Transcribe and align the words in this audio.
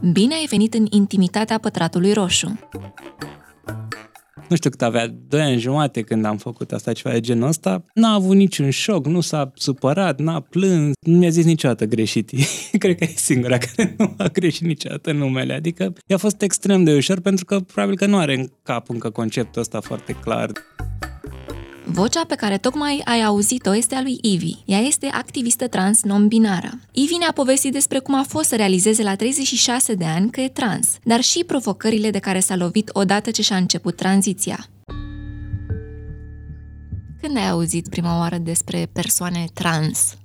Bine 0.00 0.34
ai 0.34 0.46
venit 0.50 0.74
în 0.74 0.86
intimitatea 0.90 1.58
pătratului 1.58 2.12
roșu. 2.12 2.58
Nu 4.48 4.56
știu 4.56 4.70
cât 4.70 4.82
avea, 4.82 5.14
doi 5.28 5.40
ani 5.40 5.58
jumate 5.58 6.02
când 6.02 6.24
am 6.24 6.36
făcut 6.36 6.72
asta, 6.72 6.92
ceva 6.92 7.14
de 7.14 7.20
genul 7.20 7.48
ăsta, 7.48 7.84
n-a 7.94 8.12
avut 8.12 8.36
niciun 8.36 8.70
șoc, 8.70 9.06
nu 9.06 9.20
s-a 9.20 9.52
supărat, 9.54 10.18
n-a 10.18 10.40
plâns, 10.40 10.92
nu 11.00 11.16
mi-a 11.16 11.28
zis 11.28 11.44
niciodată 11.44 11.84
greșit. 11.84 12.30
Cred 12.78 12.98
că 12.98 13.04
e 13.04 13.12
singura 13.16 13.58
care 13.66 13.94
nu 13.98 14.14
a 14.18 14.26
greșit 14.26 14.66
niciodată 14.66 15.12
numele. 15.12 15.52
Adică 15.52 15.92
i-a 16.06 16.16
fost 16.16 16.42
extrem 16.42 16.84
de 16.84 16.94
ușor 16.94 17.20
pentru 17.20 17.44
că 17.44 17.60
probabil 17.60 17.96
că 17.96 18.06
nu 18.06 18.16
are 18.16 18.34
în 18.34 18.48
cap 18.62 18.88
încă 18.88 19.10
conceptul 19.10 19.60
ăsta 19.60 19.80
foarte 19.80 20.12
clar. 20.12 20.52
Vocea 21.86 22.24
pe 22.24 22.34
care 22.34 22.58
tocmai 22.58 23.02
ai 23.04 23.22
auzit-o 23.22 23.76
este 23.76 23.94
a 23.94 24.02
lui 24.02 24.18
Ivi. 24.22 24.52
Ea 24.64 24.78
este 24.78 25.06
activistă 25.06 25.68
trans 25.68 26.02
non-binară. 26.02 26.70
Ivi 26.92 27.16
ne-a 27.16 27.32
povestit 27.34 27.72
despre 27.72 27.98
cum 27.98 28.14
a 28.14 28.22
fost 28.28 28.48
să 28.48 28.56
realizeze 28.56 29.02
la 29.02 29.16
36 29.16 29.94
de 29.94 30.04
ani 30.04 30.30
că 30.30 30.40
e 30.40 30.48
trans, 30.48 30.98
dar 31.04 31.20
și 31.20 31.44
provocările 31.46 32.10
de 32.10 32.18
care 32.18 32.40
s-a 32.40 32.56
lovit 32.56 32.90
odată 32.92 33.30
ce 33.30 33.42
și-a 33.42 33.56
început 33.56 33.96
tranziția. 33.96 34.66
Când 37.20 37.36
ai 37.36 37.48
auzit 37.48 37.88
prima 37.88 38.18
oară 38.18 38.36
despre 38.36 38.88
persoane 38.92 39.44
trans? 39.54 40.16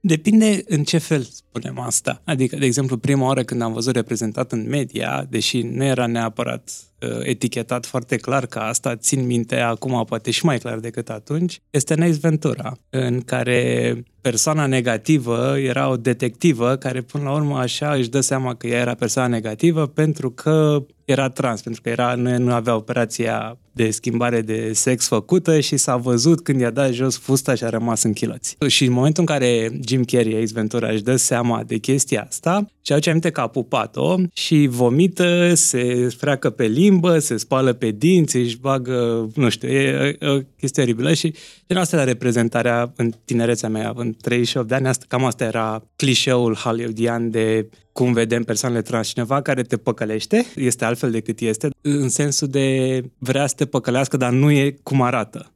Depinde 0.00 0.62
în 0.66 0.84
ce 0.84 0.98
fel 0.98 1.28
spunem 1.52 1.78
asta. 1.78 2.20
Adică, 2.24 2.56
de 2.56 2.64
exemplu, 2.64 2.96
prima 2.96 3.26
oară 3.26 3.42
când 3.42 3.62
am 3.62 3.72
văzut 3.72 3.94
reprezentat 3.94 4.52
în 4.52 4.68
media, 4.68 5.26
deși 5.28 5.62
nu 5.62 5.84
era 5.84 6.06
neapărat 6.06 6.70
uh, 7.00 7.08
etichetat 7.22 7.86
foarte 7.86 8.16
clar 8.16 8.46
ca 8.46 8.60
asta, 8.66 8.96
țin 8.96 9.26
minte 9.26 9.56
acum 9.56 10.04
poate 10.04 10.30
și 10.30 10.44
mai 10.44 10.58
clar 10.58 10.78
decât 10.78 11.08
atunci, 11.08 11.60
este 11.70 11.94
Neis 11.94 12.18
Ventura, 12.18 12.72
în 12.90 13.20
care 13.20 14.02
persoana 14.20 14.66
negativă 14.66 15.58
era 15.58 15.88
o 15.88 15.96
detectivă 15.96 16.76
care 16.76 17.00
până 17.00 17.24
la 17.24 17.32
urmă 17.32 17.58
așa 17.58 17.92
își 17.92 18.08
dă 18.08 18.20
seama 18.20 18.54
că 18.54 18.66
ea 18.66 18.80
era 18.80 18.94
persoana 18.94 19.28
negativă 19.28 19.86
pentru 19.86 20.30
că 20.30 20.84
era 21.04 21.28
trans, 21.28 21.62
pentru 21.62 21.82
că 21.82 21.88
era, 21.88 22.14
nu, 22.14 22.38
nu 22.38 22.52
avea 22.52 22.74
operația 22.74 23.58
de 23.72 23.90
schimbare 23.90 24.40
de 24.40 24.70
sex 24.72 25.06
făcută 25.06 25.60
și 25.60 25.76
s-a 25.76 25.96
văzut 25.96 26.42
când 26.42 26.60
i-a 26.60 26.70
dat 26.70 26.92
jos 26.92 27.18
fusta 27.18 27.54
și 27.54 27.64
a 27.64 27.68
rămas 27.68 28.02
în 28.02 28.12
chiloți. 28.12 28.56
Și 28.66 28.84
în 28.84 28.92
momentul 28.92 29.24
în 29.28 29.34
care 29.34 29.80
Jim 29.86 30.04
Carrey, 30.04 30.42
Ace 30.42 30.52
Ventura, 30.52 30.88
își 30.88 31.02
dă 31.02 31.16
seama 31.16 31.41
de 31.66 31.76
chestia 31.76 32.24
asta 32.28 32.66
și 32.82 32.92
aduce 32.92 33.08
aminte 33.08 33.30
că 33.30 33.40
a 33.40 33.46
pupat-o 33.46 34.16
și 34.32 34.66
vomită, 34.70 35.54
se 35.54 36.08
freacă 36.16 36.50
pe 36.50 36.66
limbă, 36.66 37.18
se 37.18 37.36
spală 37.36 37.72
pe 37.72 37.90
dinți, 37.90 38.36
își 38.36 38.58
bagă, 38.58 39.28
nu 39.34 39.48
știu, 39.48 39.68
e, 39.68 40.16
e 40.20 40.28
o 40.28 40.38
chestie 40.58 40.82
oribilă 40.82 41.12
și 41.12 41.34
din 41.66 41.76
asta 41.76 41.96
era 41.96 42.04
reprezentarea 42.04 42.92
în 42.96 43.12
tinerețea 43.24 43.68
mea, 43.68 43.88
având 43.88 44.16
38 44.16 44.68
de 44.68 44.74
ani, 44.74 44.86
asta, 44.86 45.04
cam 45.08 45.24
asta 45.24 45.44
era 45.44 45.82
clișeul 45.96 46.54
hollywoodian 46.54 47.30
de 47.30 47.68
cum 47.92 48.12
vedem 48.12 48.42
persoanele 48.42 48.82
trans. 48.82 49.08
Cineva 49.08 49.42
care 49.42 49.62
te 49.62 49.76
păcălește, 49.76 50.46
este 50.54 50.84
altfel 50.84 51.10
decât 51.10 51.40
este, 51.40 51.68
în 51.80 52.08
sensul 52.08 52.48
de 52.48 53.00
vrea 53.18 53.46
să 53.46 53.54
te 53.56 53.66
păcălească, 53.66 54.16
dar 54.16 54.32
nu 54.32 54.50
e 54.50 54.76
cum 54.82 55.02
arată. 55.02 55.52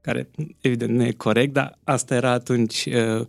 Care, 0.00 0.30
evident, 0.60 0.90
nu 0.90 1.04
e 1.04 1.12
corect, 1.12 1.52
dar 1.52 1.78
asta 1.84 2.14
era 2.14 2.30
atunci 2.30 2.86
uh, 2.86 3.26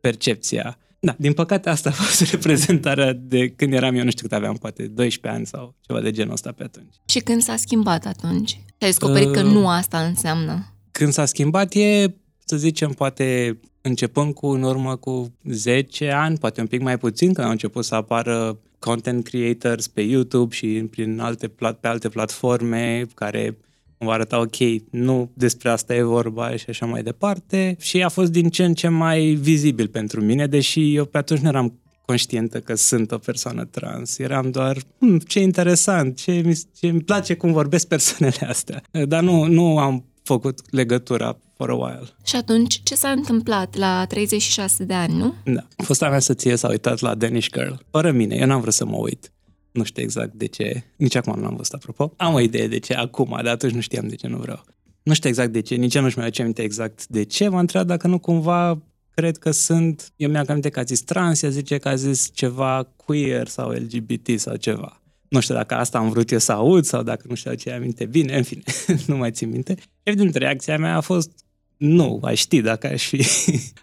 percepția. 0.00 0.78
Da, 1.02 1.14
din 1.18 1.32
păcate 1.32 1.68
asta 1.68 1.88
a 1.88 1.92
fost 1.92 2.20
reprezentarea 2.32 3.12
de 3.12 3.48
când 3.48 3.72
eram 3.72 3.94
eu, 3.94 4.04
nu 4.04 4.10
știu 4.10 4.28
cât 4.28 4.36
aveam, 4.36 4.54
poate 4.54 4.86
12 4.86 5.40
ani 5.40 5.46
sau 5.46 5.74
ceva 5.80 6.00
de 6.00 6.10
genul 6.10 6.32
ăsta 6.32 6.52
pe 6.52 6.62
atunci. 6.62 6.94
Și 7.04 7.18
când 7.18 7.42
s-a 7.42 7.56
schimbat 7.56 8.06
atunci? 8.06 8.48
Și 8.48 8.56
ai 8.80 8.88
descoperit 8.88 9.28
uh, 9.28 9.32
că 9.32 9.42
nu 9.42 9.68
asta 9.68 9.98
înseamnă? 9.98 10.74
Când 10.90 11.12
s-a 11.12 11.24
schimbat 11.24 11.74
e, 11.74 12.14
să 12.44 12.56
zicem, 12.56 12.90
poate 12.90 13.58
începând 13.80 14.34
cu 14.34 14.46
în 14.46 14.62
urmă 14.62 14.96
cu 14.96 15.32
10 15.44 16.10
ani, 16.10 16.38
poate 16.38 16.60
un 16.60 16.66
pic 16.66 16.80
mai 16.80 16.98
puțin, 16.98 17.32
când 17.32 17.46
au 17.46 17.52
început 17.52 17.84
să 17.84 17.94
apară 17.94 18.58
content 18.78 19.24
creators 19.24 19.86
pe 19.86 20.00
YouTube 20.00 20.54
și 20.54 20.86
prin 20.90 21.20
alte, 21.20 21.48
pe 21.48 21.86
alte 21.86 22.08
platforme 22.08 23.06
care 23.14 23.56
vă 24.04 24.12
arăta, 24.12 24.40
ok, 24.40 24.56
nu 24.90 25.30
despre 25.34 25.70
asta 25.70 25.94
e 25.94 26.02
vorba 26.02 26.56
și 26.56 26.64
așa 26.68 26.86
mai 26.86 27.02
departe. 27.02 27.76
Și 27.80 28.02
a 28.02 28.08
fost 28.08 28.30
din 28.30 28.48
ce 28.48 28.64
în 28.64 28.74
ce 28.74 28.88
mai 28.88 29.20
vizibil 29.40 29.88
pentru 29.88 30.20
mine, 30.20 30.46
deși 30.46 30.94
eu 30.94 31.04
pe 31.04 31.18
atunci 31.18 31.40
nu 31.40 31.48
eram 31.48 31.80
conștientă 32.04 32.60
că 32.60 32.74
sunt 32.74 33.12
o 33.12 33.18
persoană 33.18 33.64
trans. 33.64 34.18
Eram 34.18 34.50
doar, 34.50 34.76
hm, 34.98 35.16
ce 35.16 35.40
interesant, 35.40 36.16
ce 36.16 36.32
mi, 36.32 36.54
ce 36.78 36.86
îmi 36.86 37.00
place 37.00 37.34
cum 37.34 37.52
vorbesc 37.52 37.86
persoanele 37.88 38.46
astea. 38.48 38.82
Dar 39.08 39.22
nu, 39.22 39.44
nu 39.44 39.78
am 39.78 40.04
făcut 40.22 40.60
legătura 40.70 41.38
for 41.56 41.70
a 41.70 41.74
while. 41.74 42.08
Și 42.24 42.36
atunci, 42.36 42.80
ce 42.82 42.94
s-a 42.94 43.10
întâmplat 43.10 43.76
la 43.76 44.04
36 44.08 44.84
de 44.84 44.94
ani, 44.94 45.14
nu? 45.16 45.34
Da. 45.44 45.66
Fosta 45.76 46.08
mea 46.08 46.18
soție 46.18 46.56
s-a 46.56 46.68
uitat 46.68 47.00
la 47.00 47.14
Danish 47.14 47.48
Girl. 47.50 47.72
Fără 47.90 48.10
mine, 48.10 48.36
eu 48.36 48.46
n-am 48.46 48.60
vrut 48.60 48.72
să 48.72 48.84
mă 48.84 48.96
uit. 48.96 49.32
Nu 49.72 49.84
știu 49.84 50.02
exact 50.02 50.34
de 50.34 50.46
ce. 50.46 50.82
Nici 50.96 51.14
acum 51.14 51.40
nu 51.40 51.46
am 51.46 51.56
văzut, 51.56 51.72
apropo. 51.72 52.12
Am 52.16 52.34
o 52.34 52.40
idee 52.40 52.68
de 52.68 52.78
ce 52.78 52.94
acum, 52.94 53.28
dar 53.30 53.46
atunci 53.46 53.72
nu 53.72 53.80
știam 53.80 54.08
de 54.08 54.14
ce 54.14 54.26
nu 54.26 54.38
vreau. 54.38 54.64
Nu 55.02 55.14
știu 55.14 55.28
exact 55.28 55.52
de 55.52 55.60
ce, 55.60 55.74
nici 55.74 55.94
eu 55.94 56.02
nu-și 56.02 56.16
mai 56.16 56.26
aduce 56.26 56.42
aminte 56.42 56.62
exact 56.62 57.06
de 57.06 57.22
ce. 57.22 57.48
M-a 57.48 57.60
întrebat 57.60 57.86
dacă 57.86 58.06
nu 58.06 58.18
cumva 58.18 58.82
cred 59.14 59.36
că 59.36 59.50
sunt... 59.50 60.12
Eu 60.16 60.30
mi-am 60.30 60.44
aminte 60.48 60.68
că 60.68 60.78
a 60.78 60.82
zis 60.82 61.00
trans, 61.00 61.42
ea 61.42 61.48
zice 61.48 61.78
că 61.78 61.88
a 61.88 61.94
zis 61.94 62.30
ceva 62.32 62.88
queer 62.96 63.48
sau 63.48 63.70
LGBT 63.70 64.40
sau 64.40 64.56
ceva. 64.56 65.02
Nu 65.28 65.40
știu 65.40 65.54
dacă 65.54 65.74
asta 65.74 65.98
am 65.98 66.10
vrut 66.10 66.30
eu 66.30 66.38
să 66.38 66.52
aud 66.52 66.84
sau 66.84 67.02
dacă 67.02 67.24
nu 67.28 67.34
știu 67.34 67.54
ce 67.54 67.70
aminte 67.70 68.06
bine, 68.06 68.36
în 68.36 68.42
fine, 68.42 68.62
nu 69.06 69.16
mai 69.16 69.30
țin 69.30 69.50
minte. 69.50 69.74
Evident, 70.02 70.34
reacția 70.34 70.78
mea 70.78 70.96
a 70.96 71.00
fost 71.00 71.44
nu, 71.76 72.20
aș 72.22 72.38
ști 72.38 72.60
dacă 72.60 72.86
aș 72.86 73.06
fi. 73.06 73.24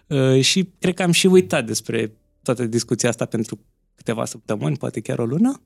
Uh, 0.08 0.40
și 0.40 0.68
cred 0.78 0.94
că 0.94 1.02
am 1.02 1.10
și 1.10 1.26
uitat 1.26 1.66
despre 1.66 2.12
toată 2.42 2.64
discuția 2.64 3.08
asta 3.08 3.24
pentru 3.24 3.60
câteva 3.94 4.24
săptămâni, 4.24 4.76
poate 4.76 5.00
chiar 5.00 5.18
o 5.18 5.24
lună. 5.24 5.60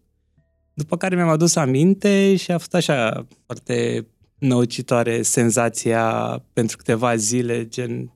După 0.74 0.96
care 0.96 1.14
mi-am 1.14 1.28
adus 1.28 1.56
aminte 1.56 2.36
și 2.36 2.50
a 2.50 2.58
fost 2.58 2.74
așa 2.74 3.26
foarte 3.44 4.06
năucitoare 4.38 5.22
senzația 5.22 6.04
pentru 6.52 6.76
câteva 6.76 7.16
zile, 7.16 7.68
gen 7.68 8.12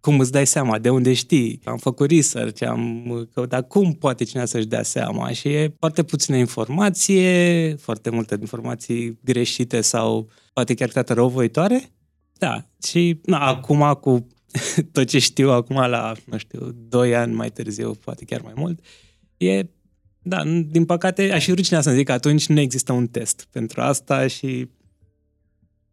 cum 0.00 0.20
îți 0.20 0.32
dai 0.32 0.46
seama, 0.46 0.78
de 0.78 0.90
unde 0.90 1.12
știi. 1.12 1.60
Am 1.64 1.76
făcut 1.76 2.10
research, 2.10 2.62
am 2.62 3.28
căutat 3.34 3.68
cum 3.68 3.92
poate 3.92 4.24
cineva 4.24 4.46
să-și 4.46 4.66
dea 4.66 4.82
seama 4.82 5.32
și 5.32 5.48
e 5.48 5.74
foarte 5.78 6.02
puțină 6.02 6.36
informație, 6.36 7.74
foarte 7.74 8.10
multe 8.10 8.36
informații 8.40 9.18
greșite 9.22 9.80
sau 9.80 10.28
poate 10.52 10.74
chiar 10.74 10.86
câteodată 10.86 11.14
răuvoitoare. 11.14 11.92
Da, 12.38 12.66
și 12.86 13.20
na, 13.24 13.38
acum 13.38 13.98
cu 14.00 14.26
tot 14.92 15.06
ce 15.06 15.18
știu 15.18 15.50
acum 15.50 15.76
la, 15.76 16.12
nu 16.24 16.38
știu, 16.38 16.70
2 16.88 17.14
ani 17.14 17.34
mai 17.34 17.50
târziu, 17.50 17.94
poate 18.04 18.24
chiar 18.24 18.40
mai 18.40 18.52
mult, 18.56 18.80
e 19.36 19.66
da, 20.26 20.42
din 20.66 20.84
păcate, 20.84 21.32
aș 21.32 21.44
fi 21.44 21.52
ruginea 21.52 21.80
să 21.80 21.92
zic 21.92 22.06
că 22.06 22.12
atunci 22.12 22.46
nu 22.46 22.60
există 22.60 22.92
un 22.92 23.06
test 23.06 23.46
pentru 23.50 23.80
asta 23.80 24.26
și 24.26 24.68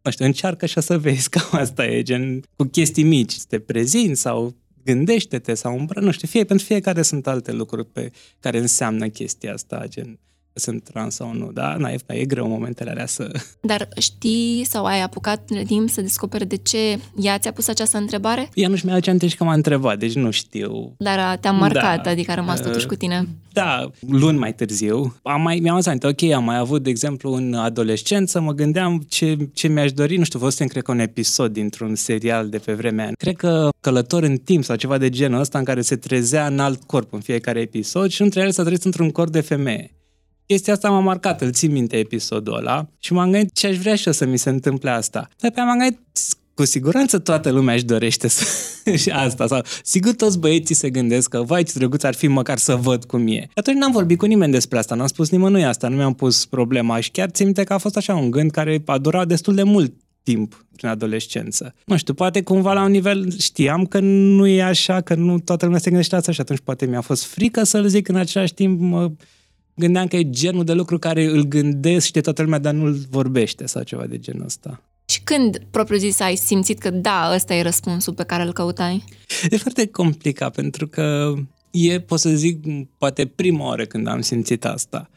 nu 0.02 0.10
știu, 0.10 0.24
încearcă 0.24 0.66
și 0.66 0.78
o 0.78 0.80
să 0.80 0.98
vezi, 0.98 1.28
cam 1.34 1.48
asta 1.50 1.86
e, 1.86 2.02
gen, 2.02 2.42
cu 2.56 2.64
chestii 2.64 3.02
mici, 3.02 3.32
să 3.32 3.44
te 3.48 3.58
prezinți 3.58 4.20
sau 4.20 4.56
gândește-te 4.84 5.54
sau 5.54 5.78
îmbră, 5.78 6.00
nu 6.00 6.10
știu, 6.10 6.28
fie, 6.28 6.44
pentru 6.44 6.66
fiecare 6.66 7.02
sunt 7.02 7.26
alte 7.26 7.52
lucruri 7.52 7.86
pe 7.86 8.10
care 8.40 8.58
înseamnă 8.58 9.08
chestia 9.08 9.52
asta, 9.52 9.84
gen, 9.88 10.18
sunt 10.54 10.82
trans 10.82 11.14
sau 11.14 11.34
nu, 11.34 11.52
da? 11.52 11.76
Na, 11.78 11.90
e, 11.90 11.98
e 12.06 12.24
greu 12.24 12.48
momentele 12.48 12.90
alea 12.90 13.06
să... 13.06 13.30
Dar 13.60 13.88
știi 13.98 14.64
sau 14.64 14.84
ai 14.84 15.02
apucat 15.02 15.50
în 15.50 15.64
timp 15.64 15.90
să 15.90 16.00
descoperi 16.00 16.46
de 16.46 16.56
ce 16.56 16.98
ea 17.16 17.38
ți-a 17.38 17.52
pus 17.52 17.68
această 17.68 17.98
întrebare? 17.98 18.48
Ea 18.54 18.68
nu-și 18.68 18.86
mi-a 18.86 18.98
aminte 19.06 19.28
că 19.36 19.44
m-a 19.44 19.52
întrebat, 19.52 19.98
deci 19.98 20.14
nu 20.14 20.30
știu. 20.30 20.94
Dar 20.98 21.36
te-a 21.36 21.52
marcat, 21.52 22.02
da. 22.02 22.10
adică 22.10 22.30
a 22.30 22.34
rămas 22.34 22.60
totuși 22.60 22.86
cu 22.86 22.94
tine. 22.94 23.28
Da, 23.52 23.90
luni 24.08 24.38
mai 24.38 24.54
târziu. 24.54 25.16
Am 25.22 25.42
mai, 25.42 25.58
mi-am 25.58 25.80
zis, 25.80 25.92
ok, 26.02 26.22
am 26.22 26.44
mai 26.44 26.56
avut, 26.56 26.82
de 26.82 26.90
exemplu, 26.90 27.32
în 27.32 27.54
adolescență, 27.54 28.40
mă 28.40 28.52
gândeam 28.52 29.04
ce, 29.08 29.36
ce 29.52 29.68
mi-aș 29.68 29.92
dori, 29.92 30.16
nu 30.16 30.24
știu, 30.24 30.38
fost 30.38 30.62
cred 30.62 30.82
că 30.82 30.92
un 30.92 30.98
episod 30.98 31.52
dintr-un 31.52 31.94
serial 31.94 32.48
de 32.48 32.58
pe 32.58 32.72
vremea 32.72 33.04
aia. 33.04 33.12
Cred 33.18 33.36
că 33.36 33.68
călător 33.80 34.22
în 34.22 34.36
timp 34.36 34.64
sau 34.64 34.76
ceva 34.76 34.98
de 34.98 35.10
genul 35.10 35.40
ăsta 35.40 35.58
în 35.58 35.64
care 35.64 35.80
se 35.80 35.96
trezea 35.96 36.46
în 36.46 36.58
alt 36.58 36.82
corp 36.82 37.12
în 37.12 37.20
fiecare 37.20 37.60
episod 37.60 38.10
și 38.10 38.22
nu 38.22 38.28
trebuia 38.28 38.52
să 38.52 38.62
trăiesc 38.62 38.84
într-un 38.84 39.10
corp 39.10 39.30
de 39.30 39.40
femeie 39.40 39.96
chestia 40.46 40.72
asta 40.72 40.90
m-a 40.90 41.00
marcat, 41.00 41.40
îl 41.40 41.52
țin 41.52 41.72
minte 41.72 41.96
episodul 41.96 42.54
ăla 42.54 42.88
și 42.98 43.12
m-am 43.12 43.30
gândit 43.30 43.54
ce 43.54 43.66
aș 43.66 43.76
vrea 43.76 43.94
și 43.94 44.06
eu 44.06 44.12
să 44.12 44.24
mi 44.24 44.36
se 44.36 44.48
întâmple 44.50 44.90
asta. 44.90 45.28
Dar 45.38 45.50
pe 45.50 45.60
m-am 45.60 45.78
gândit, 45.78 45.98
cu 46.54 46.64
siguranță 46.64 47.18
toată 47.18 47.50
lumea 47.50 47.74
își 47.74 47.84
dorește 47.84 48.28
să... 48.28 48.44
și 49.02 49.10
asta. 49.10 49.46
Sau, 49.46 49.62
sigur 49.82 50.14
toți 50.14 50.38
băieții 50.38 50.74
se 50.74 50.90
gândesc 50.90 51.28
că, 51.28 51.42
vai, 51.42 51.62
ce 51.62 51.72
drăguț 51.74 52.02
ar 52.02 52.14
fi 52.14 52.26
măcar 52.26 52.58
să 52.58 52.74
văd 52.74 53.04
cum 53.04 53.26
e. 53.28 53.48
Atunci 53.54 53.76
n-am 53.76 53.92
vorbit 53.92 54.18
cu 54.18 54.26
nimeni 54.26 54.52
despre 54.52 54.78
asta, 54.78 54.94
n-am 54.94 55.06
spus 55.06 55.30
nimănui 55.30 55.64
asta, 55.64 55.88
nu 55.88 55.96
mi-am 55.96 56.14
pus 56.14 56.46
problema 56.46 57.00
și 57.00 57.10
chiar 57.10 57.28
țin 57.28 57.44
minte 57.44 57.64
că 57.64 57.72
a 57.72 57.78
fost 57.78 57.96
așa 57.96 58.14
un 58.14 58.30
gând 58.30 58.50
care 58.50 58.82
a 58.86 58.98
durat 58.98 59.26
destul 59.26 59.54
de 59.54 59.62
mult 59.62 59.92
timp 60.22 60.66
prin 60.76 60.88
adolescență. 60.88 61.74
Nu 61.86 61.96
știu, 61.96 62.14
poate 62.14 62.42
cumva 62.42 62.72
la 62.72 62.82
un 62.82 62.90
nivel 62.90 63.38
știam 63.38 63.86
că 63.86 64.00
nu 64.00 64.46
e 64.46 64.62
așa, 64.62 65.00
că 65.00 65.14
nu 65.14 65.38
toată 65.38 65.64
lumea 65.64 65.80
se 65.80 65.88
gândește 65.88 66.16
asta 66.16 66.32
și 66.32 66.40
atunci 66.40 66.60
poate 66.64 66.86
mi-a 66.86 67.00
fost 67.00 67.24
frică 67.24 67.62
să-l 67.62 67.86
zic 67.86 68.08
în 68.08 68.16
același 68.16 68.54
timp, 68.54 68.80
mă, 68.80 69.10
gândeam 69.74 70.06
că 70.06 70.16
e 70.16 70.30
genul 70.30 70.64
de 70.64 70.72
lucru 70.72 70.98
care 70.98 71.24
îl 71.24 71.42
gândesc, 71.42 72.06
știe 72.06 72.20
toată 72.20 72.42
lumea, 72.42 72.58
dar 72.58 72.74
nu-l 72.74 72.96
vorbește 73.10 73.66
sau 73.66 73.82
ceva 73.82 74.06
de 74.06 74.18
genul 74.18 74.44
ăsta. 74.44 74.82
Și 75.04 75.20
când, 75.22 75.58
propriu 75.70 75.98
zis, 75.98 76.20
ai 76.20 76.36
simțit 76.36 76.78
că 76.78 76.90
da, 76.90 77.32
ăsta 77.34 77.54
e 77.54 77.62
răspunsul 77.62 78.14
pe 78.14 78.24
care 78.24 78.42
îl 78.42 78.52
căutai? 78.52 79.04
E 79.50 79.56
foarte 79.56 79.86
complicat, 79.86 80.54
pentru 80.54 80.88
că 80.88 81.34
e, 81.70 82.00
pot 82.00 82.18
să 82.18 82.30
zic, 82.30 82.64
poate 82.98 83.26
prima 83.26 83.64
oară 83.64 83.84
când 83.84 84.06
am 84.06 84.20
simțit 84.20 84.64
asta. 84.64 85.10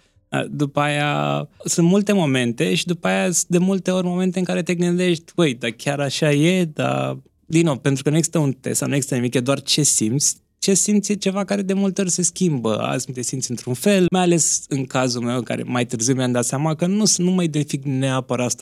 După 0.49 0.79
aia 0.79 1.47
sunt 1.63 1.87
multe 1.87 2.13
momente 2.13 2.75
și 2.75 2.85
după 2.85 3.07
aia 3.07 3.29
de 3.47 3.57
multe 3.57 3.91
ori 3.91 4.07
momente 4.07 4.39
în 4.39 4.45
care 4.45 4.63
te 4.63 4.75
gândești, 4.75 5.31
băi, 5.35 5.53
dar 5.53 5.69
chiar 5.69 5.99
așa 5.99 6.31
e, 6.31 6.65
dar 6.65 7.17
din 7.45 7.65
nou, 7.65 7.77
pentru 7.77 8.03
că 8.03 8.09
nu 8.09 8.15
există 8.15 8.39
un 8.39 8.51
test 8.51 8.77
sau 8.77 8.87
nu 8.87 8.95
există 8.95 9.15
nimic, 9.15 9.33
e 9.33 9.39
doar 9.39 9.61
ce 9.61 9.83
simți, 9.83 10.35
ce 10.65 10.73
simți 10.73 11.11
e 11.11 11.15
ceva 11.15 11.43
care 11.43 11.61
de 11.61 11.73
multe 11.73 12.01
ori 12.01 12.09
se 12.09 12.21
schimbă. 12.21 12.77
Azi 12.77 13.11
te 13.11 13.21
simți 13.21 13.49
într-un 13.49 13.73
fel, 13.73 14.05
mai 14.11 14.21
ales 14.21 14.65
în 14.67 14.85
cazul 14.85 15.21
meu, 15.21 15.41
care 15.41 15.63
mai 15.63 15.85
târziu 15.85 16.13
mi-am 16.13 16.31
dat 16.31 16.45
seama 16.45 16.75
că 16.75 16.85
nu, 16.85 17.03
nu 17.17 17.31
mă 17.31 17.43
identific 17.43 17.83
neapărat 17.83 18.53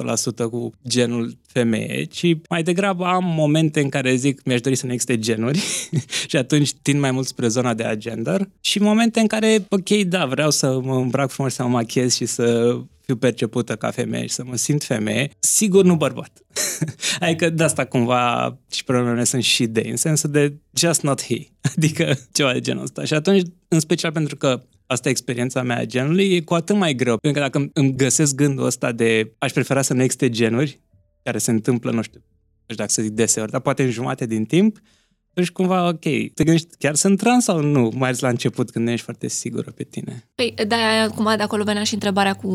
100% 0.44 0.50
cu 0.50 0.72
genul 0.88 1.38
femeie, 1.48 2.04
ci 2.04 2.36
mai 2.50 2.64
degrabă 2.64 3.06
am 3.06 3.24
momente 3.26 3.82
în 3.82 3.90
care 3.90 4.16
zic 4.16 4.44
mi-aș 4.44 4.62
dori 4.62 4.76
să 4.76 4.86
nu 4.86 4.92
existe 4.92 5.20
genuri 5.20 5.64
și 6.30 6.38
atunci 6.38 6.74
tind 6.82 7.00
mai 7.00 7.12
mult 7.12 7.28
spre 7.28 7.48
zona 7.48 7.74
de 7.74 7.84
agender 7.84 8.50
și 8.62 8.80
momente 8.80 9.20
în 9.20 9.28
care, 9.28 9.66
ok, 9.70 9.90
da, 9.90 10.26
vreau 10.26 10.52
să 10.52 10.80
mă 10.82 10.96
îmbrac 10.96 11.30
frumos, 11.30 11.54
să 11.54 11.64
mă 11.64 11.70
machiez 11.70 12.16
și 12.16 12.26
să 12.26 12.78
fiu 13.06 13.16
percepută 13.16 13.76
ca 13.76 13.92
femeie 13.92 14.26
și 14.26 14.34
să 14.34 14.44
mă 14.46 14.56
simt 14.56 14.84
femeie, 14.84 15.32
sigur 15.40 15.84
nu 15.84 15.96
bărbat. 15.96 16.32
adică 17.20 17.50
de 17.50 17.64
asta 17.64 17.86
cumva 17.86 18.58
și 18.72 18.84
problemele 18.84 19.24
sunt 19.24 19.44
și 19.44 19.66
de, 19.66 19.88
în 19.90 19.96
sensul 19.96 20.30
de 20.32 20.54
just 20.74 21.02
not 21.02 21.24
he, 21.24 21.48
adică 21.76 22.18
ceva 22.32 22.54
de 22.54 22.60
genul 22.60 22.84
ăsta. 22.84 23.04
Și 23.04 23.14
atunci, 23.14 23.42
în 23.68 23.80
special 23.80 24.12
pentru 24.12 24.36
că 24.36 24.64
asta 24.86 25.08
e 25.08 25.12
experiența 25.12 25.62
mea 25.62 25.78
a 25.78 25.86
genului, 25.86 26.36
e 26.36 26.42
cu 26.42 26.54
atât 26.54 26.76
mai 26.76 26.94
greu. 26.94 27.18
Pentru 27.18 27.42
că 27.42 27.48
dacă 27.48 27.70
îmi 27.74 27.96
găsesc 27.96 28.36
gândul 28.36 28.66
ăsta 28.66 28.92
de 28.92 29.34
aș 29.38 29.52
prefera 29.52 29.82
să 29.82 29.94
nu 29.94 30.02
existe 30.02 30.30
genuri, 30.30 30.82
care 31.24 31.38
se 31.38 31.52
întâmplă, 31.52 31.92
nu 31.92 32.02
știu, 32.02 32.20
nu 32.20 32.64
știu 32.64 32.76
dacă 32.76 32.90
să 32.90 33.02
zic 33.02 33.12
deseori, 33.12 33.52
dar 33.52 33.62
poate 33.62 33.84
în 33.84 33.90
jumate 33.90 34.26
din 34.26 34.46
timp, 34.46 34.78
deci 35.34 35.50
cumva, 35.50 35.88
ok, 35.88 36.00
te 36.34 36.44
gândești, 36.44 36.68
chiar 36.78 36.96
sunt 36.96 37.18
trans 37.18 37.44
sau 37.44 37.62
nu? 37.62 37.92
Mai 37.96 38.08
ales 38.08 38.20
la 38.20 38.30
început, 38.30 38.72
când 38.72 38.86
nu 38.86 38.92
ești 38.92 39.04
foarte 39.04 39.28
sigură 39.28 39.72
pe 39.72 39.84
tine. 39.84 40.30
Păi, 40.36 40.54
da, 40.68 40.78
cumva 41.16 41.36
de 41.36 41.44
acolo 41.44 41.64
venea 41.64 41.84
și 41.84 41.94
întrebarea 41.94 42.34
cu 42.34 42.50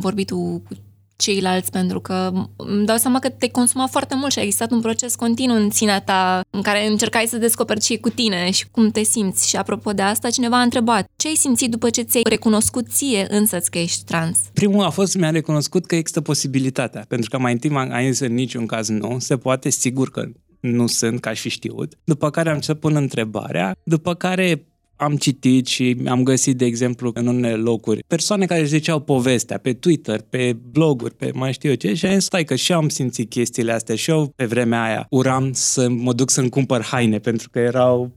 vorbitul 0.00 0.62
cu 0.68 0.74
ceilalți, 1.20 1.70
pentru 1.70 2.00
că 2.00 2.32
îmi 2.56 2.86
dau 2.86 2.96
seama 2.96 3.18
că 3.18 3.28
te 3.28 3.48
consuma 3.48 3.86
foarte 3.86 4.14
mult 4.14 4.32
și 4.32 4.38
a 4.38 4.42
existat 4.42 4.70
un 4.70 4.80
proces 4.80 5.14
continuu 5.14 5.56
în 5.56 5.70
sinea 5.70 6.00
ta 6.00 6.40
în 6.50 6.62
care 6.62 6.86
încercai 6.86 7.26
să 7.26 7.36
descoperi 7.36 7.80
ce 7.80 7.98
cu 7.98 8.08
tine 8.08 8.50
și 8.50 8.68
cum 8.70 8.90
te 8.90 9.02
simți. 9.02 9.48
Și 9.48 9.56
apropo 9.56 9.92
de 9.92 10.02
asta, 10.02 10.30
cineva 10.30 10.58
a 10.58 10.62
întrebat, 10.62 11.08
ce 11.16 11.28
ai 11.28 11.34
simțit 11.34 11.70
după 11.70 11.90
ce 11.90 12.02
ți-ai 12.02 12.22
recunoscut 12.28 12.86
ție 12.88 13.26
însăți 13.28 13.70
că 13.70 13.78
ești 13.78 14.04
trans? 14.04 14.38
Primul 14.52 14.84
a 14.84 14.90
fost, 14.90 15.16
mi-a 15.16 15.30
recunoscut 15.30 15.86
că 15.86 15.94
există 15.94 16.20
posibilitatea, 16.20 17.04
pentru 17.08 17.30
că 17.30 17.38
mai 17.38 17.52
întâi 17.52 17.70
am 17.70 18.10
zis 18.10 18.20
în 18.20 18.34
niciun 18.34 18.66
caz 18.66 18.88
nu, 18.88 19.16
se 19.18 19.36
poate, 19.36 19.70
sigur 19.70 20.10
că 20.10 20.28
nu 20.60 20.86
sunt, 20.86 21.20
ca 21.20 21.32
și 21.32 21.48
știut. 21.48 21.98
După 22.04 22.30
care 22.30 22.48
am 22.48 22.54
început 22.54 22.80
pun 22.80 22.96
întrebarea, 22.96 23.76
după 23.82 24.14
care 24.14 24.64
am 24.96 25.16
citit 25.16 25.66
și 25.66 25.96
am 26.06 26.22
găsit, 26.22 26.56
de 26.56 26.64
exemplu, 26.64 27.10
în 27.14 27.26
unele 27.26 27.54
locuri, 27.54 28.02
persoane 28.06 28.46
care 28.46 28.60
își 28.60 28.70
ziceau 28.70 29.00
povestea 29.00 29.58
pe 29.58 29.72
Twitter, 29.72 30.20
pe 30.30 30.56
bloguri, 30.70 31.14
pe 31.14 31.30
mai 31.34 31.52
știu 31.52 31.68
eu 31.68 31.74
ce, 31.74 31.94
și 31.94 32.06
am 32.06 32.12
zis, 32.12 32.24
stai 32.24 32.44
că 32.44 32.54
și 32.54 32.72
eu 32.72 32.78
am 32.78 32.88
simțit 32.88 33.30
chestiile 33.30 33.72
astea 33.72 33.94
și 33.94 34.10
eu 34.10 34.32
pe 34.36 34.44
vremea 34.44 34.82
aia 34.82 35.06
uram 35.10 35.50
să 35.52 35.88
mă 35.88 36.12
duc 36.12 36.30
să-mi 36.30 36.48
cumpăr 36.48 36.82
haine, 36.82 37.18
pentru 37.18 37.50
că 37.50 37.58
erau 37.58 38.10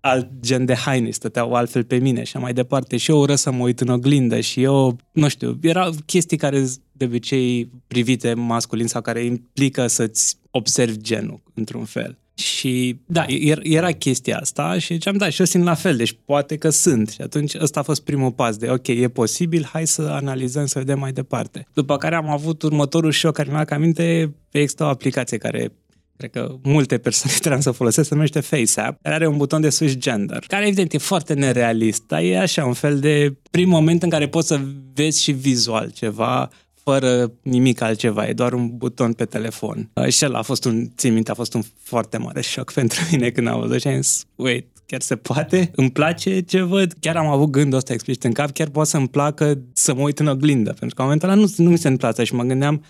alt 0.00 0.28
gen 0.40 0.64
de 0.64 0.74
haine, 0.74 1.10
stăteau 1.10 1.52
altfel 1.54 1.84
pe 1.84 1.96
mine 1.96 2.22
și 2.22 2.36
mai 2.36 2.52
departe. 2.52 2.96
Și 2.96 3.10
eu 3.10 3.18
ură 3.18 3.34
să 3.34 3.50
mă 3.50 3.62
uit 3.62 3.80
în 3.80 3.88
oglindă 3.88 4.40
și 4.40 4.62
eu, 4.62 4.98
nu 5.12 5.28
știu, 5.28 5.58
erau 5.62 5.92
chestii 6.06 6.36
care 6.36 6.64
de 6.92 7.04
obicei 7.04 7.70
privite 7.86 8.34
masculin 8.34 8.86
sau 8.86 9.00
care 9.00 9.24
implică 9.24 9.86
să-ți 9.86 10.36
observi 10.56 11.00
genul 11.00 11.42
într-un 11.54 11.84
fel. 11.84 12.18
Și 12.34 13.00
da, 13.06 13.24
era 13.62 13.90
chestia 13.90 14.38
asta 14.38 14.78
și 14.78 14.92
ziceam, 14.92 15.16
da, 15.16 15.28
și 15.28 15.40
eu 15.40 15.46
simt 15.46 15.64
la 15.64 15.74
fel, 15.74 15.96
deci 15.96 16.16
poate 16.24 16.56
că 16.56 16.70
sunt. 16.70 17.08
Și 17.08 17.20
atunci 17.20 17.54
ăsta 17.60 17.80
a 17.80 17.82
fost 17.82 18.04
primul 18.04 18.32
pas 18.32 18.56
de, 18.56 18.70
ok, 18.70 18.86
e 18.86 19.08
posibil, 19.08 19.68
hai 19.72 19.86
să 19.86 20.02
analizăm, 20.02 20.66
să 20.66 20.78
vedem 20.78 20.98
mai 20.98 21.12
departe. 21.12 21.66
După 21.72 21.96
care 21.96 22.14
am 22.14 22.30
avut 22.30 22.62
următorul 22.62 23.10
șoc 23.10 23.34
care 23.34 23.50
mi-a 23.50 23.66
aminte, 23.68 24.34
există 24.50 24.84
o 24.84 24.86
aplicație 24.86 25.38
care 25.38 25.72
cred 26.16 26.30
că 26.30 26.54
multe 26.62 26.98
persoane 26.98 27.36
trans 27.42 27.62
să 27.62 27.70
folosesc, 27.70 28.08
se 28.08 28.14
numește 28.14 28.40
FaceApp, 28.40 29.02
care 29.02 29.14
are 29.14 29.26
un 29.26 29.36
buton 29.36 29.60
de 29.60 29.68
switch 29.68 29.96
gender, 29.96 30.44
care 30.46 30.66
evident 30.66 30.92
e 30.92 30.98
foarte 30.98 31.34
nerealist, 31.34 32.02
dar 32.06 32.22
e 32.22 32.38
așa 32.38 32.64
un 32.64 32.72
fel 32.72 32.98
de 32.98 33.36
prim 33.50 33.68
moment 33.68 34.02
în 34.02 34.08
care 34.08 34.28
poți 34.28 34.46
să 34.46 34.60
vezi 34.94 35.22
și 35.22 35.32
vizual 35.32 35.90
ceva 35.90 36.50
fără 36.84 37.32
nimic 37.42 37.80
altceva, 37.80 38.28
e 38.28 38.32
doar 38.32 38.52
un 38.52 38.76
buton 38.76 39.12
pe 39.12 39.24
telefon. 39.24 39.90
Și 40.08 40.24
el 40.24 40.34
a 40.34 40.42
fost 40.42 40.64
un, 40.64 40.88
țin 40.96 41.12
minte, 41.12 41.30
a 41.30 41.34
fost 41.34 41.54
un 41.54 41.62
foarte 41.82 42.16
mare 42.16 42.40
șoc 42.40 42.72
pentru 42.80 43.00
mine 43.10 43.30
când 43.30 43.46
am 43.48 43.60
văzut 43.60 43.80
și 43.80 43.88
am 43.88 44.00
zis, 44.00 44.24
wait, 44.34 44.66
chiar 44.86 45.00
se 45.00 45.16
poate? 45.16 45.70
Îmi 45.74 45.90
place 45.90 46.40
ce 46.40 46.62
văd? 46.62 46.94
Chiar 47.00 47.16
am 47.16 47.26
avut 47.26 47.50
gândul 47.50 47.78
ăsta 47.78 47.92
explicit 47.92 48.24
în 48.24 48.32
cap, 48.32 48.50
chiar 48.50 48.68
poate 48.68 48.88
să-mi 48.88 49.08
placă 49.08 49.58
să 49.72 49.94
mă 49.94 50.00
uit 50.00 50.18
în 50.18 50.26
oglindă, 50.26 50.72
pentru 50.78 50.94
că 50.94 51.02
în 51.02 51.08
momentul 51.08 51.28
ăla 51.28 51.40
nu, 51.40 51.52
nu 51.56 51.70
mi 51.70 51.78
se 51.78 51.88
întâmplă 51.88 52.24
și 52.24 52.34
mă 52.34 52.42
gândeam, 52.42 52.84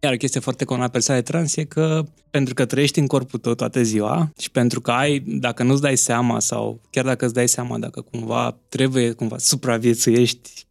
iar 0.00 0.12
o 0.12 0.16
chestie 0.16 0.40
foarte 0.40 0.64
comună 0.64 0.84
la 0.84 0.92
persoane 0.92 1.22
trans 1.22 1.56
e 1.56 1.64
că 1.64 2.04
pentru 2.30 2.54
că 2.54 2.64
trăiești 2.64 2.98
în 2.98 3.06
corpul 3.06 3.38
tău 3.38 3.54
toată 3.54 3.82
ziua 3.82 4.32
și 4.38 4.50
pentru 4.50 4.80
că 4.80 4.90
ai, 4.90 5.18
dacă 5.26 5.62
nu-ți 5.62 5.80
dai 5.80 5.96
seama 5.96 6.40
sau 6.40 6.80
chiar 6.90 7.04
dacă 7.04 7.24
îți 7.24 7.34
dai 7.34 7.48
seama, 7.48 7.78
dacă 7.78 8.00
cumva 8.00 8.58
trebuie 8.68 9.12
cumva 9.12 9.38
supraviețuiești 9.38 10.66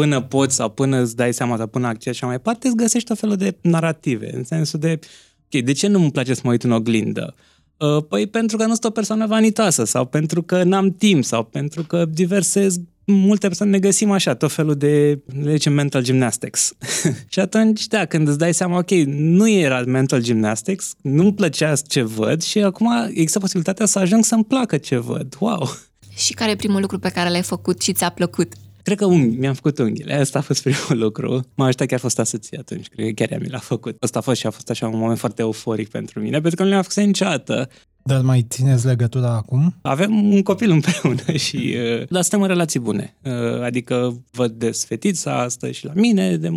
până 0.00 0.20
poți 0.20 0.54
sau 0.54 0.68
până 0.70 1.00
îți 1.00 1.16
dai 1.16 1.32
seama 1.32 1.56
sau 1.56 1.66
până 1.66 1.86
accesi 1.86 2.18
și 2.18 2.24
mai 2.24 2.36
departe, 2.36 2.66
îți 2.66 2.76
găsești 2.76 3.12
o 3.12 3.14
felul 3.14 3.36
de 3.36 3.56
narrative, 3.60 4.36
în 4.36 4.44
sensul 4.44 4.78
de, 4.78 4.98
ok, 5.44 5.62
de 5.62 5.72
ce 5.72 5.86
nu 5.86 5.98
îmi 5.98 6.10
place 6.10 6.34
să 6.34 6.40
mă 6.44 6.50
uit 6.50 6.62
în 6.62 6.70
oglindă? 6.70 7.34
Uh, 7.76 8.04
păi 8.08 8.26
pentru 8.26 8.56
că 8.56 8.62
nu 8.62 8.72
sunt 8.72 8.84
o 8.84 8.90
persoană 8.90 9.26
vanitoasă 9.26 9.84
sau 9.84 10.04
pentru 10.04 10.42
că 10.42 10.62
n-am 10.62 10.90
timp 10.90 11.24
sau 11.24 11.44
pentru 11.44 11.82
că 11.82 12.04
diverse 12.04 12.66
multe 13.04 13.46
persoane 13.46 13.72
ne 13.72 13.78
găsim 13.78 14.10
așa, 14.10 14.34
tot 14.34 14.52
felul 14.52 14.74
de, 14.74 15.22
le 15.42 15.50
zicem, 15.50 15.72
mental 15.72 16.02
gymnastics. 16.02 16.72
și 17.32 17.40
atunci, 17.40 17.86
da, 17.86 18.04
când 18.04 18.28
îți 18.28 18.38
dai 18.38 18.54
seama, 18.54 18.78
ok, 18.78 18.90
nu 19.06 19.48
era 19.48 19.82
mental 19.86 20.22
gymnastics, 20.22 20.94
nu-mi 21.02 21.34
plăcea 21.34 21.72
ce 21.76 22.02
văd 22.02 22.42
și 22.42 22.58
acum 22.58 22.88
există 23.08 23.38
posibilitatea 23.38 23.86
să 23.86 23.98
ajung 23.98 24.24
să-mi 24.24 24.44
placă 24.44 24.76
ce 24.76 24.96
văd. 24.96 25.36
Wow! 25.38 25.68
Și 26.16 26.32
care 26.32 26.50
e 26.50 26.56
primul 26.56 26.80
lucru 26.80 26.98
pe 26.98 27.08
care 27.08 27.30
l-ai 27.30 27.42
făcut 27.42 27.80
și 27.80 27.92
ți-a 27.92 28.08
plăcut? 28.10 28.52
Cred 28.86 28.98
că 28.98 29.04
unghi, 29.04 29.36
mi-am 29.36 29.54
făcut 29.54 29.78
unghiile. 29.78 30.14
Asta 30.14 30.38
a 30.38 30.42
fost 30.42 30.62
primul 30.62 31.04
lucru. 31.04 31.40
M-a 31.54 31.64
ajutat 31.64 31.86
chiar 31.86 31.98
fost 31.98 32.20
soție 32.24 32.58
atunci. 32.58 32.88
Cred 32.88 33.06
că 33.06 33.12
chiar 33.12 33.30
ea 33.30 33.38
mi 33.38 33.48
l-a 33.48 33.58
făcut. 33.58 33.96
Asta 34.00 34.18
a 34.18 34.22
fost 34.22 34.40
și 34.40 34.46
a 34.46 34.50
fost 34.50 34.70
așa 34.70 34.88
un 34.88 34.98
moment 34.98 35.18
foarte 35.18 35.42
euforic 35.42 35.88
pentru 35.88 36.20
mine, 36.20 36.40
pentru 36.40 36.56
că 36.56 36.62
nu 36.62 36.68
le-am 36.68 36.82
făcut 36.82 37.02
niciodată. 37.02 37.68
Dar 38.02 38.20
mai 38.20 38.46
țineți 38.48 38.86
legătura 38.86 39.34
acum? 39.34 39.74
Avem 39.82 40.32
un 40.32 40.42
copil 40.42 40.70
împreună 40.70 41.32
și 41.46 41.76
uh, 41.76 42.08
dar 42.08 42.22
suntem 42.22 42.42
în 42.42 42.48
relații 42.48 42.80
bune. 42.80 43.16
Uh, 43.22 43.62
adică 43.62 44.22
văd 44.30 44.52
des 44.52 44.84
fetița 44.84 45.40
asta 45.40 45.70
și 45.70 45.84
la 45.84 45.92
mine 45.94 46.36
de 46.36 46.50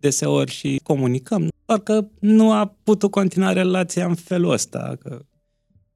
deseori 0.00 0.50
și 0.50 0.80
comunicăm. 0.82 1.48
Doar 1.66 1.78
că 1.78 2.04
nu 2.18 2.52
a 2.52 2.74
putut 2.82 3.10
continua 3.10 3.52
relația 3.52 4.06
în 4.06 4.14
felul 4.14 4.50
ăsta, 4.50 4.96
că 5.02 5.22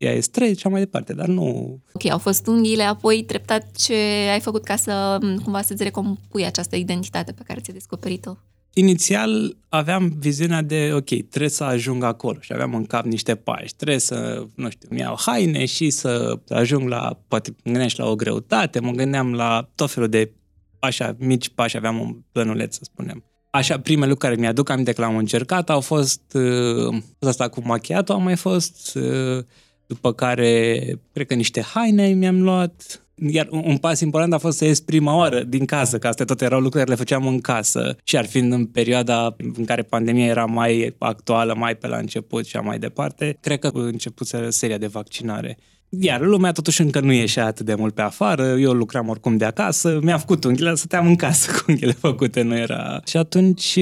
ea 0.05 0.13
e 0.13 0.21
straight 0.21 0.59
și 0.59 0.67
mai 0.67 0.81
departe, 0.81 1.13
dar 1.13 1.27
nu... 1.27 1.79
Ok, 1.93 2.11
au 2.11 2.19
fost 2.19 2.47
unghiile, 2.47 2.83
apoi 2.83 3.25
treptat 3.25 3.73
ce 3.77 3.95
ai 4.33 4.41
făcut 4.41 4.65
ca 4.65 4.77
să 4.77 5.19
cumva 5.43 5.63
să-ți 5.63 5.83
recompui 5.83 6.45
această 6.45 6.77
identitate 6.77 7.33
pe 7.33 7.43
care 7.47 7.61
ți-ai 7.61 7.77
descoperit-o? 7.77 8.37
Inițial 8.77 9.57
aveam 9.69 10.15
viziunea 10.19 10.63
de, 10.63 10.91
ok, 10.93 11.05
trebuie 11.05 11.51
să 11.51 11.65
ajung 11.65 12.03
acolo 12.03 12.39
și 12.41 12.53
aveam 12.53 12.75
în 12.75 12.85
cap 12.85 13.05
niște 13.05 13.35
pași. 13.35 13.75
Trebuie 13.75 13.99
să, 13.99 14.47
nu 14.55 14.71
știu, 14.71 14.89
mi 14.91 15.01
iau 15.01 15.17
haine 15.19 15.65
și 15.65 15.91
să 15.91 16.39
ajung 16.49 16.89
la, 16.89 17.21
poate 17.29 17.51
mă 17.51 17.57
gândeam 17.63 17.89
și 17.89 17.99
la 17.99 18.07
o 18.07 18.15
greutate, 18.15 18.81
mă 18.81 18.91
gândeam 18.91 19.33
la 19.33 19.71
tot 19.75 19.91
felul 19.91 20.09
de 20.09 20.33
așa 20.79 21.17
mici 21.19 21.49
pași, 21.49 21.77
aveam 21.77 22.01
un 22.01 22.17
plănuleț, 22.33 22.75
să 22.75 22.81
spunem. 22.85 23.25
Așa, 23.51 23.81
primele 23.81 24.09
lucruri 24.09 24.33
care 24.33 24.41
mi-aduc 24.41 24.69
aminte 24.69 24.93
că 24.93 25.01
l-am 25.01 25.17
încercat 25.17 25.71
au 25.71 25.81
fost 25.81 26.21
uh, 26.33 27.03
asta 27.21 27.49
cu 27.49 27.63
machiatul, 27.65 28.15
a 28.15 28.19
mai 28.19 28.37
fost 28.37 28.95
uh, 28.95 29.45
după 29.87 30.13
care, 30.13 30.81
cred 31.13 31.27
că 31.27 31.35
niște 31.35 31.61
haine 31.61 32.09
mi-am 32.09 32.43
luat, 32.43 33.05
iar 33.15 33.49
un 33.51 33.77
pas 33.77 34.01
important 34.01 34.33
a 34.33 34.39
fost 34.39 34.57
să 34.57 34.65
ies 34.65 34.81
prima 34.81 35.17
oară 35.17 35.43
din 35.43 35.65
casă, 35.65 35.99
că 35.99 36.07
astea 36.07 36.25
toate 36.25 36.45
erau 36.45 36.61
lucruri 36.61 36.85
care 36.85 36.91
le 36.91 37.05
făceam 37.05 37.27
în 37.27 37.41
casă. 37.41 37.97
Și 38.05 38.17
ar 38.17 38.27
fi 38.27 38.39
în 38.39 38.67
perioada 38.67 39.37
în 39.57 39.65
care 39.65 39.83
pandemia 39.83 40.27
era 40.27 40.45
mai 40.45 40.95
actuală, 40.99 41.55
mai 41.59 41.77
pe 41.77 41.87
la 41.87 41.97
început 41.97 42.47
și 42.47 42.57
mai 42.57 42.79
departe, 42.79 43.37
cred 43.41 43.59
că 43.59 43.71
început 43.75 44.29
seria 44.49 44.79
de 44.79 44.87
vaccinare. 44.87 45.59
Iar 46.01 46.21
lumea 46.21 46.53
totuși 46.53 46.81
încă 46.81 47.01
nu 47.01 47.13
ieșea 47.13 47.47
atât 47.47 47.67
de 47.67 47.75
mult 47.75 47.95
pe 47.95 48.03
afară, 48.03 48.57
eu 48.59 48.73
lucram 48.73 49.09
oricum 49.09 49.37
de 49.37 49.45
acasă, 49.45 49.99
mi-a 50.03 50.19
făcut 50.19 50.45
unghiile, 50.45 50.75
stăteam 50.75 51.07
în 51.07 51.17
casă 51.17 51.51
cu 51.55 51.65
unghiile 51.69 51.93
făcute, 51.93 52.43
nu 52.43 52.57
era... 52.57 53.01
Și 53.07 53.17
atunci 53.17 53.79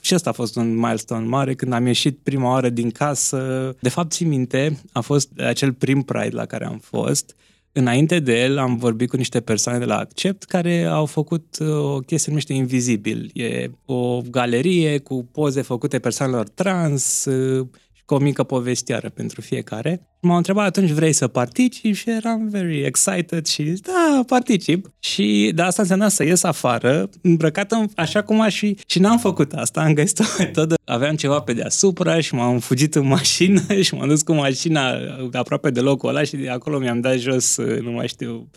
și 0.00 0.14
asta 0.14 0.30
a 0.30 0.32
fost 0.32 0.56
un 0.56 0.74
milestone 0.74 1.26
mare 1.26 1.54
când 1.54 1.72
am 1.72 1.86
ieșit 1.86 2.18
prima 2.22 2.50
oară 2.50 2.68
din 2.68 2.90
casă. 2.90 3.74
De 3.80 3.88
fapt, 3.88 4.12
țin 4.12 4.28
minte, 4.28 4.80
a 4.92 5.00
fost 5.00 5.28
acel 5.38 5.72
prim 5.72 6.02
Pride 6.02 6.34
la 6.34 6.46
care 6.46 6.66
am 6.66 6.78
fost. 6.78 7.34
Înainte 7.72 8.20
de 8.20 8.40
el 8.42 8.58
am 8.58 8.76
vorbit 8.76 9.08
cu 9.08 9.16
niște 9.16 9.40
persoane 9.40 9.78
de 9.78 9.84
la 9.84 9.98
Accept 9.98 10.42
care 10.44 10.84
au 10.84 11.06
făcut 11.06 11.56
uh, 11.60 11.68
o 11.68 11.98
chestie 11.98 12.28
numește 12.28 12.52
Invizibil. 12.52 13.30
E 13.34 13.70
o 13.84 14.20
galerie 14.20 14.98
cu 14.98 15.28
poze 15.32 15.62
făcute 15.62 15.98
persoanelor 15.98 16.48
trans, 16.48 17.24
uh, 17.24 17.66
cu 18.10 18.16
o 18.16 18.18
mică 18.18 18.42
povestioară 18.42 19.08
pentru 19.08 19.40
fiecare. 19.40 20.08
M-au 20.20 20.36
întrebat 20.36 20.66
atunci 20.66 20.90
vrei 20.90 21.12
să 21.12 21.28
participi 21.28 21.96
și 21.96 22.10
eram 22.10 22.48
very 22.48 22.84
excited 22.84 23.46
și 23.46 23.62
da, 23.62 24.22
particip. 24.26 24.92
Și 24.98 25.52
da, 25.54 25.66
asta 25.66 25.82
înseamnă 25.82 26.08
să 26.08 26.24
ies 26.24 26.42
afară, 26.42 27.08
îmbrăcat 27.22 27.72
în, 27.72 27.88
așa 27.96 28.22
cum 28.22 28.40
aș 28.40 28.58
fi 28.58 28.76
și 28.86 28.98
n-am 28.98 29.18
făcut 29.18 29.52
asta, 29.52 29.80
am 29.80 29.92
găsit 29.92 30.18
o 30.18 30.24
metodă. 30.38 30.74
Aveam 30.84 31.16
ceva 31.16 31.40
pe 31.40 31.52
deasupra 31.52 32.20
și 32.20 32.34
m-am 32.34 32.58
fugit 32.58 32.94
în 32.94 33.06
mașină 33.06 33.60
și 33.84 33.94
m-am 33.94 34.08
dus 34.08 34.22
cu 34.22 34.32
mașina 34.32 34.94
aproape 35.32 35.70
de 35.70 35.80
locul 35.80 36.08
ăla 36.08 36.22
și 36.22 36.36
de 36.36 36.48
acolo 36.48 36.78
mi-am 36.78 37.00
dat 37.00 37.16
jos, 37.16 37.56
nu 37.56 37.90
mai 37.90 38.08
știu, 38.08 38.50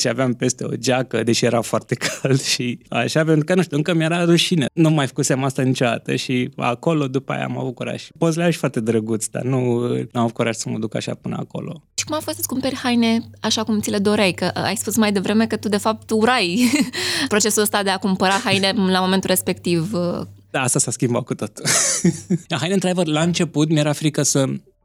și 0.00 0.08
aveam 0.08 0.34
peste 0.34 0.64
o 0.64 0.76
geacă, 0.76 1.22
deși 1.22 1.44
era 1.44 1.60
foarte 1.60 1.94
cald 2.04 2.40
și 2.40 2.78
așa, 2.88 3.24
pentru 3.24 3.44
că, 3.44 3.54
nu 3.54 3.62
știu, 3.62 3.76
încă 3.76 3.94
mi-era 3.94 4.24
rușine. 4.24 4.66
Nu 4.74 4.90
mai 4.90 5.06
făcusem 5.06 5.44
asta 5.44 5.62
niciodată 5.62 6.14
și 6.14 6.50
acolo, 6.56 7.06
după 7.06 7.32
aia 7.32 7.44
am 7.44 7.58
avut 7.58 7.74
curaj. 7.74 8.08
Pozele 8.18 8.50
și 8.50 8.58
foarte 8.58 8.80
drăguț, 8.80 9.26
dar 9.26 9.42
nu, 9.42 9.86
nu 9.86 10.06
am 10.12 10.20
avut 10.20 10.34
curaj 10.34 10.54
să 10.56 10.68
mă 10.68 10.78
duc 10.78 10.94
așa 10.94 11.14
până 11.14 11.36
acolo. 11.38 11.82
Și 11.94 12.04
cum 12.04 12.16
a 12.16 12.20
fost 12.20 12.36
să-ți 12.36 12.48
cumperi 12.48 12.76
haine 12.76 13.30
așa 13.40 13.64
cum 13.64 13.80
ți 13.80 13.90
le 13.90 13.98
doreai? 13.98 14.32
Că 14.32 14.44
ai 14.44 14.76
spus 14.76 14.96
mai 14.96 15.12
devreme 15.12 15.46
că 15.46 15.56
tu, 15.56 15.68
de 15.68 15.76
fapt, 15.76 16.10
urai 16.10 16.70
procesul 17.28 17.62
ăsta 17.62 17.82
de 17.82 17.90
a 17.90 17.96
cumpăra 17.96 18.40
haine 18.44 18.72
la 18.90 19.00
momentul 19.00 19.28
respectiv. 19.28 19.90
Da, 20.50 20.60
asta 20.60 20.78
s-a 20.78 20.90
schimbat 20.90 21.22
cu 21.22 21.34
tot. 21.34 21.52
haine, 22.60 22.74
într-adevăr, 22.74 23.06
la 23.06 23.20
început 23.20 23.68
mi-era 23.68 23.92
frică 23.92 24.22
să 24.22 24.44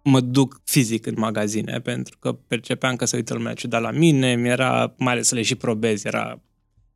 mă 0.10 0.20
duc 0.20 0.62
fizic 0.64 1.06
în 1.06 1.14
magazine, 1.18 1.80
pentru 1.80 2.18
că 2.20 2.32
percepeam 2.34 2.96
că 2.96 3.06
se 3.06 3.16
uită 3.16 3.34
lumea 3.34 3.54
ciudat 3.54 3.82
la 3.82 3.92
mine, 3.92 4.36
mi-era, 4.36 4.94
mai 4.98 5.14
ales 5.14 5.28
să 5.28 5.36
le 5.36 5.42
și 5.42 5.56
probez, 5.56 6.06
era 6.06 6.42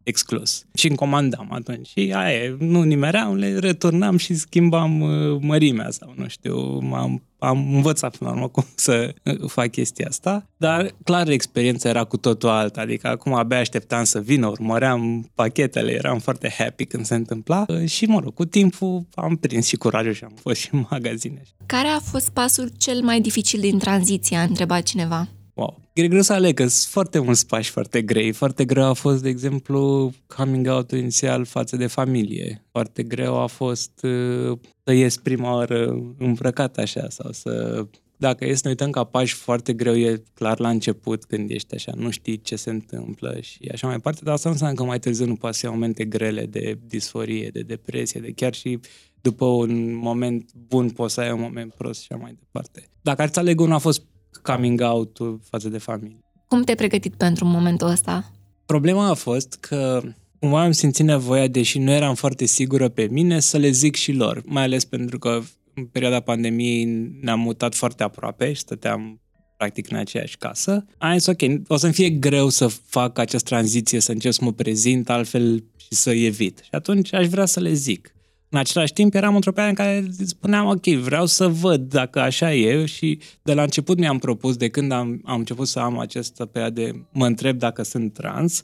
exclus. 0.03 0.65
Și 0.74 0.88
îmi 0.88 0.96
comandam 0.96 1.48
atunci. 1.51 1.88
Și 1.88 2.12
aia, 2.15 2.56
nu 2.60 2.82
nimeream, 2.82 3.36
le 3.36 3.60
returnam 3.60 4.18
și 4.18 4.34
schimbam 4.34 5.01
uh, 5.01 5.38
mărimea 5.41 5.89
sau 5.89 6.13
nu 6.15 6.27
știu, 6.27 6.80
m-am 6.80 7.24
am 7.43 7.74
învățat 7.74 8.17
până 8.17 8.29
la 8.29 8.36
urmă 8.36 8.48
cum 8.48 8.65
să 8.75 9.13
uh, 9.24 9.50
fac 9.50 9.71
chestia 9.71 10.05
asta, 10.10 10.45
dar 10.57 10.95
clar 11.03 11.29
experiența 11.29 11.89
era 11.89 12.03
cu 12.03 12.17
totul 12.17 12.50
alta, 12.50 12.81
adică 12.81 13.07
acum 13.07 13.33
abia 13.33 13.60
așteptam 13.60 14.03
să 14.03 14.19
vină, 14.19 14.48
urmăream 14.48 15.29
pachetele, 15.36 15.91
eram 15.91 16.19
foarte 16.19 16.53
happy 16.57 16.86
când 16.86 17.05
se 17.05 17.15
întâmpla 17.15 17.65
uh, 17.67 17.86
și 17.89 18.05
mă 18.05 18.19
rog, 18.19 18.33
cu 18.33 18.45
timpul 18.45 19.05
am 19.13 19.36
prins 19.36 19.67
și 19.67 19.75
curajul 19.75 20.13
și 20.13 20.24
am 20.24 20.33
fost 20.41 20.60
și 20.60 20.69
în 20.71 20.86
magazine. 20.89 21.41
Care 21.65 21.88
a 21.88 22.00
fost 22.00 22.29
pasul 22.29 22.71
cel 22.77 23.01
mai 23.01 23.21
dificil 23.21 23.60
din 23.60 23.79
tranziție, 23.79 24.38
a 24.38 24.41
întrebat 24.41 24.83
cineva? 24.83 25.27
Wow. 25.53 25.81
E 25.93 26.08
greu 26.08 26.22
să 26.22 26.34
aleg, 26.34 26.55
că 26.55 26.67
sunt 26.67 26.91
foarte 26.91 27.20
mulți 27.20 27.46
pași 27.46 27.70
foarte 27.70 28.01
grei. 28.01 28.31
Foarte 28.31 28.65
greu 28.65 28.84
a 28.84 28.93
fost, 28.93 29.22
de 29.22 29.29
exemplu, 29.29 30.12
coming 30.27 30.67
out 30.67 30.91
inițial 30.91 31.46
față 31.46 31.75
de 31.75 31.88
familie. 31.88 32.65
Foarte 32.72 33.03
greu 33.03 33.39
a 33.39 33.46
fost 33.46 33.91
uh, 34.03 34.58
să 34.84 34.91
ies 34.91 35.17
prima 35.17 35.53
oară 35.53 36.01
îmbrăcat 36.17 36.77
așa 36.77 37.10
sau 37.10 37.31
să... 37.31 37.86
Dacă 38.17 38.46
e 38.46 38.53
să 38.53 38.62
ne 38.63 38.70
uităm 38.70 38.89
ca 38.89 39.03
pași 39.03 39.34
foarte 39.34 39.74
greu, 39.74 39.98
e 39.98 40.24
clar 40.34 40.60
la 40.60 40.70
început 40.70 41.24
când 41.24 41.50
ești 41.50 41.75
așa, 41.75 41.91
nu 41.96 42.10
știi 42.10 42.41
ce 42.41 42.55
se 42.55 42.70
întâmplă 42.70 43.38
și 43.41 43.70
așa 43.74 43.88
mai 43.88 43.96
departe, 43.96 44.22
dar 44.24 44.34
asta 44.34 44.48
nu 44.48 44.53
înseamnă 44.53 44.77
că 44.77 44.84
mai 44.84 45.00
târziu 45.00 45.25
nu 45.25 45.36
poate 45.36 45.58
să 45.58 45.70
momente 45.70 46.05
grele 46.05 46.46
de 46.46 46.79
disforie, 46.88 47.50
de 47.53 47.62
depresie, 47.62 48.20
de 48.20 48.31
chiar 48.31 48.53
și 48.53 48.79
după 49.22 49.46
un 49.46 49.96
moment 49.96 50.51
bun 50.53 50.89
poți 50.89 51.13
să 51.13 51.22
ai 51.22 51.31
un 51.31 51.39
moment 51.39 51.74
prost 51.74 52.01
și 52.01 52.08
așa 52.12 52.22
mai 52.22 52.36
departe. 52.39 52.89
Dacă 53.01 53.22
ar 53.22 53.29
să 53.31 53.39
aleg 53.39 53.60
unul 53.60 53.74
a 53.74 53.77
fost 53.77 54.03
coming 54.41 54.81
out 54.81 55.17
față 55.50 55.69
de 55.69 55.77
familie. 55.77 56.19
Cum 56.47 56.63
te-ai 56.63 56.77
pregătit 56.77 57.15
pentru 57.15 57.45
momentul 57.45 57.88
ăsta? 57.88 58.31
Problema 58.65 59.09
a 59.09 59.13
fost 59.13 59.57
că 59.59 60.01
cumva 60.39 60.63
am 60.63 60.71
simțit 60.71 61.05
nevoia, 61.05 61.47
deși 61.47 61.79
nu 61.79 61.91
eram 61.91 62.15
foarte 62.15 62.45
sigură 62.45 62.89
pe 62.89 63.07
mine, 63.11 63.39
să 63.39 63.57
le 63.57 63.69
zic 63.69 63.95
și 63.95 64.11
lor, 64.11 64.41
mai 64.45 64.63
ales 64.63 64.85
pentru 64.85 65.19
că 65.19 65.41
în 65.73 65.85
perioada 65.85 66.19
pandemiei 66.19 66.85
ne-am 67.21 67.39
mutat 67.39 67.75
foarte 67.75 68.03
aproape 68.03 68.53
și 68.53 68.59
stăteam 68.59 69.21
practic 69.57 69.91
în 69.91 69.97
aceeași 69.97 70.38
casă. 70.38 70.85
Am 70.97 71.17
zis, 71.17 71.25
ok, 71.25 71.41
o 71.67 71.77
să-mi 71.77 71.93
fie 71.93 72.09
greu 72.09 72.50
să 72.50 72.67
fac 72.67 73.17
această 73.17 73.50
tranziție, 73.50 74.00
să 74.00 74.11
încep 74.11 74.31
să 74.31 74.43
mă 74.43 74.53
prezint 74.53 75.09
altfel 75.09 75.63
și 75.77 75.88
să 75.95 76.11
evit. 76.11 76.59
Și 76.63 76.69
atunci 76.71 77.13
aș 77.13 77.27
vrea 77.27 77.45
să 77.45 77.59
le 77.59 77.73
zic. 77.73 78.15
În 78.53 78.60
același 78.60 78.93
timp 78.93 79.13
eram 79.13 79.36
într-o 79.36 79.51
perioadă 79.51 79.81
în 79.81 79.86
care 79.86 80.12
spuneam, 80.25 80.67
ok, 80.67 80.86
vreau 80.86 81.25
să 81.25 81.48
văd 81.48 81.81
dacă 81.81 82.20
așa 82.20 82.53
e. 82.53 82.86
Și 82.86 83.20
de 83.41 83.53
la 83.53 83.62
început 83.62 83.98
mi-am 83.98 84.17
propus, 84.17 84.55
de 84.55 84.70
când 84.70 84.91
am, 84.91 85.22
am 85.25 85.39
început 85.39 85.67
să 85.67 85.79
am 85.79 86.00
această 86.00 86.46
perioadă 86.46 86.81
de 86.81 87.03
mă 87.12 87.25
întreb 87.25 87.58
dacă 87.58 87.84
sunt 87.84 88.13
trans, 88.13 88.62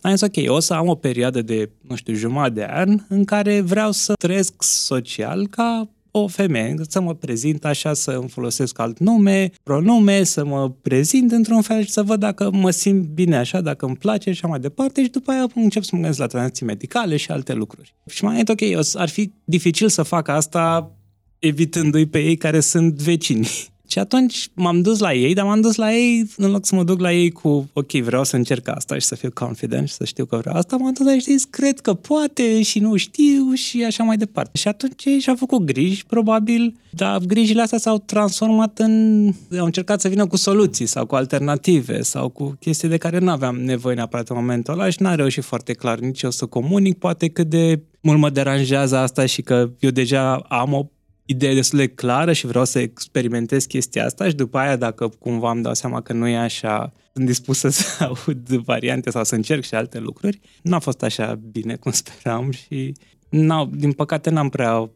am 0.00 0.10
zis, 0.10 0.20
ok, 0.20 0.50
o 0.50 0.60
să 0.60 0.74
am 0.74 0.88
o 0.88 0.94
perioadă 0.94 1.42
de, 1.42 1.70
nu 1.80 1.96
știu, 1.96 2.14
jumătate 2.14 2.52
de 2.52 2.66
an 2.70 2.98
în 3.08 3.24
care 3.24 3.60
vreau 3.60 3.90
să 3.90 4.12
trăiesc 4.12 4.62
social 4.62 5.46
ca 5.46 5.88
o 6.14 6.26
femeie, 6.26 6.74
să 6.88 7.00
mă 7.00 7.14
prezint 7.14 7.64
așa, 7.64 7.94
să 7.94 8.10
îmi 8.10 8.28
folosesc 8.28 8.78
alt 8.78 8.98
nume, 8.98 9.50
pronume, 9.62 10.22
să 10.22 10.44
mă 10.44 10.70
prezint 10.70 11.32
într-un 11.32 11.62
fel 11.62 11.84
și 11.84 11.90
să 11.90 12.02
văd 12.02 12.20
dacă 12.20 12.50
mă 12.50 12.70
simt 12.70 13.04
bine 13.06 13.36
așa, 13.36 13.60
dacă 13.60 13.86
îmi 13.86 13.96
place 13.96 14.32
și 14.32 14.38
așa 14.38 14.48
mai 14.48 14.60
departe 14.60 15.02
și 15.02 15.10
după 15.10 15.30
aia 15.30 15.46
încep 15.54 15.82
să 15.82 15.90
mă 15.92 15.98
gândesc 15.98 16.18
la 16.18 16.26
tranzacții 16.26 16.66
medicale 16.66 17.16
și 17.16 17.30
alte 17.30 17.52
lucruri. 17.52 17.94
Și 18.10 18.24
mai 18.24 18.38
e 18.38 18.42
ok, 18.46 18.86
ar 18.94 19.08
fi 19.08 19.32
dificil 19.44 19.88
să 19.88 20.02
fac 20.02 20.28
asta 20.28 20.92
evitându-i 21.38 22.06
pe 22.06 22.18
ei 22.18 22.36
care 22.36 22.60
sunt 22.60 22.94
vecini. 22.94 23.71
Și 23.92 23.98
atunci 23.98 24.48
m-am 24.54 24.80
dus 24.80 24.98
la 24.98 25.14
ei, 25.14 25.34
dar 25.34 25.44
m-am 25.44 25.60
dus 25.60 25.74
la 25.74 25.92
ei, 25.92 26.30
în 26.36 26.50
loc 26.50 26.66
să 26.66 26.74
mă 26.74 26.84
duc 26.84 27.00
la 27.00 27.12
ei 27.12 27.30
cu, 27.30 27.70
ok, 27.72 27.90
vreau 27.90 28.24
să 28.24 28.36
încerc 28.36 28.68
asta 28.68 28.94
și 28.98 29.06
să 29.06 29.14
fiu 29.14 29.30
confident 29.34 29.88
și 29.88 29.94
să 29.94 30.04
știu 30.04 30.24
că 30.24 30.36
vreau 30.36 30.56
asta, 30.56 30.76
m-am 30.76 30.92
dus 30.92 31.06
la 31.06 31.12
ei 31.12 31.18
și 31.18 31.46
cred 31.50 31.80
că 31.80 31.94
poate 31.94 32.62
și 32.62 32.78
nu 32.78 32.96
știu 32.96 33.52
și 33.52 33.84
așa 33.84 34.02
mai 34.02 34.16
departe. 34.16 34.58
Și 34.58 34.68
atunci 34.68 35.04
ei 35.04 35.18
și-au 35.18 35.36
făcut 35.36 35.64
griji, 35.64 36.06
probabil, 36.06 36.76
dar 36.90 37.18
grijile 37.18 37.62
astea 37.62 37.78
s-au 37.78 37.98
transformat 37.98 38.78
în... 38.78 39.24
au 39.58 39.64
încercat 39.64 40.00
să 40.00 40.08
vină 40.08 40.26
cu 40.26 40.36
soluții 40.36 40.86
sau 40.86 41.06
cu 41.06 41.14
alternative 41.14 42.02
sau 42.02 42.28
cu 42.28 42.56
chestii 42.60 42.88
de 42.88 42.96
care 42.96 43.18
nu 43.18 43.30
aveam 43.30 43.56
nevoie 43.56 43.94
neapărat 43.94 44.28
în 44.28 44.36
momentul 44.36 44.72
ăla 44.72 44.90
și 44.90 45.02
n-am 45.02 45.16
reușit 45.16 45.44
foarte 45.44 45.72
clar 45.72 45.98
nici 45.98 46.22
eu 46.22 46.30
să 46.30 46.46
comunic, 46.46 46.98
poate 46.98 47.28
cât 47.28 47.48
de 47.48 47.80
mult 48.00 48.18
mă 48.18 48.30
deranjează 48.30 48.96
asta 48.96 49.26
și 49.26 49.42
că 49.42 49.70
eu 49.78 49.90
deja 49.90 50.34
am 50.34 50.72
o 50.72 50.86
idee 51.24 51.54
destul 51.54 51.78
de 51.78 51.88
clară 51.88 52.32
și 52.32 52.46
vreau 52.46 52.64
să 52.64 52.78
experimentez 52.78 53.64
chestia 53.64 54.04
asta 54.04 54.28
și 54.28 54.34
după 54.34 54.58
aia, 54.58 54.76
dacă 54.76 55.08
cumva 55.08 55.50
îmi 55.50 55.62
dau 55.62 55.74
seama 55.74 56.00
că 56.00 56.12
nu 56.12 56.28
e 56.28 56.36
așa, 56.36 56.92
sunt 57.12 57.26
dispus 57.26 57.58
să 57.58 57.74
aud 58.04 58.48
variante 58.48 59.10
sau 59.10 59.24
să 59.24 59.34
încerc 59.34 59.64
și 59.64 59.74
alte 59.74 59.98
lucruri. 59.98 60.40
Nu 60.62 60.74
a 60.74 60.78
fost 60.78 61.02
așa 61.02 61.34
bine 61.34 61.76
cum 61.76 61.92
speram 62.02 62.50
și 62.50 62.94
n-au, 63.28 63.66
din 63.66 63.92
păcate 63.92 64.30
n-am 64.30 64.48
prea 64.48 64.90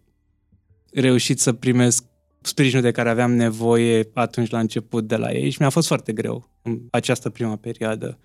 reușit 0.92 1.40
să 1.40 1.52
primesc 1.52 2.04
sprijinul 2.40 2.82
de 2.82 2.90
care 2.90 3.10
aveam 3.10 3.32
nevoie 3.32 4.10
atunci 4.14 4.50
la 4.50 4.58
început 4.58 5.06
de 5.06 5.16
la 5.16 5.32
ei 5.32 5.50
și 5.50 5.56
mi-a 5.60 5.70
fost 5.70 5.86
foarte 5.86 6.12
greu 6.12 6.50
în 6.62 6.80
această 6.90 7.30
prima 7.30 7.56
perioadă, 7.56 8.18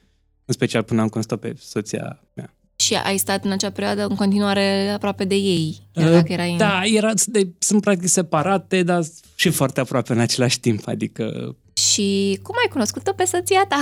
în 0.46 0.54
special 0.54 0.84
până 0.84 1.02
am 1.02 1.08
constat 1.08 1.40
pe 1.40 1.54
soția 1.58 2.24
mea. 2.34 2.56
Și 2.92 2.98
ai 3.04 3.18
stat 3.18 3.46
în 3.46 3.52
acea 3.52 3.70
perioadă 3.70 4.06
în 4.06 4.16
continuare 4.16 4.90
aproape 4.90 5.24
de 5.24 5.36
ei, 5.36 5.88
uh, 5.96 6.04
dacă 6.04 6.34
erai 6.34 6.56
Da, 6.58 6.82
era, 6.84 7.12
de, 7.26 7.48
sunt 7.60 7.82
practic 7.82 8.08
separate, 8.08 8.84
dar 8.84 9.04
și 9.36 9.50
foarte 9.50 9.80
aproape 9.80 10.14
în 10.14 10.20
același 10.20 10.60
timp, 10.60 10.88
adică... 10.88 11.56
Și 11.74 12.40
cum 12.42 12.56
ai 12.64 12.72
cunoscut-o 12.72 13.14
pe 13.14 13.24
soția 13.26 13.66
ta? 13.70 13.82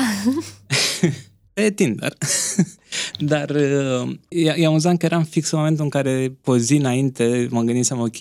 pe 1.53 1.71
Tinder. 1.71 2.13
dar 3.31 3.49
uh, 3.49 4.15
e, 4.27 4.53
e 4.55 4.65
amuzant 4.65 4.99
că 4.99 5.05
eram 5.05 5.23
fix 5.23 5.51
în 5.51 5.57
momentul 5.57 5.83
în 5.83 5.89
care, 5.89 6.37
pe 6.41 6.51
o 6.51 6.57
zi 6.57 6.75
înainte, 6.75 7.47
mă 7.49 7.61
gândisem, 7.61 7.99
ok, 7.99 8.19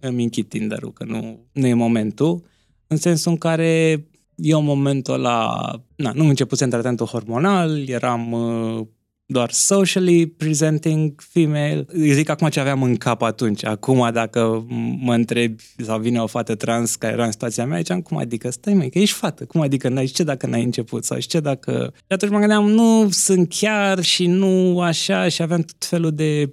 îmi 0.00 0.22
închid 0.22 0.48
Tinder-ul, 0.48 0.92
că 0.92 1.04
nu, 1.04 1.38
nu 1.52 1.66
e 1.66 1.74
momentul, 1.74 2.44
în 2.86 2.96
sensul 2.96 3.30
în 3.30 3.38
care 3.38 4.04
eu 4.34 4.58
în 4.58 4.64
momentul 4.64 5.14
ăla, 5.14 5.70
na, 5.94 6.12
nu 6.14 6.28
începusem 6.28 6.68
tratamentul 6.68 7.06
hormonal, 7.06 7.88
eram 7.88 8.32
uh, 8.32 8.86
doar 9.26 9.50
socially 9.50 10.26
presenting 10.26 11.20
female. 11.32 11.86
Eu 11.96 12.12
zic 12.12 12.28
acum 12.28 12.48
ce 12.48 12.60
aveam 12.60 12.82
în 12.82 12.96
cap 12.96 13.22
atunci. 13.22 13.64
Acum 13.64 14.10
dacă 14.12 14.66
mă 15.00 15.14
întrebi 15.14 15.62
sau 15.84 15.98
vine 15.98 16.20
o 16.20 16.26
fată 16.26 16.54
trans 16.54 16.94
care 16.94 17.12
era 17.12 17.24
în 17.24 17.30
situația 17.30 17.66
mea, 17.66 17.78
ziceam, 17.78 18.00
cum 18.00 18.16
adică, 18.16 18.50
stai 18.50 18.74
mai 18.74 18.88
că 18.88 18.98
ești 18.98 19.16
fată, 19.16 19.44
cum 19.44 19.60
adică 19.60 19.88
n-ai, 19.88 20.06
ce 20.06 20.22
dacă 20.22 20.46
n-ai 20.46 20.62
început 20.62 21.04
sau 21.04 21.18
ce 21.18 21.40
dacă... 21.40 21.92
Și 21.96 22.04
atunci 22.08 22.32
mă 22.32 22.38
gândeam, 22.38 22.70
nu 22.70 23.08
sunt 23.10 23.54
chiar 23.58 24.02
și 24.02 24.26
nu 24.26 24.80
așa 24.80 25.28
și 25.28 25.42
aveam 25.42 25.60
tot 25.60 25.84
felul 25.88 26.14
de 26.14 26.50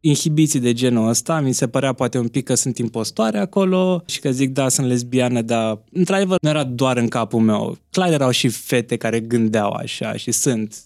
inhibiții 0.00 0.60
de 0.60 0.72
genul 0.72 1.08
ăsta, 1.08 1.40
mi 1.40 1.52
se 1.52 1.68
părea 1.68 1.92
poate 1.92 2.18
un 2.18 2.28
pic 2.28 2.44
că 2.44 2.54
sunt 2.54 2.78
impostoare 2.78 3.38
acolo 3.38 4.02
și 4.06 4.20
că 4.20 4.30
zic 4.30 4.52
da, 4.52 4.68
sunt 4.68 4.86
lesbiană, 4.86 5.42
dar 5.42 5.78
într-adevăr 5.92 6.38
nu 6.40 6.48
era 6.48 6.64
doar 6.64 6.96
în 6.96 7.08
capul 7.08 7.40
meu. 7.40 7.78
Clar 7.90 8.12
erau 8.12 8.30
și 8.30 8.48
fete 8.48 8.96
care 8.96 9.20
gândeau 9.20 9.70
așa 9.70 10.12
și 10.12 10.32
sunt 10.32 10.76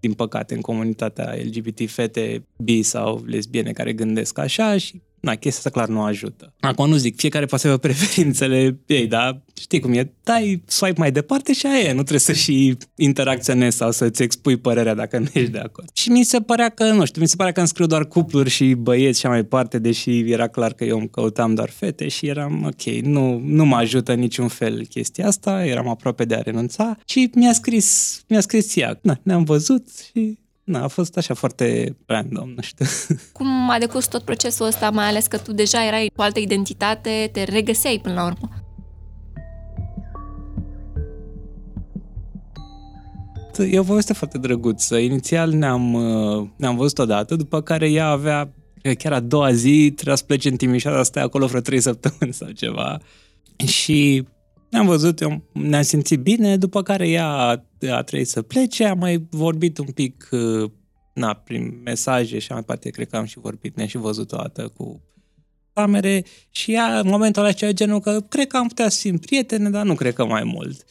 din 0.00 0.12
păcate, 0.12 0.54
în 0.54 0.60
comunitatea 0.60 1.34
LGBT, 1.44 1.90
fete 1.90 2.46
bi 2.56 2.82
sau 2.82 3.24
lesbiene 3.26 3.72
care 3.72 3.92
gândesc 3.92 4.38
așa 4.38 4.76
și 4.76 5.02
na, 5.20 5.34
chestia 5.34 5.52
asta 5.56 5.70
clar 5.70 5.88
nu 5.88 6.02
ajută. 6.02 6.52
Acum 6.60 6.88
nu 6.88 6.96
zic, 6.96 7.16
fiecare 7.16 7.46
poate 7.46 7.62
să 7.64 7.70
aibă 7.70 7.80
preferințele 7.80 8.78
ei, 8.86 9.06
dar 9.06 9.40
știi 9.60 9.80
cum 9.80 9.92
e, 9.92 10.12
dai 10.22 10.62
swipe 10.66 10.98
mai 10.98 11.12
departe 11.12 11.52
și 11.52 11.66
aia 11.66 11.78
e, 11.78 11.88
nu 11.88 11.94
trebuie 11.94 12.18
să 12.18 12.32
și 12.32 12.76
interacționezi 12.94 13.76
sau 13.76 13.90
să-ți 13.92 14.22
expui 14.22 14.56
părerea 14.56 14.94
dacă 14.94 15.18
nu 15.18 15.26
ești 15.32 15.50
de 15.50 15.58
acord. 15.58 15.88
Și 15.92 16.10
mi 16.10 16.24
se 16.24 16.40
părea 16.40 16.68
că, 16.68 16.84
nu 16.84 17.04
știu, 17.04 17.20
mi 17.20 17.28
se 17.28 17.36
părea 17.36 17.52
că 17.52 17.58
îmi 17.58 17.68
scriu 17.68 17.86
doar 17.86 18.06
cupluri 18.06 18.50
și 18.50 18.74
băieți 18.74 19.20
și 19.20 19.26
mai 19.26 19.40
departe, 19.40 19.78
deși 19.78 20.30
era 20.30 20.48
clar 20.48 20.72
că 20.72 20.84
eu 20.84 20.98
îmi 20.98 21.10
căutam 21.10 21.54
doar 21.54 21.70
fete 21.70 22.08
și 22.08 22.26
eram, 22.26 22.64
ok, 22.64 22.94
nu, 23.02 23.40
nu 23.44 23.64
mă 23.64 23.76
ajută 23.76 24.14
niciun 24.14 24.48
fel 24.48 24.86
chestia 24.86 25.26
asta, 25.26 25.64
eram 25.64 25.88
aproape 25.88 26.24
de 26.24 26.34
a 26.34 26.40
renunța 26.40 26.98
și 27.04 27.30
mi-a 27.34 27.52
scris, 27.52 28.20
mi-a 28.28 28.40
scris 28.40 28.76
ea, 28.76 28.98
na, 29.02 29.18
ne-am 29.22 29.44
văzut 29.44 29.86
și 30.10 30.38
Na, 30.68 30.82
a 30.82 30.88
fost 30.88 31.16
așa 31.16 31.34
foarte 31.34 31.96
random, 32.06 32.48
nu 32.48 32.62
știu. 32.62 32.86
Cum 33.32 33.70
a 33.70 33.78
decurs 33.78 34.06
tot 34.06 34.22
procesul 34.22 34.66
ăsta, 34.66 34.90
mai 34.90 35.04
ales 35.04 35.26
că 35.26 35.38
tu 35.38 35.52
deja 35.52 35.86
erai 35.86 36.10
cu 36.14 36.22
altă 36.22 36.38
identitate, 36.38 37.28
te 37.32 37.42
regăseai 37.42 38.00
până 38.02 38.14
la 38.14 38.24
urmă? 38.24 38.48
E 43.70 43.78
o 43.78 43.82
poveste 43.82 44.12
foarte 44.12 44.38
drăguță. 44.38 44.96
Inițial 44.96 45.50
ne-am, 45.50 45.92
uh, 45.94 46.48
ne-am 46.56 46.76
văzut 46.76 46.98
odată, 46.98 47.36
după 47.36 47.60
care 47.60 47.90
ea 47.90 48.06
avea, 48.06 48.52
chiar 48.98 49.12
a 49.12 49.20
doua 49.20 49.52
zi, 49.52 49.92
trebuia 49.94 50.16
să 50.16 50.24
plece 50.24 50.48
în 50.48 50.56
Timișoara, 50.56 51.02
stai 51.02 51.22
acolo 51.22 51.46
vreo 51.46 51.60
trei 51.60 51.80
săptămâni 51.80 52.32
sau 52.32 52.50
ceva. 52.50 52.98
Și 53.66 54.26
ne-am 54.70 54.86
văzut, 54.86 55.20
eu, 55.20 55.42
ne-am 55.52 55.82
simțit 55.82 56.20
bine, 56.20 56.56
după 56.56 56.82
care 56.82 57.08
ea 57.08 57.26
a, 57.26 57.64
a 57.90 58.02
trebuit 58.02 58.28
să 58.28 58.42
plece, 58.42 58.84
am 58.84 58.98
mai 58.98 59.26
vorbit 59.30 59.78
un 59.78 59.86
pic 59.86 60.28
uh, 60.30 60.70
na, 61.14 61.32
prin 61.32 61.80
mesaje 61.84 62.38
și 62.38 62.52
mai 62.52 62.62
parte, 62.62 62.90
cred 62.90 63.08
că 63.08 63.16
am 63.16 63.24
și 63.24 63.38
vorbit, 63.38 63.76
ne-am 63.76 63.88
și 63.88 63.96
văzut 63.96 64.32
o 64.32 64.36
dată 64.36 64.72
cu 64.76 65.02
camere 65.72 66.24
și 66.50 66.72
ea 66.72 66.98
în 66.98 67.08
momentul 67.08 67.42
ăla 67.42 67.52
cea 67.52 67.70
genul 67.70 68.00
că 68.00 68.20
cred 68.20 68.46
că 68.46 68.56
am 68.56 68.66
putea 68.66 68.88
să 68.88 68.98
fim 69.00 69.18
prietene, 69.18 69.70
dar 69.70 69.84
nu 69.84 69.94
cred 69.94 70.14
că 70.14 70.24
mai 70.24 70.44
mult. 70.44 70.84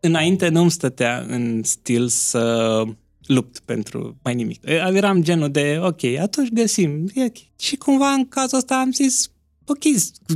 Înainte 0.00 0.48
nu-mi 0.48 0.70
stătea 0.70 1.24
în 1.28 1.62
stil 1.62 2.08
să 2.08 2.82
lupt 3.26 3.58
pentru 3.58 4.18
mai 4.22 4.34
nimic. 4.34 4.60
Eram 4.64 5.22
genul 5.22 5.50
de, 5.50 5.78
ok, 5.82 6.04
atunci 6.04 6.52
găsim. 6.52 7.10
Și 7.58 7.76
cumva 7.76 8.10
în 8.10 8.28
cazul 8.28 8.58
ăsta 8.58 8.76
am 8.76 8.92
zis, 8.92 9.30
ok, 9.66 9.82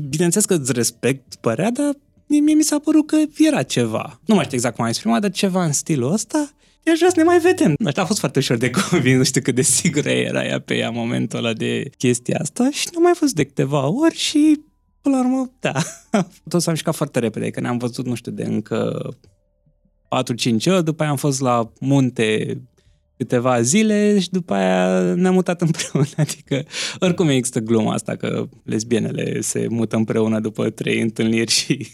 bineînțeles 0.09 0.47
că 0.47 0.55
îți 0.55 0.73
respect 0.73 1.35
părerea, 1.35 1.71
dar 1.71 1.97
mie 2.29 2.55
mi 2.55 2.63
s-a 2.63 2.79
părut 2.79 3.07
că 3.07 3.17
era 3.39 3.63
ceva. 3.63 4.21
Nu 4.25 4.35
mai 4.35 4.45
știu 4.45 4.57
exact 4.57 4.75
cum 4.75 4.85
am 4.85 4.91
exprimat, 4.91 5.21
dar 5.21 5.31
ceva 5.31 5.65
în 5.65 5.73
stilul 5.73 6.13
ăsta. 6.13 6.51
Eu 6.83 6.93
aș 6.93 6.99
vrea 6.99 7.11
să 7.11 7.19
ne 7.19 7.23
mai 7.23 7.39
vedem. 7.39 7.75
Nu 7.79 7.91
știu, 7.91 8.03
a 8.03 8.07
fost 8.07 8.19
foarte 8.19 8.39
ușor 8.39 8.57
de 8.57 8.71
convins, 8.91 9.17
nu 9.17 9.25
știu 9.25 9.41
cât 9.41 9.55
de 9.55 9.63
sigură 9.63 10.09
era 10.09 10.45
ea 10.45 10.61
pe 10.61 10.77
ea 10.77 10.91
momentul 10.91 11.39
ăla 11.39 11.53
de 11.53 11.91
chestia 11.99 12.39
asta 12.41 12.71
și 12.71 12.89
nu 12.95 13.01
mai 13.01 13.13
fost 13.15 13.35
de 13.35 13.45
câteva 13.45 13.87
ori 13.87 14.17
și 14.17 14.61
până 15.01 15.17
la 15.17 15.23
urmă, 15.23 15.53
da. 15.61 15.73
Tot 16.49 16.63
s-a 16.63 16.71
mișcat 16.71 16.95
foarte 16.95 17.19
repede, 17.19 17.51
că 17.51 17.61
ne-am 17.61 17.79
văzut, 17.79 18.07
nu 18.07 18.15
știu, 18.15 18.33
de 18.33 18.45
încă 18.45 19.09
4-5 20.09 20.67
ori, 20.67 20.85
după 20.85 21.03
aia 21.03 21.11
am 21.11 21.17
fost 21.17 21.41
la 21.41 21.73
munte 21.81 22.59
câteva 23.17 23.61
zile 23.61 24.19
și 24.19 24.31
după 24.31 24.55
aia 24.55 25.01
ne-am 25.15 25.35
mutat 25.35 25.61
împreună. 25.67 26.09
Adică, 26.17 26.65
oricum 26.99 27.29
există 27.29 27.61
gluma 27.61 27.93
asta 27.93 28.17
că 28.17 28.49
lesbienele 28.65 29.41
se 29.41 29.67
mută 29.71 29.97
împreună 29.97 30.41
după 30.41 30.71
trei 30.71 31.01
întâlniri 31.01 31.51
și 31.51 31.89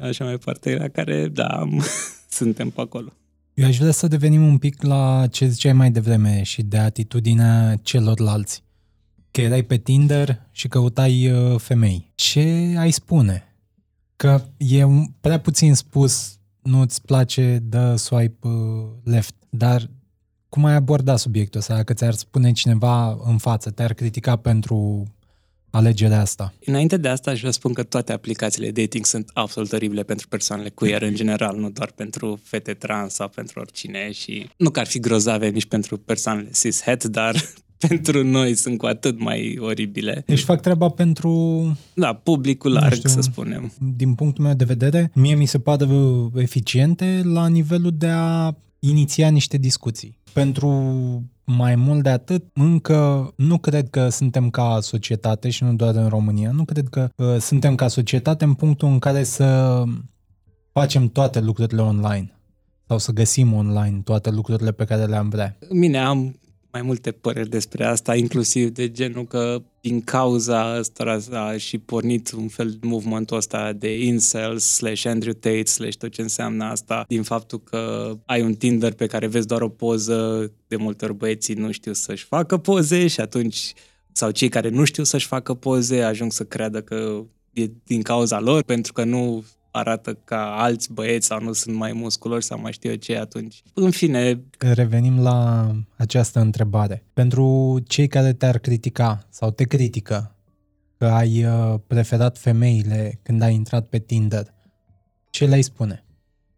așa 0.00 0.24
mai 0.24 0.32
departe, 0.32 0.76
la 0.76 0.88
care, 0.88 1.28
da, 1.28 1.68
suntem 2.38 2.70
pe 2.70 2.80
acolo. 2.80 3.12
Eu 3.54 3.66
aș 3.66 3.78
vrea 3.78 3.90
să 3.90 4.08
devenim 4.08 4.46
un 4.46 4.58
pic 4.58 4.82
la 4.82 5.26
ce 5.30 5.46
ziceai 5.48 5.72
mai 5.72 5.90
devreme 5.90 6.42
și 6.42 6.62
de 6.62 6.78
atitudinea 6.78 7.76
celorlalți. 7.82 8.62
Că 9.30 9.40
erai 9.40 9.62
pe 9.62 9.76
Tinder 9.76 10.48
și 10.50 10.68
căutai 10.68 11.30
uh, 11.30 11.60
femei. 11.60 12.12
Ce 12.14 12.74
ai 12.78 12.90
spune? 12.90 13.44
Că 14.16 14.42
e 14.56 14.84
prea 15.20 15.40
puțin 15.40 15.74
spus 15.74 16.38
nu-ți 16.62 17.02
place, 17.02 17.58
dă 17.62 17.96
swipe 17.96 18.46
uh, 18.46 18.88
left, 19.04 19.34
dar 19.50 19.90
cum 20.48 20.64
ai 20.64 20.74
aborda 20.74 21.16
subiectul 21.16 21.60
ăsta? 21.60 21.74
Dacă 21.74 21.92
ți-ar 21.92 22.14
spune 22.14 22.52
cineva 22.52 23.18
în 23.24 23.38
față, 23.38 23.70
te-ar 23.70 23.92
critica 23.92 24.36
pentru 24.36 25.06
alegerea 25.70 26.20
asta? 26.20 26.54
Înainte 26.64 26.96
de 26.96 27.08
asta, 27.08 27.30
aș 27.30 27.38
vrea 27.38 27.50
să 27.50 27.58
spun 27.58 27.72
că 27.72 27.82
toate 27.82 28.12
aplicațiile 28.12 28.70
dating 28.70 29.06
sunt 29.06 29.30
absolut 29.32 29.72
oribile 29.72 30.02
pentru 30.02 30.28
persoanele 30.28 30.68
queer 30.68 31.02
în 31.02 31.14
general, 31.14 31.56
nu 31.56 31.70
doar 31.70 31.90
pentru 31.90 32.40
fete 32.42 32.74
trans 32.74 33.14
sau 33.14 33.28
pentru 33.28 33.60
oricine 33.60 34.12
și 34.12 34.48
nu 34.56 34.70
că 34.70 34.80
ar 34.80 34.86
fi 34.86 34.98
grozave 34.98 35.48
nici 35.48 35.66
pentru 35.66 35.96
persoanele 35.96 36.50
cis-het, 36.54 37.04
dar 37.04 37.36
pentru 37.88 38.24
noi 38.24 38.54
sunt 38.54 38.78
cu 38.78 38.86
atât 38.86 39.20
mai 39.20 39.58
oribile. 39.60 40.22
Deci 40.26 40.42
fac 40.42 40.60
treaba 40.60 40.88
pentru... 40.88 41.30
Da, 41.94 42.12
publicul 42.12 42.72
larg, 42.72 42.94
știu, 42.94 43.08
să 43.08 43.20
spunem. 43.20 43.72
Din 43.96 44.14
punctul 44.14 44.44
meu 44.44 44.54
de 44.54 44.64
vedere, 44.64 45.10
mie 45.14 45.34
mi 45.34 45.46
se 45.46 45.58
pare 45.58 45.86
eficiente 46.34 47.20
la 47.24 47.48
nivelul 47.48 47.92
de 47.96 48.08
a 48.08 48.56
iniția 48.78 49.28
niște 49.28 49.56
discuții. 49.56 50.18
Pentru 50.32 50.68
mai 51.56 51.74
mult 51.74 52.02
de 52.02 52.08
atât, 52.08 52.44
încă 52.52 53.32
nu 53.36 53.58
cred 53.58 53.90
că 53.90 54.08
suntem 54.08 54.50
ca 54.50 54.78
societate 54.80 55.50
și 55.50 55.64
nu 55.64 55.74
doar 55.74 55.94
în 55.94 56.08
România, 56.08 56.50
nu 56.50 56.64
cred 56.64 56.88
că 56.88 57.08
uh, 57.16 57.36
suntem 57.38 57.74
ca 57.74 57.88
societate 57.88 58.44
în 58.44 58.54
punctul 58.54 58.88
în 58.88 58.98
care 58.98 59.22
să 59.22 59.82
facem 60.72 61.08
toate 61.08 61.40
lucrurile 61.40 61.82
online 61.82 62.34
sau 62.86 62.98
să 62.98 63.12
găsim 63.12 63.52
online 63.52 64.00
toate 64.04 64.30
lucrurile 64.30 64.72
pe 64.72 64.84
care 64.84 65.04
le-am 65.04 65.28
vrea. 65.28 65.58
Mine 65.70 65.98
am 65.98 66.39
mai 66.72 66.82
multe 66.82 67.10
păreri 67.10 67.48
despre 67.48 67.84
asta, 67.84 68.14
inclusiv 68.14 68.68
de 68.68 68.90
genul 68.90 69.26
că 69.26 69.62
din 69.80 70.00
cauza 70.00 70.72
asta 70.72 71.40
a 71.40 71.56
și 71.56 71.78
pornit 71.78 72.32
un 72.32 72.48
fel 72.48 72.70
de 72.70 72.86
movementul 72.86 73.36
ăsta 73.36 73.72
de 73.72 74.04
incels 74.04 74.64
slash 74.64 75.04
Andrew 75.06 75.32
Tate 75.32 75.64
slash 75.64 75.96
tot 75.96 76.10
ce 76.10 76.22
înseamnă 76.22 76.64
asta, 76.64 77.04
din 77.08 77.22
faptul 77.22 77.60
că 77.60 78.12
ai 78.26 78.42
un 78.42 78.54
Tinder 78.54 78.92
pe 78.92 79.06
care 79.06 79.26
vezi 79.26 79.46
doar 79.46 79.60
o 79.60 79.68
poză, 79.68 80.50
de 80.68 80.76
multe 80.76 81.04
ori 81.04 81.14
băieții 81.14 81.54
nu 81.54 81.70
știu 81.70 81.92
să-și 81.92 82.24
facă 82.24 82.56
poze 82.56 83.06
și 83.06 83.20
atunci 83.20 83.72
sau 84.12 84.30
cei 84.30 84.48
care 84.48 84.68
nu 84.68 84.84
știu 84.84 85.04
să-și 85.04 85.26
facă 85.26 85.54
poze 85.54 86.02
ajung 86.02 86.32
să 86.32 86.44
creadă 86.44 86.82
că 86.82 87.24
e 87.52 87.70
din 87.84 88.02
cauza 88.02 88.40
lor, 88.40 88.62
pentru 88.62 88.92
că 88.92 89.04
nu 89.04 89.44
arată 89.70 90.14
ca 90.24 90.56
alți 90.56 90.92
băieți 90.92 91.26
sau 91.26 91.42
nu 91.42 91.52
sunt 91.52 91.76
mai 91.76 91.92
musculoși 91.92 92.46
sau 92.46 92.60
mai 92.60 92.72
știu 92.72 92.90
eu 92.90 92.96
ce 92.96 93.16
atunci. 93.16 93.62
În 93.74 93.90
fine... 93.90 94.40
Revenim 94.58 95.22
la 95.22 95.70
această 95.96 96.40
întrebare. 96.40 97.04
Pentru 97.12 97.78
cei 97.86 98.06
care 98.06 98.32
te-ar 98.32 98.58
critica 98.58 99.26
sau 99.28 99.50
te 99.50 99.64
critică 99.64 100.34
că 100.98 101.06
ai 101.06 101.44
uh, 101.44 101.74
preferat 101.86 102.38
femeile 102.38 103.20
când 103.22 103.42
ai 103.42 103.54
intrat 103.54 103.86
pe 103.86 103.98
Tinder, 103.98 104.54
ce 105.30 105.44
le-ai 105.44 105.62
spune? 105.62 106.04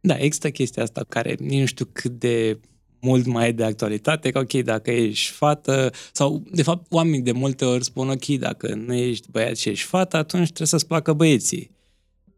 Da, 0.00 0.16
există 0.18 0.50
chestia 0.50 0.82
asta 0.82 1.04
care 1.08 1.36
nici 1.38 1.60
nu 1.60 1.66
știu 1.66 1.88
cât 1.92 2.18
de 2.18 2.58
mult 3.00 3.26
mai 3.26 3.48
e 3.48 3.52
de 3.52 3.64
actualitate, 3.64 4.30
că 4.30 4.38
ok, 4.38 4.52
dacă 4.52 4.90
ești 4.90 5.32
fată, 5.32 5.90
sau 6.12 6.42
de 6.52 6.62
fapt 6.62 6.92
oamenii 6.92 7.22
de 7.22 7.32
multe 7.32 7.64
ori 7.64 7.84
spun 7.84 8.08
ok, 8.08 8.26
dacă 8.26 8.74
nu 8.74 8.94
ești 8.94 9.30
băiat 9.30 9.56
și 9.56 9.68
ești 9.68 9.86
fată, 9.86 10.16
atunci 10.16 10.46
trebuie 10.46 10.66
să-ți 10.66 10.86
placă 10.86 11.12
băieții 11.12 11.70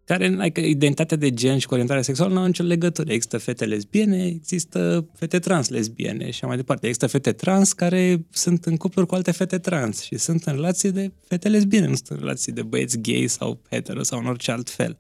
care, 0.05 0.37
adică 0.39 0.61
identitatea 0.61 1.17
de 1.17 1.31
gen 1.31 1.59
și 1.59 1.67
cu 1.67 1.73
orientarea 1.73 2.03
sexuală 2.03 2.33
nu 2.33 2.41
au 2.41 2.47
nicio 2.47 2.63
legătură. 2.63 3.13
Există 3.13 3.39
fete 3.39 3.65
lesbiene, 3.65 4.27
există 4.27 5.09
fete 5.15 5.39
trans 5.39 5.69
lesbiene 5.69 6.31
și 6.31 6.45
mai 6.45 6.57
departe. 6.57 6.87
Există 6.87 7.07
fete 7.07 7.33
trans 7.33 7.73
care 7.73 8.27
sunt 8.31 8.65
în 8.65 8.77
cupluri 8.77 9.07
cu 9.07 9.15
alte 9.15 9.31
fete 9.31 9.59
trans 9.59 10.03
și 10.03 10.19
sunt 10.19 10.45
în 10.45 10.53
relații 10.53 10.93
de 10.93 11.13
fete 11.27 11.49
lesbiene, 11.49 11.87
nu 11.87 11.95
sunt 11.95 12.09
în 12.09 12.17
relații 12.17 12.53
de 12.53 12.63
băieți 12.63 12.99
gay 13.01 13.27
sau 13.27 13.61
hetero 13.71 14.03
sau 14.03 14.19
în 14.19 14.27
orice 14.27 14.51
alt 14.51 14.71
fel. 14.71 14.99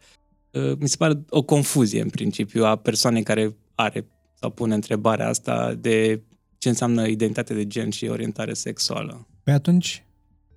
Uh, 0.50 0.72
mi 0.78 0.88
se 0.88 0.96
pare 0.96 1.24
o 1.28 1.42
confuzie 1.42 2.02
în 2.02 2.08
principiu 2.08 2.64
a 2.64 2.76
persoanei 2.76 3.22
care 3.22 3.56
are 3.74 4.06
sau 4.40 4.50
pune 4.50 4.74
întrebarea 4.74 5.28
asta 5.28 5.74
de 5.80 6.22
ce 6.58 6.68
înseamnă 6.68 7.06
identitate 7.06 7.54
de 7.54 7.66
gen 7.66 7.90
și 7.90 8.06
orientare 8.06 8.52
sexuală. 8.52 9.28
Pe 9.42 9.50
atunci, 9.50 10.04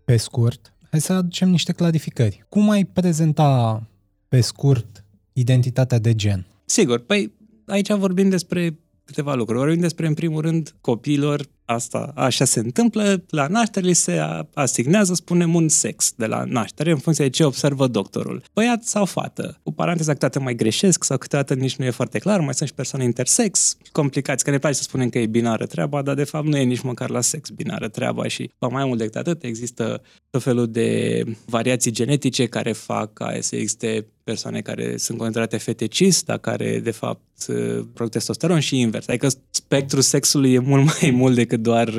pe 0.05 0.17
scurt, 0.17 0.73
hai 0.91 1.01
să 1.01 1.13
aducem 1.13 1.49
niște 1.49 1.71
clarificări. 1.71 2.45
Cum 2.49 2.69
ai 2.69 2.85
prezenta 2.85 3.81
pe 4.27 4.41
scurt, 4.41 5.03
identitatea 5.33 5.99
de 5.99 6.15
gen? 6.15 6.45
Sigur, 6.65 6.99
păi 6.99 7.33
aici 7.65 7.91
vorbim 7.91 8.29
despre 8.29 8.77
câteva 9.07 9.33
lucruri. 9.33 9.59
Vorbim 9.59 9.79
despre, 9.79 10.07
în 10.07 10.13
primul 10.13 10.41
rând, 10.41 10.75
copiilor, 10.81 11.45
asta, 11.65 12.11
așa 12.15 12.45
se 12.45 12.59
întâmplă, 12.59 13.23
la 13.29 13.47
naștere 13.47 13.85
li 13.85 13.93
se 13.93 14.19
asignează, 14.53 15.13
spunem, 15.13 15.55
un 15.55 15.67
sex 15.67 16.13
de 16.15 16.25
la 16.25 16.43
naștere, 16.43 16.91
în 16.91 16.97
funcție 16.97 17.25
de 17.25 17.31
ce 17.31 17.43
observă 17.43 17.87
doctorul. 17.87 18.43
Băiat 18.53 18.83
sau 18.83 19.05
fată. 19.05 19.59
Cu 19.63 19.71
paranteza, 19.71 20.11
câteodată 20.11 20.43
mai 20.43 20.55
greșesc 20.55 21.03
sau 21.03 21.17
câteodată 21.17 21.53
nici 21.53 21.75
nu 21.75 21.85
e 21.85 21.89
foarte 21.89 22.19
clar, 22.19 22.39
mai 22.39 22.53
sunt 22.53 22.69
și 22.69 22.75
persoane 22.75 23.05
intersex, 23.05 23.77
complicați, 23.91 24.43
că 24.43 24.49
ne 24.49 24.57
place 24.57 24.75
să 24.75 24.83
spunem 24.83 25.09
că 25.09 25.19
e 25.19 25.25
binară 25.25 25.65
treaba, 25.65 26.01
dar 26.01 26.15
de 26.15 26.23
fapt 26.23 26.47
nu 26.47 26.57
e 26.57 26.63
nici 26.63 26.81
măcar 26.81 27.09
la 27.09 27.21
sex 27.21 27.49
binară 27.49 27.87
treaba 27.87 28.27
și 28.27 28.51
mai 28.71 28.85
mult 28.85 28.97
decât 28.97 29.15
atât 29.15 29.43
există 29.43 30.01
tot 30.29 30.43
felul 30.43 30.71
de 30.71 31.23
variații 31.45 31.91
genetice 31.91 32.45
care 32.45 32.71
fac 32.71 33.13
ca 33.13 33.37
să 33.39 33.55
existe 33.55 34.05
persoane 34.27 34.61
care 34.61 34.97
sunt 34.97 35.17
considerate 35.17 35.57
feticist, 35.57 36.25
dar 36.25 36.37
care 36.37 36.79
de 36.79 36.91
fapt 36.91 37.45
produc 37.93 38.11
testosteron 38.11 38.59
și 38.59 38.79
invers. 38.79 39.07
Adică 39.07 39.27
spectrul 39.49 40.01
sexului 40.01 40.53
e 40.53 40.59
mult 40.59 40.83
mai 41.01 41.11
mult 41.11 41.35
decât 41.35 41.59
doar 41.59 41.93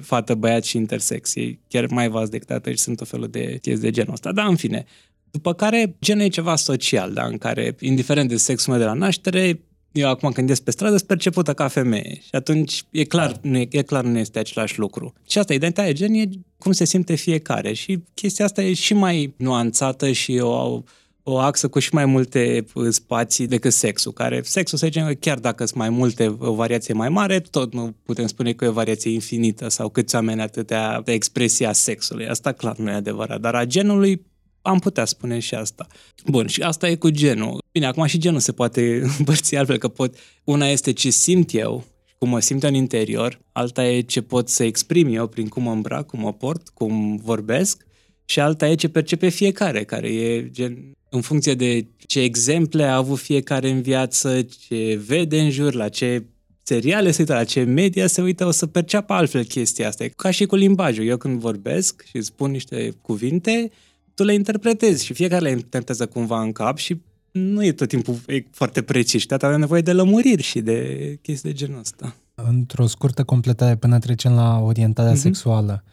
fată, 0.00 0.34
băiat 0.34 0.64
și 0.64 0.76
intersex. 0.76 1.34
E 1.34 1.58
chiar 1.68 1.86
mai 1.90 2.08
vast 2.08 2.30
decât 2.30 2.50
atât 2.50 2.72
și 2.72 2.82
sunt 2.82 3.00
o 3.00 3.04
felul 3.04 3.28
de 3.28 3.58
chestii 3.62 3.76
de 3.76 3.90
genul 3.90 4.12
ăsta. 4.12 4.32
Dar 4.32 4.46
în 4.48 4.56
fine, 4.56 4.84
după 5.30 5.54
care, 5.54 5.96
genul 6.00 6.24
e 6.24 6.28
ceva 6.28 6.56
social, 6.56 7.12
da? 7.12 7.24
în 7.24 7.38
care, 7.38 7.76
indiferent 7.80 8.28
de 8.28 8.36
sexul 8.36 8.72
meu 8.72 8.82
de 8.82 8.88
la 8.88 8.94
naștere, 8.94 9.60
eu 9.92 10.08
acum 10.08 10.30
când 10.30 10.48
ies 10.48 10.60
pe 10.60 10.70
stradă 10.70 10.96
sunt 10.96 11.08
percepută 11.08 11.54
ca 11.54 11.68
femeie 11.68 12.18
și 12.20 12.30
atunci 12.30 12.84
e 12.90 13.04
clar, 13.04 13.38
nu 13.42 13.56
e, 13.58 13.68
e 13.70 13.82
clar 13.82 14.04
nu 14.04 14.18
este 14.18 14.38
același 14.38 14.78
lucru. 14.78 15.12
Și 15.28 15.38
asta, 15.38 15.54
identitatea 15.54 15.92
gen 15.92 16.14
e 16.14 16.28
cum 16.58 16.72
se 16.72 16.84
simte 16.84 17.14
fiecare 17.14 17.72
și 17.72 17.98
chestia 18.14 18.44
asta 18.44 18.62
e 18.62 18.72
și 18.72 18.94
mai 18.94 19.34
nuanțată 19.36 20.12
și 20.12 20.38
o, 20.38 20.82
o 21.30 21.38
axă 21.38 21.68
cu 21.68 21.78
și 21.78 21.94
mai 21.94 22.04
multe 22.04 22.64
spații 22.88 23.46
decât 23.46 23.72
sexul, 23.72 24.12
care 24.12 24.40
sexul, 24.44 24.78
să 24.78 24.86
zicem, 24.86 25.16
chiar 25.20 25.38
dacă 25.38 25.64
sunt 25.64 25.78
mai 25.78 25.88
multe, 25.88 26.36
o 26.38 26.54
variație 26.54 26.94
mai 26.94 27.08
mare, 27.08 27.40
tot 27.40 27.72
nu 27.72 27.94
putem 28.02 28.26
spune 28.26 28.52
că 28.52 28.64
e 28.64 28.68
o 28.68 28.72
variație 28.72 29.10
infinită 29.10 29.68
sau 29.68 29.88
câți 29.88 30.14
oameni 30.14 30.40
atâtea 30.40 31.00
de 31.04 31.12
expresia 31.12 31.72
sexului. 31.72 32.28
Asta 32.28 32.52
clar 32.52 32.76
nu 32.76 32.90
e 32.90 32.92
adevărat, 32.92 33.40
dar 33.40 33.54
a 33.54 33.64
genului 33.64 34.26
am 34.62 34.78
putea 34.78 35.04
spune 35.04 35.38
și 35.38 35.54
asta. 35.54 35.86
Bun, 36.26 36.46
și 36.46 36.62
asta 36.62 36.88
e 36.88 36.94
cu 36.94 37.10
genul. 37.10 37.62
Bine, 37.72 37.86
acum 37.86 38.06
și 38.06 38.18
genul 38.18 38.40
se 38.40 38.52
poate 38.52 39.00
împărți 39.18 39.56
altfel, 39.56 39.78
că 39.78 39.88
pot... 39.88 40.16
Una 40.44 40.66
este 40.66 40.92
ce 40.92 41.10
simt 41.10 41.54
eu, 41.54 41.84
cum 42.18 42.28
mă 42.28 42.40
simt 42.40 42.62
în 42.62 42.74
interior, 42.74 43.40
alta 43.52 43.86
e 43.86 44.00
ce 44.00 44.22
pot 44.22 44.48
să 44.48 44.64
exprim 44.64 45.14
eu 45.14 45.26
prin 45.26 45.48
cum 45.48 45.62
mă 45.62 45.70
îmbrac, 45.70 46.06
cum 46.06 46.20
mă 46.20 46.32
port, 46.32 46.68
cum 46.68 47.16
vorbesc, 47.16 47.86
și 48.24 48.40
alta 48.40 48.68
e 48.68 48.74
ce 48.74 48.88
percepe 48.88 49.28
fiecare, 49.28 49.84
care 49.84 50.08
e 50.08 50.50
gen 50.50 50.92
în 51.08 51.20
funcție 51.20 51.54
de 51.54 51.86
ce 52.06 52.20
exemple 52.20 52.84
a 52.84 52.96
avut 52.96 53.18
fiecare 53.18 53.70
în 53.70 53.82
viață, 53.82 54.42
ce 54.68 55.00
vede 55.06 55.40
în 55.40 55.50
jur, 55.50 55.74
la 55.74 55.88
ce 55.88 56.24
seriale 56.62 57.10
se 57.10 57.20
uită, 57.20 57.34
la 57.34 57.44
ce 57.44 57.62
media 57.62 58.06
se 58.06 58.22
uită, 58.22 58.46
o 58.46 58.50
să 58.50 58.66
perceapă 58.66 59.12
altfel 59.12 59.44
chestia 59.44 59.88
asta. 59.88 60.04
Ca 60.16 60.30
și 60.30 60.46
cu 60.46 60.56
limbajul. 60.56 61.04
Eu 61.04 61.16
când 61.16 61.40
vorbesc 61.40 62.04
și 62.08 62.22
spun 62.22 62.50
niște 62.50 62.94
cuvinte, 63.00 63.70
tu 64.14 64.24
le 64.24 64.34
interpretezi 64.34 65.04
și 65.04 65.12
fiecare 65.12 65.42
le 65.42 65.50
interpretează 65.50 66.06
cumva 66.06 66.42
în 66.42 66.52
cap 66.52 66.76
și 66.76 67.00
nu 67.30 67.64
e 67.64 67.72
tot 67.72 67.88
timpul 67.88 68.14
e 68.26 68.44
foarte 68.50 68.82
precis 68.82 69.20
și 69.20 69.26
avem 69.30 69.60
nevoie 69.60 69.80
de 69.80 69.92
lămuriri 69.92 70.42
și 70.42 70.60
de 70.60 71.18
chestii 71.22 71.50
de 71.50 71.56
genul 71.56 71.78
ăsta. 71.78 72.16
Într-o 72.34 72.86
scurtă 72.86 73.24
completare 73.24 73.76
până 73.76 73.98
trecem 73.98 74.32
la 74.32 74.58
orientarea 74.58 75.12
mm-hmm. 75.12 75.16
sexuală, 75.16 75.84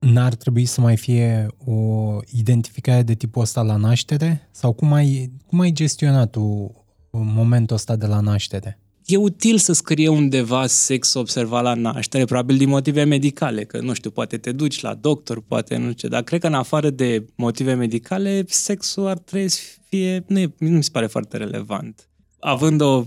n-ar 0.00 0.34
trebui 0.34 0.64
să 0.64 0.80
mai 0.80 0.96
fie 0.96 1.46
o 1.64 2.18
identificare 2.30 3.02
de 3.02 3.14
tipul 3.14 3.42
ăsta 3.42 3.62
la 3.62 3.76
naștere? 3.76 4.48
Sau 4.50 4.72
cum 4.72 4.92
ai, 4.92 5.32
cum 5.46 5.60
ai 5.60 5.72
gestionat 5.72 6.30
tu 6.30 6.74
momentul 7.10 7.76
ăsta 7.76 7.96
de 7.96 8.06
la 8.06 8.20
naștere? 8.20 8.78
e 9.12 9.16
util 9.16 9.58
să 9.58 9.72
scrie 9.72 10.08
undeva 10.08 10.66
sex 10.66 11.14
observat 11.14 11.62
la 11.62 11.74
naștere, 11.74 12.24
probabil 12.24 12.56
din 12.56 12.68
motive 12.68 13.04
medicale, 13.04 13.64
că 13.64 13.80
nu 13.80 13.92
știu, 13.92 14.10
poate 14.10 14.38
te 14.38 14.52
duci 14.52 14.80
la 14.80 14.94
doctor, 14.94 15.42
poate 15.42 15.76
nu 15.76 15.90
știu, 15.90 16.08
dar 16.08 16.22
cred 16.22 16.40
că 16.40 16.46
în 16.46 16.54
afară 16.54 16.90
de 16.90 17.26
motive 17.34 17.74
medicale, 17.74 18.44
sexul 18.46 19.06
ar 19.06 19.18
trebui 19.18 19.48
să 19.48 19.60
fie, 19.88 20.24
nu, 20.26 20.38
e, 20.38 20.54
nu 20.58 20.68
mi 20.68 20.82
se 20.82 20.90
pare 20.92 21.06
foarte 21.06 21.36
relevant. 21.36 22.08
Având 22.38 22.80
o, 22.80 23.04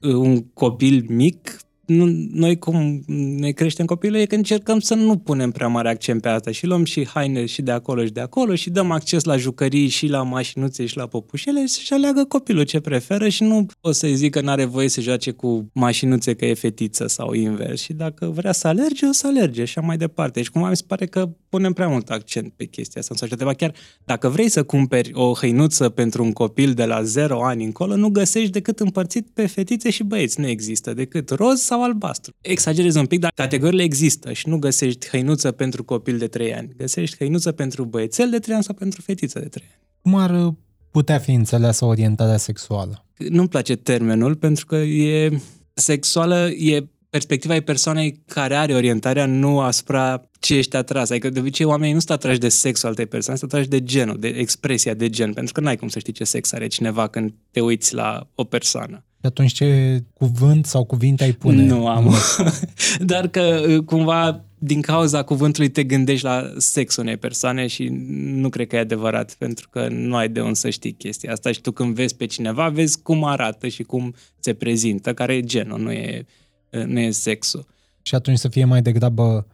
un 0.00 0.42
copil 0.42 1.04
mic, 1.08 1.58
nu, 1.71 1.71
noi 1.86 2.58
cum 2.58 3.02
ne 3.36 3.50
creștem 3.50 3.86
copilul 3.86 4.20
e 4.20 4.26
că 4.26 4.34
încercăm 4.34 4.80
să 4.80 4.94
nu 4.94 5.18
punem 5.18 5.50
prea 5.50 5.66
mare 5.68 5.88
accent 5.88 6.20
pe 6.20 6.28
asta 6.28 6.50
și 6.50 6.66
luăm 6.66 6.84
și 6.84 7.06
haine 7.06 7.46
și 7.46 7.62
de 7.62 7.70
acolo 7.70 8.04
și 8.04 8.12
de 8.12 8.20
acolo 8.20 8.54
și 8.54 8.70
dăm 8.70 8.90
acces 8.90 9.24
la 9.24 9.36
jucării 9.36 9.88
și 9.88 10.06
la 10.06 10.22
mașinuțe 10.22 10.86
și 10.86 10.96
la 10.96 11.06
popușele 11.06 11.66
și 11.66 11.92
aleagă 11.92 12.24
copilul 12.24 12.62
ce 12.62 12.80
preferă 12.80 13.28
și 13.28 13.42
nu 13.42 13.66
o 13.80 13.92
să 13.92 14.08
zic 14.14 14.32
că 14.32 14.40
nu 14.40 14.50
are 14.50 14.64
voie 14.64 14.88
să 14.88 15.00
joace 15.00 15.30
cu 15.30 15.70
mașinuțe 15.72 16.34
că 16.34 16.44
e 16.44 16.54
fetiță 16.54 17.06
sau 17.06 17.32
invers 17.32 17.82
și 17.82 17.92
dacă 17.92 18.26
vrea 18.26 18.52
să 18.52 18.68
alerge, 18.68 19.06
o 19.06 19.12
să 19.12 19.26
alerge 19.26 19.64
și 19.64 19.78
așa 19.78 19.86
mai 19.86 19.96
departe. 19.96 20.42
Și 20.42 20.50
cumva 20.50 20.68
mi 20.68 20.76
se 20.76 20.84
pare 20.86 21.06
că 21.06 21.30
punem 21.48 21.72
prea 21.72 21.88
mult 21.88 22.10
accent 22.10 22.52
pe 22.56 22.64
chestia 22.64 23.00
asta. 23.00 23.14
În 23.14 23.28
societate, 23.28 23.56
chiar 23.56 23.74
dacă 24.04 24.28
vrei 24.28 24.48
să 24.48 24.62
cumperi 24.62 25.10
o 25.14 25.32
hăinuță 25.34 25.88
pentru 25.88 26.24
un 26.24 26.32
copil 26.32 26.72
de 26.72 26.84
la 26.84 27.02
0 27.02 27.44
ani 27.44 27.64
încolo, 27.64 27.96
nu 27.96 28.08
găsești 28.08 28.50
decât 28.50 28.80
împărțit 28.80 29.26
pe 29.34 29.46
fetițe 29.46 29.90
și 29.90 30.02
băieți. 30.02 30.40
Nu 30.40 30.46
există 30.46 30.94
decât 30.94 31.30
roz 31.30 31.60
sau 31.60 31.81
albastru. 31.82 32.32
Exagerez 32.40 32.94
un 32.94 33.06
pic, 33.06 33.20
dar 33.20 33.32
categoriile 33.34 33.82
există 33.82 34.32
și 34.32 34.48
nu 34.48 34.58
găsești 34.58 35.08
hăinuță 35.08 35.50
pentru 35.50 35.84
copil 35.84 36.18
de 36.18 36.26
3 36.26 36.54
ani. 36.54 36.72
Găsești 36.76 37.16
hăinuță 37.16 37.52
pentru 37.52 37.84
băiețel 37.84 38.30
de 38.30 38.38
3 38.38 38.54
ani 38.54 38.64
sau 38.64 38.74
pentru 38.74 39.00
fetiță 39.00 39.38
de 39.38 39.46
3 39.46 39.66
ani. 39.70 39.80
Cum 40.02 40.14
ar 40.14 40.54
putea 40.90 41.18
fi 41.18 41.32
înțeleasă 41.32 41.84
orientarea 41.84 42.36
sexuală? 42.36 43.04
Nu-mi 43.28 43.48
place 43.48 43.76
termenul 43.76 44.34
pentru 44.34 44.66
că 44.66 44.76
e 44.76 45.38
sexuală 45.74 46.48
e 46.48 46.86
perspectiva 47.12 47.54
e 47.54 47.60
persoanei 47.60 48.22
care 48.26 48.56
are 48.56 48.74
orientarea 48.74 49.26
nu 49.26 49.60
asupra 49.60 50.30
ce 50.40 50.56
ești 50.56 50.76
atras. 50.76 51.10
Adică 51.10 51.30
de 51.30 51.40
obicei 51.40 51.66
oamenii 51.66 51.92
nu 51.92 51.98
sunt 51.98 52.10
atrași 52.10 52.38
de 52.38 52.48
sexul 52.48 52.88
altei 52.88 53.06
persoane, 53.06 53.38
sunt 53.38 53.52
atrași 53.52 53.70
de 53.70 53.82
genul, 53.82 54.18
de 54.18 54.28
expresia 54.28 54.94
de 54.94 55.10
gen, 55.10 55.32
pentru 55.32 55.52
că 55.52 55.60
n-ai 55.60 55.76
cum 55.76 55.88
să 55.88 55.98
știi 55.98 56.12
ce 56.12 56.24
sex 56.24 56.52
are 56.52 56.66
cineva 56.66 57.08
când 57.08 57.34
te 57.50 57.60
uiți 57.60 57.94
la 57.94 58.28
o 58.34 58.44
persoană. 58.44 59.04
Și 59.22 59.28
atunci 59.28 59.52
ce 59.52 60.02
cuvânt 60.14 60.66
sau 60.66 60.84
cuvinte 60.84 61.24
ai 61.24 61.32
pune? 61.32 61.64
Nu 61.64 61.86
am. 61.86 62.14
Dar 63.00 63.28
că 63.28 63.64
uh, 63.68 63.84
cumva 63.84 64.44
din 64.58 64.80
cauza 64.80 65.22
cuvântului 65.22 65.68
te 65.68 65.84
gândești 65.84 66.24
la 66.24 66.52
sexul 66.56 67.02
unei 67.02 67.16
persoane 67.16 67.66
și 67.66 67.88
nu 68.16 68.48
cred 68.48 68.66
că 68.66 68.76
e 68.76 68.78
adevărat, 68.78 69.34
pentru 69.34 69.68
că 69.68 69.88
nu 69.88 70.16
ai 70.16 70.28
de 70.28 70.40
unde 70.40 70.54
să 70.54 70.70
știi 70.70 70.92
chestia 70.92 71.32
asta 71.32 71.52
și 71.52 71.60
tu 71.60 71.70
când 71.70 71.94
vezi 71.94 72.16
pe 72.16 72.26
cineva, 72.26 72.68
vezi 72.68 73.02
cum 73.02 73.24
arată 73.24 73.68
și 73.68 73.82
cum 73.82 74.14
se 74.38 74.54
prezintă, 74.54 75.14
care 75.14 75.34
e 75.34 75.40
genul, 75.40 75.80
nu 75.80 75.92
e, 75.92 76.26
nu 76.70 77.00
e 77.00 77.10
sexul. 77.10 77.66
Și 78.02 78.14
atunci 78.14 78.38
să 78.38 78.48
fie 78.48 78.64
mai 78.64 78.82
degrabă 78.82 79.46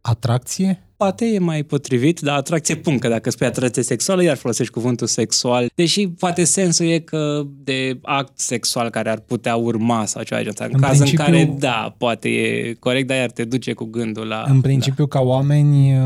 atracție? 0.00 0.82
Poate 1.04 1.26
e 1.26 1.38
mai 1.38 1.62
potrivit, 1.62 2.20
dar 2.20 2.36
atracție 2.36 2.74
punct, 2.76 3.00
că 3.00 3.08
dacă 3.08 3.30
spui 3.30 3.46
atracție 3.46 3.82
sexuală, 3.82 4.22
iar 4.22 4.36
folosești 4.36 4.72
cuvântul 4.72 5.06
sexual. 5.06 5.70
Deși 5.74 6.08
poate 6.08 6.44
sensul 6.44 6.86
e 6.86 6.98
că 6.98 7.42
de 7.64 7.98
act 8.02 8.38
sexual 8.38 8.90
care 8.90 9.10
ar 9.10 9.18
putea 9.18 9.56
urma 9.56 10.04
sau 10.04 10.22
ceva 10.22 10.40
genul 10.40 10.54
În, 10.58 10.70
în 10.72 10.80
caz 10.80 10.96
principiu, 10.96 11.24
în 11.24 11.30
care, 11.32 11.54
da, 11.58 11.94
poate 11.98 12.28
e 12.28 12.72
corect, 12.72 13.06
dar 13.06 13.16
iar 13.16 13.30
te 13.30 13.44
duce 13.44 13.72
cu 13.72 13.84
gândul 13.84 14.26
la... 14.26 14.44
În 14.48 14.60
principiu, 14.60 15.04
da. 15.04 15.18
ca 15.18 15.24
oameni, 15.24 15.98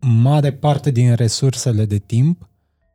mare 0.00 0.52
parte 0.52 0.90
din 0.90 1.14
resursele 1.14 1.84
de 1.84 1.98
timp 1.98 2.48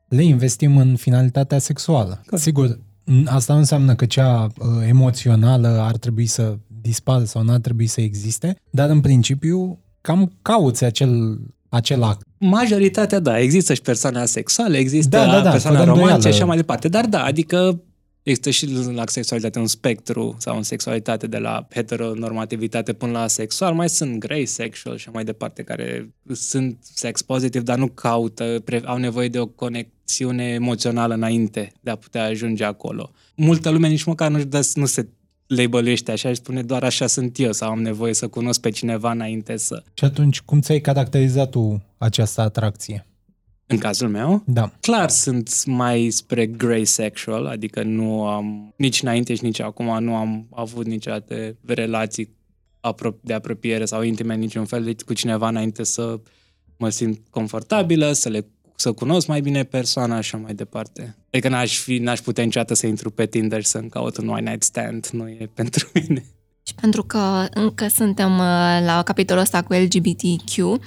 le 0.08 0.24
investim 0.24 0.78
în 0.78 0.96
finalitatea 0.96 1.58
sexuală. 1.58 2.22
Corect. 2.26 2.44
Sigur, 2.44 2.80
asta 3.26 3.54
nu 3.54 3.60
înseamnă 3.60 3.96
că 3.96 4.06
cea 4.06 4.44
uh, 4.44 4.68
emoțională 4.88 5.68
ar 5.68 5.98
trebui 5.98 6.26
să 6.26 6.58
dispară 6.82 7.24
sau 7.24 7.44
nu 7.44 7.52
ar 7.52 7.60
trebui 7.60 7.88
să 7.88 8.02
existe, 8.02 8.56
dar 8.70 8.90
în 8.90 9.02
principiu 9.02 9.80
cam 10.02 10.32
cauți 10.42 10.84
acel, 10.84 11.40
acel 11.70 12.04
act. 12.04 12.28
Majoritatea, 12.38 13.20
da, 13.20 13.40
există 13.40 13.74
și 13.74 13.82
persoane 13.82 14.20
asexuale, 14.20 14.78
există 14.78 15.18
da, 15.18 15.26
da, 15.26 15.42
da, 15.42 15.50
persoane 15.50 15.84
romantice 15.84 16.30
și 16.30 16.36
așa 16.36 16.46
mai 16.46 16.56
departe, 16.56 16.88
dar 16.88 17.06
da, 17.06 17.24
adică 17.24 17.82
există 18.24 18.50
și 18.50 18.92
la 18.94 19.04
sexualitate 19.06 19.60
un 19.60 19.68
spectru 19.68 20.36
sau 20.40 20.58
în 20.58 20.64
sexualitate 20.64 21.28
de 21.28 21.38
la 21.38 21.68
heteronormativitate 21.70 22.94
până 22.94 23.12
la 23.12 23.28
sexual, 23.28 23.74
mai 23.74 23.90
sunt 23.90 24.18
grey 24.18 24.46
sexual 24.46 24.98
și 24.98 25.10
mai 25.10 25.24
departe 25.24 25.64
care 25.64 26.14
sunt 26.32 26.78
sex 26.82 27.22
positive, 27.22 27.64
dar 27.64 27.78
nu 27.78 27.88
caută, 27.88 28.64
au 28.86 28.98
nevoie 28.98 29.28
de 29.28 29.40
o 29.40 29.46
conexiune 29.46 30.44
emoțională 30.44 31.14
înainte 31.14 31.72
de 31.82 31.90
a 31.90 31.96
putea 31.96 32.24
ajunge 32.24 32.64
acolo. 32.64 33.12
Multă 33.36 33.70
lume 33.70 33.88
nici 33.88 34.04
măcar 34.04 34.32
nu, 34.32 34.42
nu 34.74 34.86
se 34.86 35.08
labeluiește 35.56 36.12
așa 36.12 36.30
și 36.30 36.36
spune 36.36 36.62
doar 36.62 36.84
așa 36.84 37.08
sunt 37.08 37.40
eu 37.40 37.52
sau 37.52 37.70
am 37.70 37.82
nevoie 37.82 38.14
să 38.14 38.28
cunosc 38.28 38.62
pe 38.62 38.70
cineva 38.70 39.12
înainte 39.12 39.58
să... 39.58 39.84
Și 39.94 40.04
atunci, 40.04 40.42
cum 40.42 40.62
ți-ai 40.62 40.80
caracterizat 40.80 41.50
tu 41.50 41.84
această 41.98 42.42
atracție? 42.42 43.06
În 43.66 43.78
cazul 43.78 44.10
meu? 44.10 44.44
Da. 44.46 44.74
Clar 44.80 45.10
sunt 45.10 45.66
mai 45.66 46.10
spre 46.10 46.46
grey 46.46 46.86
sexual, 46.86 47.46
adică 47.46 47.84
nu 47.84 48.26
am, 48.28 48.74
nici 48.78 49.02
înainte 49.02 49.36
și 49.36 49.44
nici 49.44 49.62
acum 49.62 50.04
nu 50.04 50.16
am 50.16 50.48
avut 50.52 50.86
niciodată 50.86 51.56
relații 51.66 52.36
de 53.22 53.34
apropiere 53.34 53.86
sau 53.86 54.02
intime 54.02 54.36
niciun 54.36 54.66
fel 54.66 54.84
de 54.84 54.96
cu 55.06 55.14
cineva 55.14 55.48
înainte 55.48 55.84
să 55.84 56.20
mă 56.78 56.90
simt 56.90 57.20
confortabilă, 57.30 58.12
să 58.12 58.30
le 58.30 58.46
să 58.82 58.92
cunosc 58.92 59.28
mai 59.28 59.42
bine 59.42 59.64
persoana 59.64 60.22
și 60.22 60.36
mai 60.36 60.54
departe. 60.54 61.16
Adică 61.32 61.50
n-aș, 61.50 61.78
fi, 61.78 61.98
n-aș 61.98 62.20
putea 62.20 62.44
niciodată 62.44 62.74
să 62.74 62.88
intru 62.88 63.10
pe 63.10 63.26
Tinder 63.26 63.64
să-mi 63.64 63.90
caut 63.90 64.18
un 64.18 64.28
one 64.28 64.50
night 64.50 64.64
stand, 64.64 65.08
nu 65.12 65.28
e 65.28 65.50
pentru 65.60 65.90
mine. 65.94 66.26
Și 66.64 66.74
pentru 66.76 67.04
că 67.04 67.46
încă 67.54 67.88
suntem 67.88 68.32
uh, 68.32 68.80
la 68.86 69.02
capitolul 69.06 69.42
ăsta 69.42 69.62
cu 69.62 69.74
LGBTQ, 69.74 70.82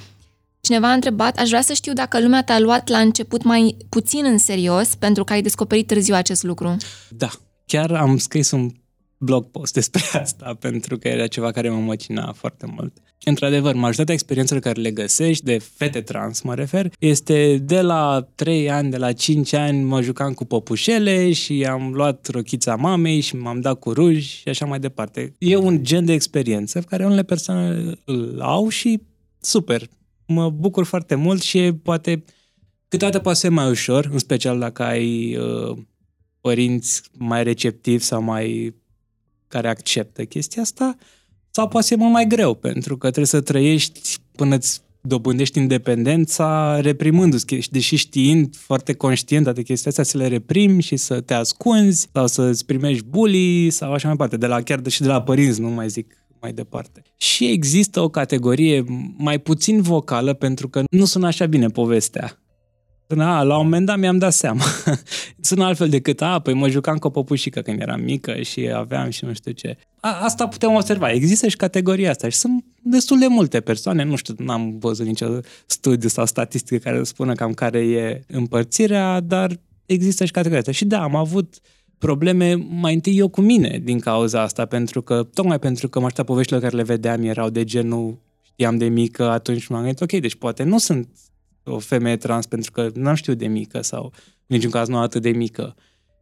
cineva 0.61 0.91
a 0.91 0.93
întrebat, 0.93 1.39
aș 1.39 1.49
vrea 1.49 1.63
să 1.63 1.73
știu 1.73 1.93
dacă 1.93 2.21
lumea 2.21 2.43
te-a 2.43 2.61
luat 2.61 2.89
la 2.89 2.99
început 2.99 3.43
mai 3.43 3.77
puțin 3.89 4.25
în 4.25 4.39
serios 4.39 4.95
pentru 4.95 5.25
că 5.25 5.33
ai 5.33 5.43
descoperit 5.43 5.87
târziu 5.87 6.15
acest 6.15 6.43
lucru. 6.43 6.77
Da, 7.09 7.31
chiar 7.67 7.91
am 7.91 8.19
scris 8.19 8.51
un 8.51 8.71
blog 9.19 9.51
post 9.51 9.73
despre 9.73 10.03
asta, 10.13 10.57
pentru 10.67 10.99
că 10.99 11.09
era 11.09 11.27
ceva 11.27 11.51
care 11.51 11.69
mă 11.69 11.81
măcina 11.81 12.33
foarte 12.33 12.67
mult. 12.67 12.97
Într-adevăr, 13.25 13.75
majoritatea 13.75 14.15
experiențelor 14.15 14.63
care 14.63 14.81
le 14.81 14.91
găsești, 14.91 15.45
de 15.45 15.59
fete 15.59 16.01
trans 16.01 16.41
mă 16.41 16.55
refer, 16.55 16.93
este 16.99 17.57
de 17.57 17.81
la 17.81 18.29
3 18.35 18.71
ani, 18.71 18.91
de 18.91 18.97
la 18.97 19.13
5 19.13 19.53
ani 19.53 19.83
mă 19.83 20.03
jucam 20.03 20.33
cu 20.33 20.45
popușele 20.45 21.33
și 21.33 21.65
am 21.65 21.93
luat 21.93 22.27
rochița 22.27 22.77
mamei 22.77 23.21
și 23.21 23.37
m-am 23.37 23.61
dat 23.61 23.79
cu 23.79 23.93
ruj 23.93 24.25
și 24.25 24.49
așa 24.49 24.67
mai 24.67 24.79
departe. 24.79 25.35
E 25.39 25.57
un 25.57 25.85
gen 25.85 26.05
de 26.05 26.13
experiență 26.13 26.79
pe 26.79 26.87
care 26.89 27.05
unele 27.05 27.23
persoane 27.23 27.93
îl 28.05 28.41
au 28.41 28.69
și 28.69 29.01
super. 29.41 29.89
Mă 30.27 30.51
bucur 30.51 30.85
foarte 30.85 31.15
mult 31.15 31.43
și 31.43 31.59
e 31.59 31.75
poate 31.75 32.25
câteodată 32.89 33.19
poate 33.19 33.39
fi 33.39 33.49
mai 33.49 33.71
ușor, 33.71 34.09
în 34.13 34.19
special 34.19 34.59
dacă 34.59 34.83
ai 34.83 35.37
uh, 35.37 35.77
părinți 36.41 37.03
mai 37.13 37.43
receptivi 37.43 38.03
sau 38.03 38.23
mai 38.23 38.75
care 39.49 39.69
acceptă 39.69 40.25
chestia 40.25 40.63
asta, 40.63 40.97
sau 41.57 41.69
poate 41.69 41.87
fi 41.87 41.97
mult 41.97 42.13
mai 42.13 42.27
greu, 42.27 42.55
pentru 42.55 42.97
că 42.97 43.07
trebuie 43.07 43.27
să 43.27 43.41
trăiești 43.41 44.17
până 44.37 44.55
îți 44.55 44.83
dobândești 45.01 45.59
independența 45.59 46.81
reprimându-ți, 46.81 47.69
deși 47.71 47.97
știind 47.97 48.57
foarte 48.57 48.93
conștient 48.93 49.45
toate 49.45 49.63
chestia 49.63 49.91
astea, 49.91 50.05
să 50.05 50.19
le 50.19 50.27
reprimi 50.27 50.83
și 50.83 50.97
să 50.97 51.21
te 51.21 51.35
ascunzi 51.35 52.09
sau 52.13 52.27
să-ți 52.27 52.65
primești 52.65 53.05
bully 53.05 53.71
sau 53.71 53.93
așa 53.93 54.07
mai 54.07 54.17
departe, 54.17 54.37
de 54.37 54.47
la 54.47 54.63
chiar 54.63 54.81
și 54.89 55.01
de 55.01 55.07
la 55.07 55.23
părinți, 55.23 55.61
nu 55.61 55.69
mai 55.69 55.89
zic 55.89 56.15
mai 56.41 56.53
departe. 56.53 57.03
Și 57.17 57.51
există 57.51 58.01
o 58.01 58.09
categorie 58.09 58.85
mai 59.17 59.39
puțin 59.39 59.83
vocală 59.83 60.33
pentru 60.33 60.69
că 60.69 60.83
nu 60.91 61.05
sună 61.05 61.27
așa 61.27 61.47
bine 61.47 61.67
povestea. 61.67 62.44
A, 63.07 63.43
la 63.43 63.57
un 63.57 63.65
moment 63.65 63.87
dat 63.87 63.99
mi-am 63.99 64.19
dat 64.19 64.33
seama. 64.33 64.65
Sună 65.41 65.65
altfel 65.65 65.89
decât, 65.89 66.21
a, 66.21 66.39
păi 66.39 66.55
mă 66.55 66.69
jucam 66.69 66.97
cu 66.97 67.07
o 67.07 67.11
păpușică 67.11 67.61
când 67.61 67.81
eram 67.81 68.01
mică 68.01 68.43
și 68.43 68.71
aveam 68.75 69.11
și 69.11 69.25
nu 69.25 69.33
știu 69.33 69.53
ce. 69.53 69.77
A, 70.01 70.19
asta 70.23 70.49
putem 70.49 70.75
observa. 70.75 71.11
Există 71.11 71.49
și 71.49 71.57
categoria 71.57 72.11
asta 72.11 72.29
și 72.29 72.37
sunt 72.37 72.65
destul 72.83 73.19
de 73.19 73.27
multe 73.27 73.61
persoane, 73.61 74.05
nu 74.05 74.17
știu, 74.17 74.35
n-am 74.39 74.79
văzut 74.79 75.07
nicio 75.07 75.27
studiu 75.67 76.09
sau 76.09 76.27
statistică 76.27 76.77
care 76.77 76.99
să 76.99 77.05
spună 77.05 77.33
cam 77.33 77.53
care 77.53 77.79
e 77.79 78.21
împărțirea, 78.27 79.21
dar 79.21 79.61
există 79.87 80.25
și 80.25 80.31
categoria 80.31 80.61
asta. 80.61 80.73
Și 80.73 80.85
da, 80.85 81.03
am 81.03 81.17
avut 81.17 81.59
probleme 81.99 82.55
mai 82.55 82.95
întâi 82.95 83.17
eu 83.17 83.29
cu 83.29 83.41
mine 83.41 83.81
din 83.83 83.99
cauza 83.99 84.43
asta, 84.43 84.65
pentru 84.65 85.03
că, 85.03 85.29
tocmai 85.35 85.59
pentru 85.59 85.89
că 85.89 86.01
mă 86.01 86.09
poveștile 86.25 86.61
care 86.61 86.77
le 86.77 86.83
vedeam 86.83 87.23
erau 87.23 87.51
de 87.51 87.65
genul 87.65 88.19
știam 88.43 88.77
de 88.77 88.89
mică, 88.89 89.31
atunci 89.31 89.67
m-am 89.67 89.81
gândit, 89.83 90.01
ok, 90.01 90.21
deci 90.21 90.35
poate 90.35 90.63
nu 90.63 90.79
sunt 90.79 91.09
o 91.65 91.79
femeie 91.79 92.17
trans 92.17 92.47
pentru 92.47 92.71
că 92.71 92.91
n-am 92.95 93.15
știut 93.15 93.39
de 93.39 93.47
mică 93.47 93.83
sau 93.83 94.13
în 94.47 94.57
niciun 94.57 94.71
caz 94.71 94.89
nu 94.89 94.99
atât 94.99 95.23
de 95.23 95.31
mică. 95.31 95.75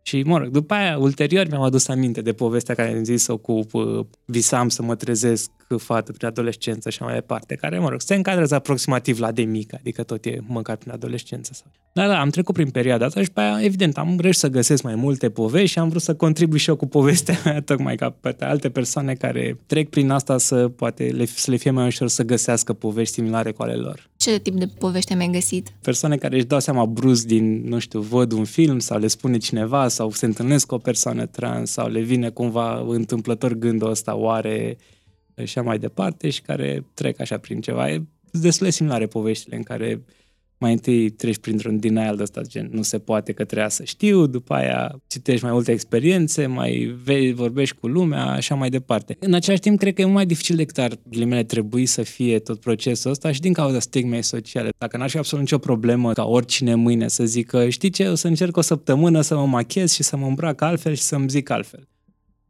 Și, 0.05 0.23
mă 0.23 0.39
rog, 0.39 0.49
după 0.49 0.75
aia, 0.75 0.99
ulterior, 0.99 1.49
mi-am 1.49 1.63
adus 1.63 1.89
aminte 1.89 2.21
de 2.21 2.33
povestea 2.33 2.75
care 2.75 2.97
am 2.97 3.05
zis-o 3.05 3.37
cu 3.37 3.61
uh, 3.73 4.07
visam 4.25 4.69
să 4.69 4.83
mă 4.83 4.95
trezesc 4.95 5.51
fată 5.77 6.13
prin 6.13 6.29
adolescență 6.29 6.91
și 6.91 7.03
mai 7.03 7.15
departe, 7.15 7.55
care, 7.55 7.79
mă 7.79 7.89
rog, 7.89 8.01
se 8.01 8.15
încadrează 8.15 8.55
aproximativ 8.55 9.19
la 9.19 9.33
de 9.33 9.43
mică, 9.43 9.77
adică 9.81 10.03
tot 10.03 10.25
e 10.25 10.39
măcar 10.47 10.77
prin 10.77 10.93
adolescență. 10.93 11.53
Sau... 11.55 11.71
Da, 11.93 12.07
da, 12.07 12.21
am 12.21 12.29
trecut 12.29 12.55
prin 12.55 12.71
perioada 12.71 13.05
asta 13.05 13.23
și 13.23 13.31
pe 13.31 13.41
aia, 13.41 13.65
evident, 13.65 13.99
am 13.99 14.17
reușit 14.21 14.41
să 14.41 14.49
găsesc 14.49 14.83
mai 14.83 14.95
multe 14.95 15.31
povești 15.31 15.71
și 15.71 15.79
am 15.79 15.89
vrut 15.89 16.03
să 16.03 16.15
contribui 16.15 16.59
și 16.59 16.69
eu 16.69 16.77
cu 16.77 16.87
povestea 16.87 17.39
mea, 17.45 17.63
tocmai 17.71 17.97
ca 17.97 18.11
pe 18.11 18.37
alte 18.39 18.71
persoane 18.71 19.15
care 19.15 19.59
trec 19.67 19.89
prin 19.89 20.11
asta 20.11 20.39
să 20.39 20.69
poate 20.69 21.05
le, 21.05 21.27
să 21.27 21.51
le 21.51 21.57
fie 21.57 21.71
mai 21.71 21.87
ușor 21.87 22.09
să 22.09 22.23
găsească 22.23 22.73
povești 22.73 23.15
similare 23.15 23.53
cu 23.53 23.63
ale 23.63 23.75
lor. 23.75 24.11
Ce 24.23 24.39
tip 24.39 24.55
de 24.55 24.67
povești 24.67 25.13
ai 25.13 25.19
mai 25.19 25.31
găsit? 25.33 25.73
Persoane 25.81 26.17
care 26.17 26.37
își 26.37 26.45
dau 26.45 26.61
seama 26.61 26.87
brusc 26.87 27.27
din, 27.27 27.69
nu 27.69 27.79
știu, 27.79 28.01
văd 28.01 28.33
un 28.33 28.45
film 28.45 28.79
sau 28.79 28.99
le 28.99 29.07
spune 29.07 29.39
cineva 29.39 29.89
sau 29.89 30.11
se 30.11 30.27
întâlnesc 30.27 30.67
cu 30.67 30.75
o 30.75 30.79
persoană 30.79 31.27
trans 31.27 31.71
sau 31.71 31.89
le 31.89 32.01
vine 32.01 32.29
cumva 32.29 32.85
întâmplător 32.87 33.53
gândul 33.53 33.91
ăsta, 33.91 34.15
oare 34.15 34.77
și 35.35 35.43
așa 35.43 35.63
mai 35.63 35.79
departe 35.79 36.31
și 36.31 36.43
care 36.43 36.87
trec 36.95 37.21
așa 37.21 37.39
prin 37.39 37.61
ceva. 37.61 37.91
E 37.91 38.03
destul 38.31 38.67
de 38.67 38.73
similare 38.73 39.07
poveștile 39.07 39.57
în 39.57 39.63
care 39.63 40.05
mai 40.63 40.73
întâi 40.73 41.11
treci 41.11 41.39
printr-un 41.39 41.79
denial 41.79 42.17
de 42.17 42.23
ăsta, 42.23 42.41
gen 42.41 42.69
nu 42.73 42.83
se 42.83 42.99
poate 42.99 43.33
că 43.33 43.45
trebuia 43.45 43.69
să 43.69 43.85
știu, 43.85 44.27
după 44.27 44.55
aia 44.55 45.01
citești 45.07 45.45
mai 45.45 45.53
multe 45.53 45.73
experiențe, 45.73 46.47
mai 46.47 46.97
vei, 47.05 47.33
vorbești 47.33 47.77
cu 47.77 47.87
lumea, 47.87 48.25
așa 48.25 48.55
mai 48.55 48.71
departe. 48.71 49.17
În 49.21 49.35
același 49.35 49.61
timp, 49.61 49.79
cred 49.79 49.95
că 49.95 50.01
e 50.01 50.05
mai 50.05 50.27
dificil 50.27 50.57
decât 50.57 50.79
ar 50.79 50.93
ghilimele 51.09 51.45
trebui 51.45 51.87
să 51.87 52.03
fie 52.03 52.39
tot 52.39 52.61
procesul 52.61 53.11
ăsta 53.11 53.33
și 53.33 53.41
din 53.41 53.53
cauza 53.53 53.81
stigmei 53.81 54.23
sociale. 54.23 54.69
Dacă 54.79 54.97
n-aș 54.97 55.11
fi 55.11 55.19
absolut 55.19 55.45
nicio 55.45 55.59
problemă 55.59 56.13
ca 56.13 56.25
oricine 56.25 56.75
mâine 56.75 57.09
să 57.09 57.25
zică, 57.25 57.69
știi 57.69 57.91
ce, 57.91 58.09
o 58.09 58.15
să 58.15 58.27
încerc 58.27 58.57
o 58.57 58.61
săptămână 58.61 59.21
să 59.21 59.37
mă 59.37 59.47
machez 59.47 59.93
și 59.93 60.03
să 60.03 60.17
mă 60.17 60.27
îmbrac 60.27 60.61
altfel 60.61 60.95
și 60.95 61.03
să-mi 61.03 61.29
zic 61.29 61.51
altfel 61.51 61.87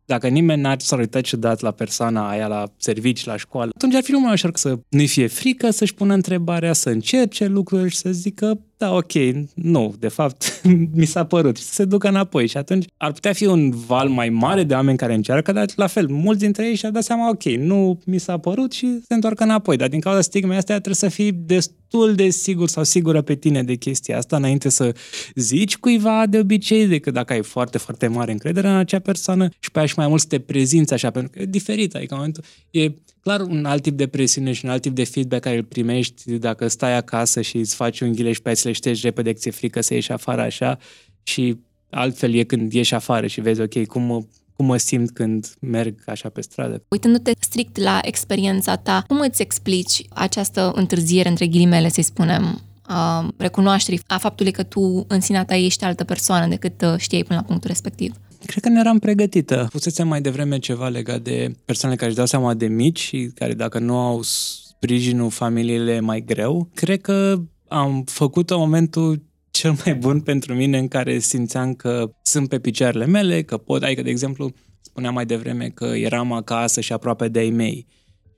dacă 0.05 0.29
nimeni 0.29 0.61
n-ar 0.61 0.81
s-ar 0.81 0.99
uita 0.99 1.21
ciudat 1.21 1.61
la 1.61 1.71
persoana 1.71 2.29
aia, 2.29 2.47
la 2.47 2.65
servici, 2.77 3.25
la 3.25 3.37
școală, 3.37 3.71
atunci 3.75 3.95
ar 3.95 4.03
fi 4.03 4.11
mai 4.11 4.33
ușor 4.33 4.51
să 4.55 4.79
nu-i 4.89 5.07
fie 5.07 5.27
frică, 5.27 5.71
să-și 5.71 5.95
pună 5.95 6.15
întrebarea, 6.15 6.73
să 6.73 6.91
încerce 6.91 7.47
lucruri 7.47 7.91
și 7.91 7.97
să 7.97 8.11
zică 8.11 8.61
da, 8.83 8.95
ok, 8.95 9.13
nu, 9.55 9.95
de 9.99 10.09
fapt, 10.09 10.63
mi 10.95 11.05
s-a 11.05 11.25
părut 11.25 11.57
și 11.57 11.63
să 11.63 11.73
se 11.75 11.85
ducă 11.85 12.09
înapoi. 12.09 12.47
Și 12.47 12.57
atunci 12.57 12.87
ar 12.97 13.13
putea 13.13 13.33
fi 13.33 13.47
un 13.47 13.71
val 13.71 14.09
mai 14.09 14.29
mare 14.29 14.63
de 14.63 14.75
oameni 14.75 14.99
care 14.99 15.15
încearcă, 15.15 15.53
dar 15.53 15.67
la 15.77 15.87
fel, 15.87 16.09
mulți 16.09 16.41
dintre 16.41 16.67
ei 16.67 16.75
și-au 16.75 16.93
dat 16.93 17.03
seama, 17.03 17.29
ok, 17.29 17.43
nu 17.43 18.01
mi 18.05 18.19
s-a 18.19 18.39
părut 18.39 18.73
și 18.73 18.99
se 19.07 19.15
întoarcă 19.15 19.43
înapoi. 19.43 19.77
Dar 19.77 19.89
din 19.89 20.01
cauza 20.01 20.21
stigmei 20.21 20.57
astea 20.57 20.75
trebuie 20.75 20.95
să 20.95 21.09
fii 21.09 21.33
destul 21.33 22.15
de 22.15 22.29
sigur 22.29 22.69
sau 22.69 22.85
sigură 22.85 23.23
pe 23.23 23.35
tine 23.35 23.63
de 23.63 23.75
chestia 23.75 24.17
asta 24.17 24.37
înainte 24.37 24.69
să 24.69 24.95
zici 25.35 25.77
cuiva 25.77 26.27
de 26.27 26.39
obicei 26.39 26.87
decât 26.87 27.13
dacă 27.13 27.33
ai 27.33 27.43
foarte, 27.43 27.79
foarte 27.79 28.07
mare 28.07 28.33
încredere 28.33 28.69
în 28.69 28.75
acea 28.75 28.99
persoană 28.99 29.49
și 29.59 29.71
pe 29.71 29.79
aia 29.79 29.89
și 29.89 29.95
mai 29.97 30.09
mult 30.09 30.21
să 30.21 30.27
te 30.27 30.39
prezinți 30.39 30.93
așa, 30.93 31.11
pentru 31.11 31.31
că 31.31 31.43
e 31.43 31.47
diferit, 31.47 31.95
adică 31.95 32.15
în 32.15 32.19
momentul, 32.19 32.45
e 32.71 32.93
clar 33.23 33.41
un 33.41 33.65
alt 33.65 33.83
tip 33.83 33.97
de 33.97 34.07
presiune 34.07 34.53
și 34.53 34.65
un 34.65 34.71
alt 34.71 34.83
tip 34.83 34.95
de 34.95 35.05
feedback 35.05 35.43
care 35.43 35.57
îl 35.57 35.65
primești 35.65 36.33
dacă 36.33 36.69
stai 36.69 36.97
acasă 36.97 37.41
și 37.41 37.57
îți 37.57 37.75
faci 37.75 38.01
unghiile 38.01 38.33
și 38.33 38.43
pe 38.43 38.49
aia 38.49 38.75
le 38.83 38.93
repede 39.03 39.33
că 39.33 39.39
ți-e 39.39 39.51
frică 39.51 39.81
să 39.81 39.95
ieși 39.95 40.13
afară 40.13 40.41
așa 40.41 40.79
și 41.23 41.57
altfel 41.91 42.35
e 42.35 42.43
când 42.43 42.73
ieși 42.73 42.95
afară 42.95 43.27
și 43.27 43.41
vezi, 43.41 43.61
ok, 43.61 43.87
cum 43.87 44.03
mă, 44.03 44.23
cum 44.57 44.67
mă 44.67 44.77
simt 44.77 45.11
când 45.11 45.55
merg 45.61 46.03
așa 46.07 46.29
pe 46.29 46.41
stradă. 46.41 46.83
Uitându-te 46.89 47.33
strict 47.39 47.79
la 47.79 48.01
experiența 48.03 48.77
ta, 48.77 49.05
cum 49.07 49.21
îți 49.21 49.43
explici 49.43 50.03
această 50.09 50.73
întârziere, 50.75 51.29
între 51.29 51.47
ghilimele, 51.47 51.89
să-i 51.89 52.03
spunem, 52.03 52.61
a 52.83 53.29
recunoașterii, 53.37 54.01
a 54.07 54.19
faptului 54.19 54.53
că 54.53 54.63
tu 54.63 55.05
în 55.09 55.21
sinea 55.21 55.45
ta 55.45 55.57
ești 55.57 55.85
altă 55.85 56.05
persoană 56.05 56.47
decât 56.47 56.83
uh, 56.83 56.95
știai 56.97 57.25
până 57.25 57.39
la 57.39 57.47
punctul 57.47 57.69
respectiv? 57.69 58.15
Cred 58.47 58.63
că 58.63 58.69
ne 58.69 58.81
eram 58.81 58.99
pregătită. 58.99 59.69
Pusesem 59.71 60.09
mai 60.09 60.21
devreme 60.21 60.59
ceva 60.59 60.89
legat 60.89 61.21
de 61.21 61.55
persoanele 61.65 61.99
care 62.01 62.11
își 62.11 62.19
dau 62.19 62.29
seama 62.29 62.55
de 62.55 62.67
mici 62.67 63.01
și 63.01 63.31
care 63.35 63.55
dacă 63.55 63.79
nu 63.79 63.97
au 63.99 64.23
sprijinul 64.23 65.31
familiile 65.31 66.01
mai 66.01 66.25
greu. 66.25 66.69
Cred 66.75 67.01
că 67.01 67.41
am 67.69 68.05
făcut-o 68.07 68.59
momentul 68.59 69.23
cel 69.51 69.77
mai 69.85 69.95
bun 69.95 70.21
pentru 70.21 70.55
mine 70.55 70.79
în 70.79 70.89
care 70.89 71.19
simțeam 71.19 71.75
că 71.75 72.11
sunt 72.23 72.49
pe 72.49 72.59
picioarele 72.59 73.07
mele, 73.07 73.43
că 73.43 73.57
pot, 73.57 73.83
adică, 73.83 74.03
de 74.03 74.11
exemplu, 74.11 74.53
spuneam 74.81 75.15
mai 75.15 75.27
devreme 75.27 75.69
că 75.69 75.85
eram 75.85 76.33
acasă 76.33 76.81
și 76.81 76.93
aproape 76.93 77.29
de 77.29 77.39
ai 77.39 77.51
mei 77.51 77.87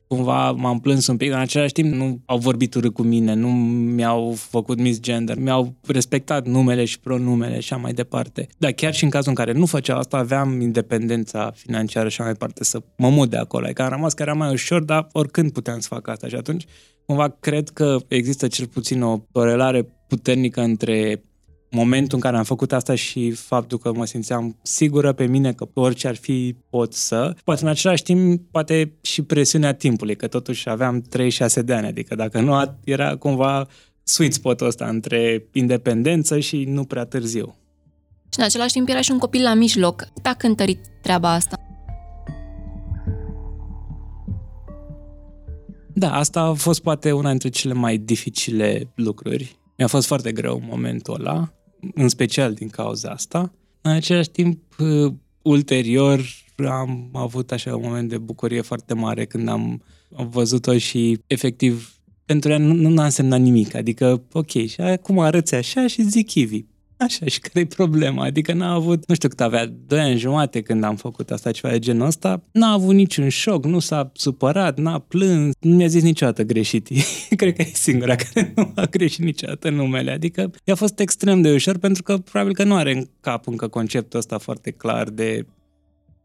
cumva 0.06 0.50
m-am 0.50 0.80
plâns 0.80 1.06
un 1.06 1.16
pic, 1.16 1.32
în 1.32 1.38
același 1.38 1.72
timp 1.72 1.94
nu 1.94 2.20
au 2.26 2.38
vorbit 2.38 2.74
urât 2.74 2.94
cu 2.94 3.02
mine, 3.02 3.34
nu 3.34 3.48
mi-au 3.48 4.32
făcut 4.36 4.78
misgender, 4.80 5.38
mi-au 5.38 5.74
respectat 5.86 6.46
numele 6.46 6.84
și 6.84 7.00
pronumele 7.00 7.60
și 7.60 7.72
așa 7.72 7.82
mai 7.82 7.92
departe. 7.92 8.48
Dar 8.58 8.70
chiar 8.70 8.94
și 8.94 9.04
în 9.04 9.10
cazul 9.10 9.28
în 9.28 9.34
care 9.34 9.52
nu 9.52 9.66
făceau 9.66 9.98
asta, 9.98 10.16
aveam 10.16 10.60
independența 10.60 11.52
financiară 11.54 12.08
și 12.08 12.14
așa 12.14 12.22
mai 12.22 12.32
departe 12.32 12.64
să 12.64 12.82
mă 12.96 13.08
mut 13.08 13.30
de 13.30 13.36
acolo. 13.36 13.64
Adică 13.64 13.82
am 13.82 13.88
rămas 13.88 14.12
că 14.12 14.22
era 14.22 14.32
mai 14.32 14.52
ușor, 14.52 14.82
dar 14.82 15.06
oricând 15.12 15.52
puteam 15.52 15.78
să 15.78 15.88
fac 15.90 16.08
asta 16.08 16.28
și 16.28 16.34
atunci 16.34 16.64
cumva 17.06 17.28
cred 17.40 17.68
că 17.68 17.96
există 18.08 18.48
cel 18.48 18.66
puțin 18.66 19.02
o 19.02 19.18
corelare 19.32 19.86
puternică 20.08 20.60
între 20.60 21.22
momentul 21.74 22.16
în 22.16 22.20
care 22.20 22.36
am 22.36 22.44
făcut 22.44 22.72
asta 22.72 22.94
și 22.94 23.30
faptul 23.30 23.78
că 23.78 23.92
mă 23.92 24.06
simțeam 24.06 24.56
sigură 24.62 25.12
pe 25.12 25.26
mine 25.26 25.52
că 25.52 25.68
orice 25.74 26.08
ar 26.08 26.16
fi 26.16 26.56
pot 26.70 26.92
să, 26.92 27.36
poate 27.44 27.62
în 27.62 27.68
același 27.68 28.02
timp, 28.02 28.42
poate 28.50 28.92
și 29.00 29.22
presiunea 29.22 29.74
timpului, 29.74 30.16
că 30.16 30.26
totuși 30.26 30.68
aveam 30.68 31.00
36 31.00 31.62
de 31.62 31.74
ani, 31.74 31.86
adică 31.86 32.14
dacă 32.14 32.40
nu 32.40 32.78
era 32.84 33.16
cumva 33.16 33.66
sweet 34.02 34.32
spot-ul 34.32 34.66
ăsta 34.66 34.86
între 34.86 35.44
independență 35.52 36.38
și 36.38 36.64
nu 36.64 36.84
prea 36.84 37.04
târziu. 37.04 37.56
Și 38.32 38.38
în 38.38 38.44
același 38.44 38.72
timp 38.72 38.88
era 38.88 39.00
și 39.00 39.10
un 39.10 39.18
copil 39.18 39.42
la 39.42 39.54
mijloc. 39.54 40.08
a 40.22 40.34
cântărit 40.34 40.78
treaba 41.02 41.32
asta? 41.32 41.56
Da, 45.94 46.14
asta 46.14 46.40
a 46.40 46.52
fost 46.52 46.82
poate 46.82 47.12
una 47.12 47.28
dintre 47.28 47.48
cele 47.48 47.72
mai 47.72 47.98
dificile 47.98 48.92
lucruri. 48.94 49.58
Mi-a 49.76 49.86
fost 49.86 50.06
foarte 50.06 50.32
greu 50.32 50.62
momentul 50.68 51.14
ăla, 51.14 51.52
în 51.94 52.08
special 52.08 52.54
din 52.54 52.68
cauza 52.68 53.10
asta. 53.10 53.52
În 53.80 53.90
același 53.90 54.30
timp, 54.30 54.60
uh, 54.78 55.12
ulterior, 55.42 56.20
am 56.56 57.08
avut 57.12 57.52
așa 57.52 57.76
un 57.76 57.82
moment 57.84 58.08
de 58.08 58.18
bucurie 58.18 58.60
foarte 58.60 58.94
mare 58.94 59.24
când 59.24 59.48
am 59.48 59.82
văzut-o 60.08 60.78
și 60.78 61.18
efectiv 61.26 61.98
pentru 62.24 62.50
ea 62.50 62.58
nu, 62.58 62.74
nu 62.74 63.00
a 63.00 63.04
însemnat 63.04 63.40
nimic. 63.40 63.74
Adică, 63.74 64.22
ok, 64.32 64.50
și 64.50 64.80
acum 64.80 65.18
arăți 65.18 65.54
așa 65.54 65.86
și 65.86 66.02
zic 66.02 66.34
Ivi. 66.34 66.64
Așa, 66.96 67.26
și 67.26 67.40
care 67.40 67.60
e 67.60 67.66
problema? 67.66 68.24
Adică 68.24 68.52
n-a 68.52 68.72
avut, 68.72 69.08
nu 69.08 69.14
știu 69.14 69.28
cât 69.28 69.40
avea, 69.40 69.72
2 69.86 70.00
ani 70.00 70.18
jumate 70.18 70.60
când 70.60 70.84
am 70.84 70.96
făcut 70.96 71.30
asta, 71.30 71.50
ceva 71.50 71.72
de 71.72 71.78
genul 71.78 72.06
ăsta, 72.06 72.42
n-a 72.52 72.72
avut 72.72 72.94
niciun 72.94 73.28
șoc, 73.28 73.64
nu 73.64 73.78
s-a 73.78 74.10
supărat, 74.14 74.78
n-a 74.78 74.98
plâns, 74.98 75.54
nu 75.60 75.74
mi-a 75.74 75.86
zis 75.86 76.02
niciodată 76.02 76.42
greșit. 76.42 76.88
Cred 77.36 77.56
că 77.56 77.62
e 77.62 77.70
singura 77.72 78.14
care 78.14 78.52
nu 78.56 78.72
a 78.74 78.84
greșit 78.84 79.24
niciodată 79.24 79.70
numele. 79.70 80.10
Adică 80.10 80.50
i-a 80.64 80.74
fost 80.74 81.00
extrem 81.00 81.40
de 81.40 81.52
ușor 81.52 81.78
pentru 81.78 82.02
că 82.02 82.18
probabil 82.18 82.54
că 82.54 82.64
nu 82.64 82.74
are 82.74 82.92
în 82.92 83.06
cap 83.20 83.46
încă 83.46 83.68
conceptul 83.68 84.18
ăsta 84.18 84.38
foarte 84.38 84.70
clar 84.70 85.08
de 85.10 85.46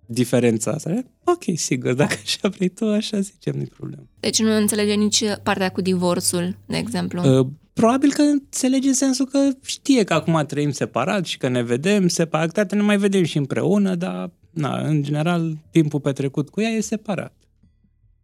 diferența 0.05 0.71
asta. 0.71 1.03
Ok, 1.23 1.43
sigur, 1.55 1.93
dacă 1.93 2.15
așa 2.23 2.47
vrei 2.47 2.69
tu, 2.69 2.85
așa 2.85 3.19
zicem, 3.19 3.55
nu 3.57 3.63
problemă. 3.77 4.03
Deci 4.19 4.39
nu 4.39 4.55
înțelege 4.55 4.93
nici 4.93 5.23
partea 5.43 5.69
cu 5.69 5.81
divorțul, 5.81 6.57
de 6.65 6.77
exemplu? 6.77 7.39
Uh, 7.39 7.47
probabil 7.79 8.13
că 8.13 8.21
înțelege 8.21 8.87
în 8.87 8.93
sensul 8.93 9.25
că 9.25 9.39
știe 9.65 10.03
că 10.03 10.13
acum 10.13 10.43
trăim 10.47 10.71
separat 10.71 11.25
și 11.25 11.37
că 11.37 11.47
ne 11.47 11.63
vedem 11.63 12.07
separat, 12.07 12.67
că 12.67 12.75
ne 12.75 12.81
mai 12.81 12.97
vedem 12.97 13.23
și 13.23 13.37
împreună, 13.37 13.95
dar 13.95 14.31
na, 14.49 14.77
în 14.77 15.03
general 15.03 15.57
timpul 15.71 15.99
petrecut 15.99 16.49
cu 16.49 16.61
ea 16.61 16.69
e 16.69 16.81
separat. 16.81 17.33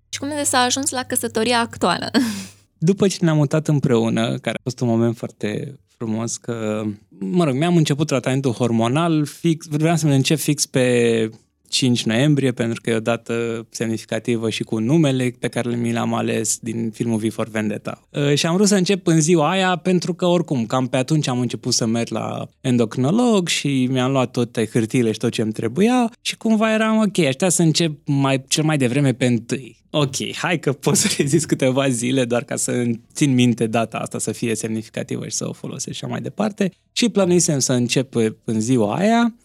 Și 0.10 0.20
cum 0.20 0.28
de 0.28 0.44
s-a 0.44 0.58
ajuns 0.58 0.90
la 0.90 1.04
căsătoria 1.04 1.60
actuală? 1.60 2.12
După 2.78 3.08
ce 3.08 3.18
ne-am 3.22 3.38
mutat 3.38 3.68
împreună, 3.68 4.26
care 4.26 4.58
a 4.58 4.64
fost 4.64 4.80
un 4.80 4.88
moment 4.88 5.18
foarte 5.18 5.80
frumos, 5.98 6.38
că, 6.38 6.84
mă 7.20 7.44
rog, 7.44 7.56
mi-am 7.56 7.76
început 7.76 8.08
tratamentul 8.08 8.52
hormonal 8.52 9.26
fix, 9.26 9.66
vreau 9.68 9.96
să 9.96 10.08
încep 10.08 10.38
fix 10.38 10.66
pe 10.66 11.30
5 11.68 12.04
noiembrie, 12.04 12.52
pentru 12.52 12.82
că 12.82 12.90
e 12.90 12.96
o 12.96 13.00
dată 13.00 13.66
semnificativă 13.70 14.50
și 14.50 14.64
cu 14.64 14.80
numele 14.80 15.36
pe 15.40 15.48
care 15.48 15.76
mi 15.76 15.94
l-am 15.94 16.14
ales 16.14 16.58
din 16.62 16.92
filmul 16.94 17.18
V 17.18 17.32
for 17.32 17.48
Vendetta. 17.48 18.02
Uh, 18.10 18.34
și 18.34 18.46
am 18.46 18.56
vrut 18.56 18.68
să 18.68 18.76
încep 18.76 19.08
în 19.08 19.22
ziua 19.22 19.50
aia 19.50 19.76
pentru 19.76 20.14
că 20.14 20.26
oricum, 20.26 20.66
cam 20.66 20.88
pe 20.88 20.98
atunci 20.98 21.28
am 21.28 21.40
început 21.40 21.74
să 21.74 21.86
merg 21.86 22.10
la 22.10 22.48
endocrinolog 22.62 23.48
și 23.48 23.88
mi-am 23.92 24.12
luat 24.12 24.32
toate 24.32 24.70
hârtiile 24.72 25.12
și 25.12 25.20
tot 25.20 25.32
ce 25.32 25.42
îmi 25.42 25.52
trebuia 25.52 26.12
și 26.22 26.38
cumva 26.38 26.74
eram 26.74 26.98
ok, 26.98 27.20
aștia 27.20 27.50
să 27.50 27.62
încep 27.62 27.92
mai, 28.06 28.44
cel 28.48 28.64
mai 28.64 28.78
devreme 28.78 29.14
pe 29.14 29.26
întâi. 29.26 29.84
Ok, 29.90 30.36
hai 30.36 30.60
că 30.60 30.74
pot 30.74 30.96
să 30.96 31.14
rezist 31.18 31.46
câteva 31.46 31.90
zile 31.90 32.26
doar 32.26 32.44
ca 32.44 32.56
să 32.56 32.84
țin 33.14 33.34
minte 33.34 33.68
data 33.68 33.98
asta 33.98 34.20
să 34.20 34.32
fie 34.32 34.56
semnificativă 34.56 35.28
și 35.28 35.36
să 35.36 35.48
o 35.48 35.54
folosesc 35.54 35.98
și 35.98 36.06
mai 36.06 36.22
departe. 36.22 36.72
Și 36.92 37.10
plănuisem 37.10 37.60
să 37.60 37.74
încep 37.74 38.16
în 38.44 38.60
ziua 38.60 38.96
aia 38.96 39.34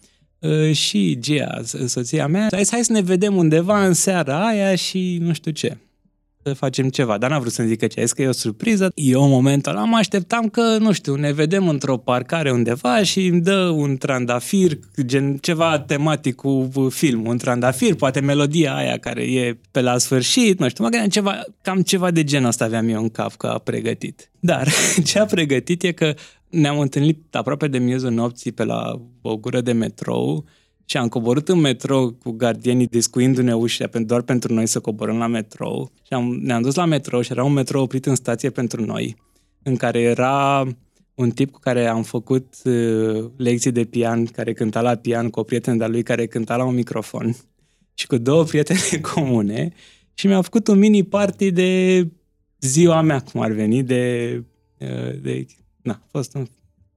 și 0.71 1.17
Gia, 1.19 1.61
soția 1.85 2.27
mea, 2.27 2.47
hai, 2.51 2.63
hai 2.71 2.83
să 2.83 2.91
ne 2.91 3.01
vedem 3.01 3.35
undeva 3.35 3.85
în 3.85 3.93
seara 3.93 4.47
aia 4.47 4.75
și 4.75 5.17
nu 5.21 5.33
știu 5.33 5.51
ce 5.51 5.77
să 6.43 6.53
facem 6.53 6.89
ceva. 6.89 7.17
Dar 7.17 7.29
n-a 7.29 7.39
vrut 7.39 7.51
să-mi 7.51 7.67
zică 7.67 7.87
ce, 7.87 8.03
că 8.15 8.21
e 8.21 8.27
o 8.27 8.31
surpriză. 8.31 8.91
Eu 8.95 9.23
în 9.23 9.29
momentul 9.29 9.71
ăla 9.71 9.83
mă 9.83 9.97
așteptam 9.97 10.49
că, 10.49 10.77
nu 10.79 10.91
știu, 10.91 11.15
ne 11.15 11.31
vedem 11.31 11.67
într-o 11.67 11.97
parcare 11.97 12.51
undeva 12.51 13.03
și 13.03 13.25
îmi 13.25 13.41
dă 13.41 13.57
un 13.75 13.97
trandafir, 13.97 14.79
gen 15.05 15.37
ceva 15.37 15.79
tematic 15.79 16.35
cu 16.35 16.69
film, 16.89 17.25
un 17.25 17.37
trandafir, 17.37 17.95
poate 17.95 18.19
melodia 18.19 18.75
aia 18.75 18.97
care 18.97 19.21
e 19.21 19.57
pe 19.71 19.81
la 19.81 19.97
sfârșit, 19.97 20.59
nu 20.59 20.69
știu, 20.69 20.83
mă 20.83 20.89
gândeam 20.89 21.09
ceva, 21.09 21.43
cam 21.61 21.81
ceva 21.81 22.11
de 22.11 22.23
genul 22.23 22.47
ăsta 22.47 22.65
aveam 22.65 22.89
eu 22.89 23.01
în 23.01 23.09
cap 23.09 23.35
că 23.35 23.47
a 23.47 23.57
pregătit. 23.57 24.29
Dar 24.39 24.67
ce 25.05 25.19
a 25.19 25.25
pregătit 25.25 25.83
e 25.83 25.91
că 25.91 26.13
ne-am 26.51 26.79
întâlnit 26.79 27.35
aproape 27.35 27.67
de 27.67 27.77
miezul 27.77 28.11
nopții 28.11 28.51
pe 28.51 28.63
la 28.63 29.01
o 29.21 29.37
gură 29.37 29.61
de 29.61 29.71
metrou 29.71 30.45
și 30.85 30.97
am 30.97 31.07
coborât 31.07 31.49
în 31.49 31.59
metrou 31.59 32.11
cu 32.11 32.31
gardienii 32.31 32.87
descuindu-ne 32.87 33.55
ușile 33.55 33.89
doar 34.05 34.21
pentru 34.21 34.53
noi 34.53 34.67
să 34.67 34.79
coborâm 34.79 35.17
la 35.17 35.27
metrou. 35.27 35.91
Și 36.05 36.13
am, 36.13 36.39
ne-am 36.41 36.61
dus 36.61 36.75
la 36.75 36.85
metrou 36.85 37.21
și 37.21 37.31
era 37.31 37.43
un 37.43 37.53
metrou 37.53 37.83
oprit 37.83 38.05
în 38.05 38.15
stație 38.15 38.49
pentru 38.49 38.85
noi, 38.85 39.15
în 39.63 39.75
care 39.75 39.99
era 39.99 40.67
un 41.15 41.29
tip 41.29 41.51
cu 41.51 41.59
care 41.59 41.87
am 41.87 42.03
făcut 42.03 42.53
uh, 42.63 43.29
lecții 43.37 43.71
de 43.71 43.83
pian, 43.83 44.25
care 44.25 44.53
cânta 44.53 44.81
la 44.81 44.95
pian 44.95 45.29
cu 45.29 45.39
o 45.39 45.43
prietenă 45.43 45.77
de-a 45.77 45.87
lui 45.87 46.03
care 46.03 46.25
cânta 46.25 46.55
la 46.55 46.63
un 46.63 46.73
microfon 46.73 47.35
și 47.99 48.07
cu 48.07 48.17
două 48.17 48.43
prietene 48.43 49.01
comune 49.13 49.73
și 50.13 50.27
mi-a 50.27 50.41
făcut 50.41 50.67
un 50.67 50.77
mini 50.77 51.03
party 51.03 51.51
de 51.51 52.07
ziua 52.59 53.01
mea, 53.01 53.19
cum 53.19 53.41
ar 53.41 53.51
veni, 53.51 53.83
de, 53.83 54.33
uh, 54.77 55.21
de 55.21 55.45
na, 55.83 55.93
a 55.93 56.07
fost 56.11 56.35
un, 56.35 56.45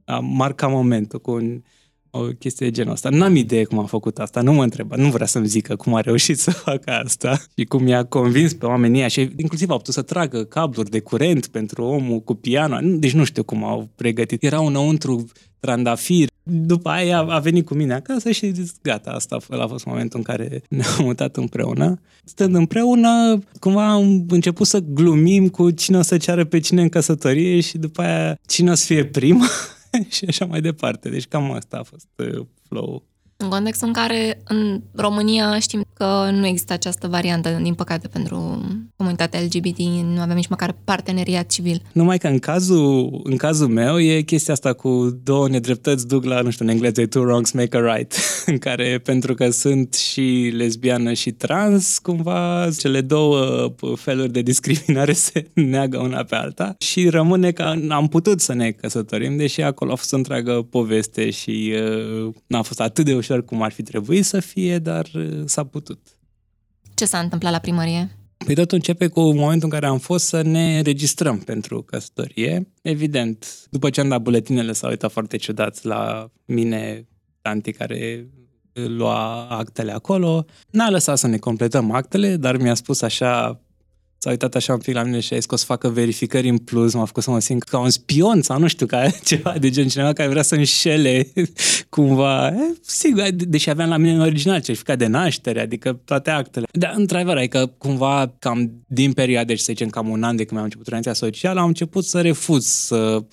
a 0.05 0.18
marcat 0.18 0.70
momentul 0.70 1.20
cu 1.20 1.31
un, 1.31 1.62
o 2.11 2.20
chestie 2.20 2.66
de 2.66 2.73
genul 2.73 2.92
ăsta. 2.92 3.09
N-am 3.09 3.37
idee 3.37 3.64
cum 3.64 3.79
a 3.79 3.85
făcut 3.85 4.18
asta, 4.18 4.40
nu 4.40 4.53
mă 4.53 4.62
întreba, 4.62 4.97
nu 4.97 5.11
vrea 5.11 5.27
să-mi 5.27 5.47
zică 5.47 5.77
cum 5.77 5.94
a 5.94 6.01
reușit 6.01 6.38
să 6.47 6.51
facă 6.51 6.90
asta 6.90 7.42
și 7.57 7.64
cum 7.64 7.87
i-a 7.87 8.05
convins 8.05 8.55
pe 8.55 8.66
oamenii 8.66 8.99
ăia 8.99 9.09
și 9.09 9.31
inclusiv 9.37 9.70
a 9.70 9.77
putut 9.77 9.94
să 9.94 10.03
tragă 10.03 10.44
cabluri 10.44 10.90
de 10.90 11.01
curent 11.01 11.47
pentru 11.47 11.85
omul 11.85 12.20
cu 12.20 12.35
piano, 12.35 12.79
deci 12.83 13.12
nu 13.12 13.25
știu 13.25 13.42
cum 13.42 13.64
au 13.64 13.88
pregătit. 13.94 14.42
Era 14.42 14.61
unăuntru 14.61 15.25
trandafir. 15.59 16.29
După 16.47 16.89
aia 16.89 17.19
a 17.19 17.39
venit 17.39 17.67
cu 17.67 17.75
mine 17.75 17.95
acasă 17.95 18.31
și 18.31 18.51
zis, 18.51 18.75
gata, 18.83 19.11
asta 19.11 19.37
a 19.49 19.67
fost 19.67 19.85
momentul 19.85 20.19
în 20.19 20.25
care 20.25 20.63
ne-am 20.69 20.97
mutat 20.99 21.37
împreună. 21.37 22.01
Stând 22.25 22.55
împreună, 22.55 23.39
cumva 23.61 23.93
am 23.93 24.27
început 24.29 24.67
să 24.67 24.79
glumim 24.79 25.49
cu 25.49 25.71
cine 25.71 25.99
o 25.99 26.03
să 26.03 26.17
ceară 26.17 26.45
pe 26.45 26.59
cine 26.59 26.83
în 26.83 26.89
căsătorie 26.89 27.61
și 27.61 27.79
după 27.79 28.03
aia 28.03 28.39
cine 28.47 28.71
o 28.71 28.75
să 28.75 28.85
fie 28.85 29.05
prima 29.05 29.47
și 30.17 30.25
așa 30.29 30.45
mai 30.45 30.61
departe. 30.61 31.09
Deci 31.09 31.27
cam 31.27 31.53
asta 31.53 31.77
a 31.77 31.83
fost 31.83 32.09
uh, 32.17 32.47
flow 32.69 33.03
în 33.37 33.49
contextul 33.49 33.87
în 33.87 33.92
care 33.92 34.42
în 34.44 34.83
România 34.92 35.59
știm 35.59 35.85
că 35.94 36.29
nu 36.33 36.47
există 36.47 36.73
această 36.73 37.09
variantă, 37.09 37.59
din 37.62 37.75
păcate, 37.75 38.09
pentru 38.09 38.62
comunitatea 38.97 39.40
LGBT, 39.40 39.79
nu 40.14 40.20
avem 40.20 40.37
nici 40.37 40.49
măcar 40.49 40.77
parteneriat 40.85 41.47
civil. 41.47 41.83
Numai 41.92 42.18
că 42.18 42.27
în 42.27 42.38
cazul, 42.38 43.20
în 43.25 43.37
cazul 43.37 43.68
meu 43.68 44.01
e 44.01 44.20
chestia 44.20 44.53
asta 44.53 44.73
cu 44.73 45.20
două 45.23 45.49
nedreptăți 45.49 46.07
duc 46.07 46.25
la, 46.25 46.40
nu 46.40 46.51
știu, 46.51 46.64
în 46.64 46.70
engleză 46.70 47.01
e 47.01 47.07
two 47.07 47.23
wrongs 47.23 47.51
make 47.51 47.77
a 47.77 47.94
right, 47.94 48.14
în 48.47 48.59
care 48.59 49.01
pentru 49.05 49.35
că 49.35 49.51
sunt 49.51 49.94
și 49.94 50.53
lesbiană 50.57 51.12
și 51.12 51.31
trans, 51.31 51.99
cumva 51.99 52.68
cele 52.79 53.01
două 53.01 53.75
feluri 53.97 54.33
de 54.33 54.42
discriminare 54.42 55.12
se 55.25 55.47
neagă 55.53 55.99
una 55.99 56.23
pe 56.23 56.35
alta 56.35 56.75
și 56.79 57.09
rămâne 57.09 57.51
că 57.51 57.75
am 57.88 58.09
putut 58.09 58.40
să 58.40 58.55
ne 58.55 58.70
căsătorim, 58.70 59.37
deși 59.37 59.61
acolo 59.62 59.92
a 59.92 59.94
fost 59.94 60.12
o 60.12 60.16
întreagă 60.16 60.66
poveste 60.70 61.31
și 61.31 61.73
uh, 62.27 62.35
n-a 62.47 62.62
fost 62.62 62.81
atât 62.81 63.05
de 63.05 63.14
ușor 63.25 63.45
cum 63.45 63.63
ar 63.63 63.73
fi 63.73 63.83
trebuit 63.83 64.25
să 64.25 64.41
fie, 64.41 64.79
dar 64.79 65.09
uh, 65.15 65.43
s-a 65.45 65.65
putut. 65.65 65.99
Ce 66.95 67.05
s-a 67.05 67.19
întâmplat 67.19 67.53
la 67.53 67.59
primărie? 67.59 68.17
Păi 68.45 68.55
tot 68.55 68.73
începe 68.73 69.07
cu 69.07 69.21
momentul 69.21 69.65
în 69.65 69.71
care 69.71 69.87
am 69.87 69.99
fost 69.99 70.27
să 70.27 70.43
ne 70.43 70.81
registrăm 70.81 71.39
pentru 71.39 71.83
căsătorie. 71.83 72.73
Evident, 72.83 73.67
după 73.71 73.91
ce 73.91 74.01
am 74.01 74.09
dat 74.09 74.21
buletinele 74.23 74.73
s-a 74.73 74.89
uitat 74.89 75.13
foarte 75.13 75.37
ciudat 75.37 75.83
la 75.83 76.31
mine, 76.45 77.09
tanti 77.43 77.73
care 77.73 78.29
lua 78.73 79.47
actele 79.49 79.93
acolo. 79.93 80.45
N-a 80.71 80.91
lăsat 80.91 81.19
să 81.19 81.27
ne 81.27 81.37
completăm 81.37 81.91
actele, 81.91 82.37
dar 82.37 82.57
mi-a 82.57 82.75
spus 82.75 83.03
așa 83.03 83.61
s-a 84.25 84.31
uitat 84.31 84.55
așa 84.55 84.73
un 84.73 84.79
pic 84.79 84.95
la 84.95 85.03
mine 85.03 85.21
și 85.21 85.33
a 85.33 85.37
zis 85.37 85.47
că 85.47 85.55
o 85.55 85.57
să 85.57 85.65
facă 85.65 85.89
verificări 85.89 86.49
în 86.49 86.59
plus, 86.59 86.95
m-a 86.95 87.05
făcut 87.05 87.23
să 87.23 87.31
mă 87.31 87.41
simt 87.41 87.63
ca 87.63 87.79
un 87.79 87.91
spion 87.91 88.43
sau 88.43 88.59
nu 88.59 88.67
știu, 88.67 88.87
ca 88.87 89.09
ceva 89.25 89.55
de 89.59 89.71
gen, 89.71 89.89
cineva 89.89 90.13
care 90.13 90.29
vrea 90.29 90.43
să 90.43 90.55
înșele 90.55 91.33
cumva. 91.89 92.49
E, 92.49 92.75
sigur, 92.81 93.29
deși 93.31 93.71
aveam 93.71 93.89
la 93.89 93.97
mine 93.97 94.13
în 94.13 94.21
original 94.21 94.61
certificat 94.61 94.99
de 94.99 95.07
naștere, 95.07 95.61
adică 95.61 96.01
toate 96.05 96.31
actele. 96.31 96.67
Dar, 96.73 96.93
într-adevăr, 96.97 97.37
adică 97.37 97.75
cumva 97.79 98.35
cam 98.39 98.73
din 98.87 99.13
perioade, 99.13 99.47
deci 99.47 99.59
să 99.59 99.67
zicem 99.69 99.89
cam 99.89 100.09
un 100.09 100.23
an 100.23 100.37
de 100.37 100.43
când 100.43 100.51
mi-am 100.51 100.65
început 100.65 100.87
relația 100.87 101.13
socială, 101.13 101.61
am 101.61 101.67
început 101.67 102.05
să 102.05 102.21
refuz 102.21 102.67
să 102.67 103.25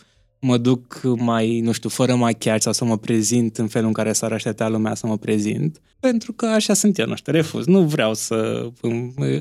mă 0.42 0.58
duc 0.58 1.02
mai, 1.04 1.60
nu 1.60 1.72
știu, 1.72 1.90
fără 1.90 2.16
machiaj 2.16 2.62
sau 2.62 2.74
să 2.74 2.86
mă 2.86 2.98
prezint 2.98 3.58
în 3.58 3.68
felul 3.68 3.88
în 3.88 3.94
care 3.94 4.14
s-ar 4.14 4.32
aștepta 4.32 4.70
lumea 4.70 4.96
să 4.96 5.08
mă 5.08 5.18
prezint, 5.18 5.82
pentru 6.00 6.34
că 6.34 6.46
așa 6.46 6.74
sunt 6.74 6.98
eu, 6.98 7.08
nu 7.08 7.16
știu, 7.16 7.32
refuz. 7.32 7.66
Nu 7.66 7.82
vreau 7.82 8.14
să... 8.14 8.68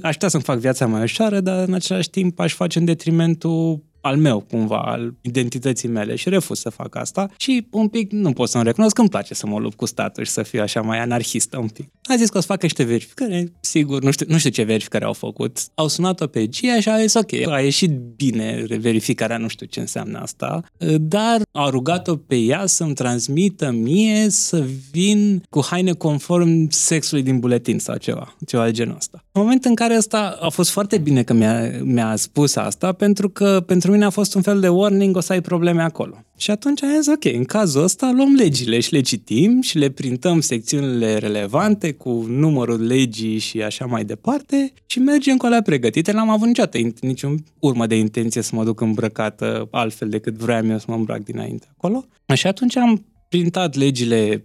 Aș 0.02 0.12
putea 0.12 0.28
să-mi 0.28 0.42
fac 0.42 0.58
viața 0.58 0.86
mai 0.86 1.02
ușoară, 1.02 1.40
dar 1.40 1.68
în 1.68 1.74
același 1.74 2.10
timp 2.10 2.38
aș 2.38 2.54
face 2.54 2.78
în 2.78 2.84
detrimentul 2.84 3.82
al 4.00 4.16
meu, 4.16 4.40
cumva, 4.40 4.78
al 4.78 5.14
identității 5.20 5.88
mele 5.88 6.14
și 6.14 6.28
refuz 6.28 6.58
să 6.58 6.70
fac 6.70 6.96
asta 6.96 7.30
și 7.36 7.66
un 7.70 7.88
pic 7.88 8.12
nu 8.12 8.32
pot 8.32 8.48
să-mi 8.48 8.64
recunosc 8.64 8.94
că 8.94 9.00
îmi 9.00 9.10
place 9.10 9.34
să 9.34 9.46
mă 9.46 9.58
lupt 9.58 9.76
cu 9.76 9.86
statul 9.86 10.24
și 10.24 10.30
să 10.30 10.42
fiu 10.42 10.60
așa 10.60 10.80
mai 10.80 10.98
anarhistă 10.98 11.58
un 11.58 11.68
pic. 11.68 11.90
A 12.02 12.16
zis 12.16 12.28
că 12.28 12.38
o 12.38 12.40
să 12.40 12.46
facă 12.46 12.60
niște 12.62 12.82
verificări, 12.82 13.52
sigur, 13.60 14.02
nu 14.02 14.10
știu, 14.10 14.26
nu 14.28 14.38
știu 14.38 14.50
ce 14.50 14.62
verificări 14.62 15.04
au 15.04 15.12
făcut. 15.12 15.58
Au 15.74 15.88
sunat-o 15.88 16.26
pe 16.26 16.46
Gia 16.46 16.80
și 16.80 16.88
a 16.88 17.00
zis 17.00 17.14
ok, 17.14 17.32
a 17.32 17.60
ieșit 17.60 17.90
bine 17.90 18.64
verificarea, 18.78 19.36
nu 19.36 19.48
știu 19.48 19.66
ce 19.66 19.80
înseamnă 19.80 20.18
asta, 20.18 20.64
dar 21.00 21.42
a 21.52 21.68
rugat-o 21.68 22.16
pe 22.16 22.36
ea 22.36 22.66
să-mi 22.66 22.94
transmită 22.94 23.70
mie 23.70 24.28
să 24.28 24.66
vin 24.90 25.42
cu 25.50 25.64
haine 25.64 25.92
conform 25.92 26.68
sexului 26.70 27.22
din 27.22 27.38
buletin 27.38 27.78
sau 27.78 27.96
ceva, 27.96 28.36
ceva 28.46 28.64
de 28.64 28.70
genul 28.70 28.96
ăsta. 28.96 29.24
În 29.32 29.42
momentul 29.42 29.70
în 29.70 29.76
care 29.76 29.94
asta 29.94 30.38
a 30.40 30.48
fost 30.48 30.70
foarte 30.70 30.98
bine 30.98 31.22
că 31.22 31.32
mi-a, 31.32 31.70
mi-a 31.82 32.16
spus 32.16 32.56
asta, 32.56 32.92
pentru 32.92 33.28
că 33.28 33.62
pentru 33.66 33.90
mine 33.90 34.04
a 34.04 34.10
fost 34.10 34.34
un 34.34 34.42
fel 34.42 34.60
de 34.60 34.68
warning, 34.68 35.16
o 35.16 35.20
să 35.20 35.32
ai 35.32 35.40
probleme 35.40 35.82
acolo. 35.82 36.24
Și 36.36 36.50
atunci 36.50 36.82
am 36.82 37.00
zis, 37.00 37.06
ok, 37.06 37.24
în 37.24 37.44
cazul 37.44 37.82
ăsta 37.82 38.12
luăm 38.14 38.34
legile 38.34 38.80
și 38.80 38.92
le 38.92 39.00
citim 39.00 39.60
și 39.60 39.78
le 39.78 39.90
printăm 39.90 40.40
secțiunile 40.40 41.18
relevante 41.18 41.92
cu 41.92 42.24
numărul 42.28 42.86
legii 42.86 43.38
și 43.38 43.62
așa 43.62 43.84
mai 43.84 44.04
departe 44.04 44.72
și 44.86 44.98
mergem 44.98 45.36
cu 45.36 45.46
alea 45.46 45.62
pregătite. 45.62 46.12
N-am 46.12 46.30
avut 46.30 46.46
niciodată 46.46 46.78
niciun 47.00 47.44
urmă 47.58 47.86
de 47.86 47.96
intenție 47.96 48.42
să 48.42 48.54
mă 48.54 48.64
duc 48.64 48.80
îmbrăcată 48.80 49.68
altfel 49.70 50.08
decât 50.08 50.34
vreau 50.34 50.66
eu 50.66 50.78
să 50.78 50.84
mă 50.88 50.94
îmbrac 50.94 51.22
dinainte 51.22 51.66
acolo. 51.76 52.04
Și 52.34 52.46
atunci 52.46 52.76
am 52.76 53.04
printat 53.28 53.74
legile 53.74 54.42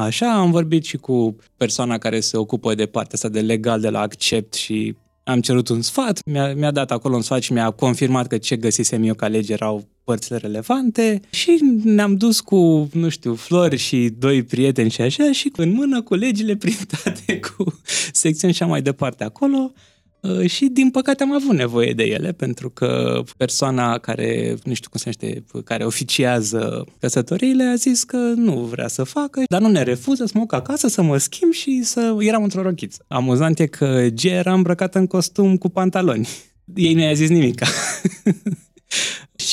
așa, 0.00 0.34
am 0.34 0.50
vorbit 0.50 0.84
și 0.84 0.96
cu 0.96 1.36
persoana 1.56 1.98
care 1.98 2.20
se 2.20 2.36
ocupă 2.36 2.74
de 2.74 2.86
partea 2.86 3.12
asta 3.14 3.28
de 3.28 3.40
legal 3.40 3.80
de 3.80 3.88
la 3.88 4.00
Accept 4.00 4.54
și 4.54 4.96
am 5.24 5.40
cerut 5.40 5.68
un 5.68 5.82
sfat, 5.82 6.20
mi-a, 6.24 6.54
mi-a 6.54 6.70
dat 6.70 6.90
acolo 6.90 7.16
un 7.16 7.22
sfat 7.22 7.42
și 7.42 7.52
mi-a 7.52 7.70
confirmat 7.70 8.26
că 8.26 8.38
ce 8.38 8.56
găsisem 8.56 9.02
eu 9.02 9.14
ca 9.14 9.28
lege 9.28 9.52
erau 9.52 9.88
părțile 10.04 10.36
relevante 10.36 11.20
și 11.30 11.60
ne-am 11.84 12.16
dus 12.16 12.40
cu, 12.40 12.88
nu 12.92 13.08
știu, 13.08 13.34
flori 13.34 13.76
și 13.76 14.10
doi 14.18 14.42
prieteni 14.42 14.90
și 14.90 15.00
așa 15.00 15.32
și 15.32 15.52
în 15.56 15.72
mână 15.72 16.02
cu 16.02 16.14
legile 16.14 16.56
printate 16.56 17.40
cu 17.56 17.80
secțiuni 18.12 18.54
și 18.54 18.62
mai 18.62 18.82
departe 18.82 19.24
acolo. 19.24 19.72
Uh, 19.74 19.89
și 20.46 20.66
din 20.66 20.90
păcate 20.90 21.22
am 21.22 21.32
avut 21.32 21.56
nevoie 21.56 21.92
de 21.92 22.02
ele 22.02 22.32
pentru 22.32 22.70
că 22.70 23.22
persoana 23.36 23.98
care, 23.98 24.54
nu 24.64 24.74
știu 24.74 24.90
cum 24.90 25.00
se 25.00 25.10
numește, 25.14 25.44
care 25.64 25.84
oficiază 25.84 26.84
căsătoriile 27.00 27.64
a 27.64 27.74
zis 27.74 28.04
că 28.04 28.16
nu 28.16 28.54
vrea 28.54 28.88
să 28.88 29.02
facă, 29.02 29.42
dar 29.48 29.60
nu 29.60 29.68
ne 29.68 29.82
refuză 29.82 30.24
să 30.24 30.32
mă 30.34 30.40
duc 30.40 30.52
acasă, 30.52 30.88
să 30.88 31.02
mă 31.02 31.16
schimb 31.16 31.52
și 31.52 31.82
să... 31.82 32.16
Eram 32.18 32.42
într-o 32.42 32.62
rochiță. 32.62 33.04
Amuzant 33.08 33.58
e 33.58 33.66
că 33.66 34.06
G 34.14 34.24
era 34.24 34.52
îmbrăcată 34.52 34.98
în 34.98 35.06
costum 35.06 35.56
cu 35.56 35.68
pantaloni. 35.68 36.28
Ei 36.74 36.94
nu 36.94 37.00
i-a 37.00 37.12
zis 37.12 37.28
nimic. 37.28 37.62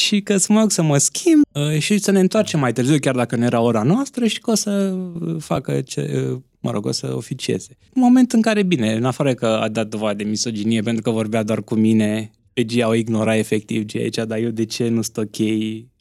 și 0.07 0.21
că 0.21 0.37
să 0.37 0.53
mă 0.53 0.59
duc 0.59 0.71
să 0.71 0.81
mă 0.81 0.97
schimb 0.97 1.43
uh, 1.51 1.79
și 1.79 1.97
să 1.97 2.11
ne 2.11 2.19
întoarcem 2.19 2.59
mai 2.59 2.73
târziu, 2.73 2.97
chiar 2.99 3.15
dacă 3.15 3.35
nu 3.35 3.43
era 3.43 3.61
ora 3.61 3.83
noastră 3.83 4.25
și 4.25 4.39
că 4.39 4.51
o 4.51 4.55
să 4.55 4.97
facă 5.39 5.81
ce, 5.81 6.27
mă 6.67 6.73
rog, 6.73 6.85
o 6.85 6.91
să 6.91 7.15
oficieze. 7.15 7.77
În 7.93 8.01
moment 8.01 8.31
în 8.33 8.41
care, 8.41 8.63
bine, 8.63 8.93
în 8.93 9.05
afară 9.05 9.33
că 9.33 9.45
a 9.45 9.67
dat 9.67 9.87
dovadă 9.87 10.23
de 10.23 10.29
misoginie 10.29 10.81
pentru 10.81 11.01
că 11.01 11.09
vorbea 11.09 11.43
doar 11.43 11.63
cu 11.63 11.75
mine, 11.75 12.31
pe 12.53 12.65
Gia 12.65 12.87
o 12.87 12.93
ignora 12.93 13.35
efectiv 13.35 13.83
Gia 13.83 13.99
aici, 13.99 14.15
dar 14.15 14.37
eu 14.37 14.49
de 14.49 14.65
ce 14.65 14.87
nu 14.87 15.01
sunt 15.01 15.17
ok 15.17 15.47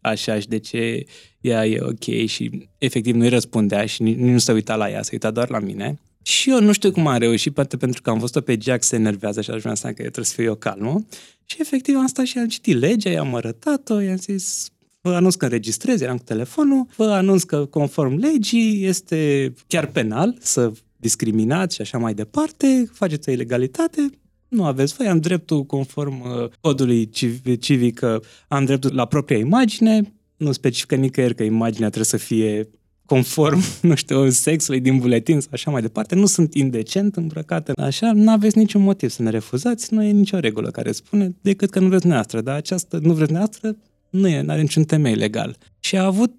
așa 0.00 0.38
și 0.38 0.48
de 0.48 0.58
ce 0.58 1.04
ea 1.40 1.66
e 1.66 1.80
ok 1.80 2.26
și 2.26 2.68
efectiv 2.78 3.14
nu-i 3.14 3.28
răspundea 3.28 3.86
și 3.86 4.02
nici 4.02 4.16
nu 4.16 4.38
se 4.38 4.52
uita 4.52 4.76
la 4.76 4.90
ea, 4.90 5.02
se 5.02 5.08
uita 5.12 5.30
doar 5.30 5.50
la 5.50 5.58
mine. 5.58 6.00
Și 6.22 6.50
eu 6.50 6.60
nu 6.60 6.72
știu 6.72 6.90
cum 6.90 7.06
am 7.06 7.18
reușit, 7.18 7.54
poate 7.54 7.76
pentru 7.76 8.02
că 8.02 8.10
am 8.10 8.18
văzut-o 8.18 8.40
pe 8.40 8.58
Jack 8.60 8.82
se 8.82 8.96
enervează 8.96 9.40
și 9.40 9.50
aș 9.50 9.60
vrea 9.60 9.74
să 9.74 9.86
că 9.86 9.92
trebuie 9.92 10.24
să 10.24 10.34
fiu 10.34 10.44
eu 10.44 10.54
calmă. 10.54 11.06
Și 11.44 11.56
efectiv 11.60 11.96
am 11.96 12.06
stat 12.06 12.24
și 12.24 12.38
am 12.38 12.48
citit 12.48 12.78
legea, 12.78 13.10
i-am 13.10 13.34
arătat-o, 13.34 14.00
i-am 14.00 14.16
zis, 14.16 14.70
vă 15.08 15.14
anunț 15.14 15.34
că 15.34 15.44
înregistrez, 15.44 16.00
eram 16.00 16.16
cu 16.16 16.22
telefonul, 16.24 16.86
vă 16.96 17.04
anunț 17.04 17.42
că 17.42 17.64
conform 17.64 18.18
legii 18.18 18.84
este 18.84 19.52
chiar 19.66 19.86
penal 19.86 20.36
să 20.40 20.72
discriminați 20.96 21.74
și 21.74 21.80
așa 21.80 21.98
mai 21.98 22.14
departe, 22.14 22.90
faceți 22.92 23.28
o 23.28 23.32
ilegalitate, 23.32 24.10
nu 24.48 24.64
aveți 24.64 24.94
voi, 24.94 25.06
am 25.06 25.20
dreptul 25.20 25.64
conform 25.64 26.20
uh, 26.20 26.48
codului 26.60 27.10
civic, 27.58 28.00
am 28.48 28.64
dreptul 28.64 28.94
la 28.94 29.04
propria 29.04 29.38
imagine, 29.38 30.14
nu 30.36 30.52
specifică 30.52 30.94
nicăieri 30.94 31.34
că 31.34 31.42
imaginea 31.42 31.88
trebuie 31.88 32.20
să 32.20 32.26
fie 32.26 32.68
conform, 33.04 33.60
nu 33.88 33.94
știu, 33.94 34.30
sexului 34.30 34.80
din 34.80 34.98
buletin 34.98 35.40
sau 35.40 35.50
așa 35.52 35.70
mai 35.70 35.80
departe, 35.80 36.14
nu 36.14 36.26
sunt 36.26 36.54
indecent 36.54 37.16
îmbrăcate 37.16 37.72
așa, 37.76 38.12
nu 38.12 38.30
aveți 38.30 38.58
niciun 38.58 38.82
motiv 38.82 39.10
să 39.10 39.22
ne 39.22 39.30
refuzați, 39.30 39.94
nu 39.94 40.02
e 40.02 40.10
nicio 40.10 40.38
regulă 40.38 40.70
care 40.70 40.92
spune 40.92 41.36
decât 41.40 41.70
că 41.70 41.80
nu 41.80 41.88
vreți 41.88 42.06
neastră, 42.06 42.40
dar 42.40 42.56
această 42.56 42.98
nu 43.02 43.12
vreți 43.12 43.32
neastră 43.32 43.76
nu 44.16 44.28
e, 44.28 44.44
are 44.46 44.60
niciun 44.60 44.84
temei 44.84 45.14
legal. 45.14 45.56
Și 45.80 45.96
a 45.96 46.04
avut 46.04 46.32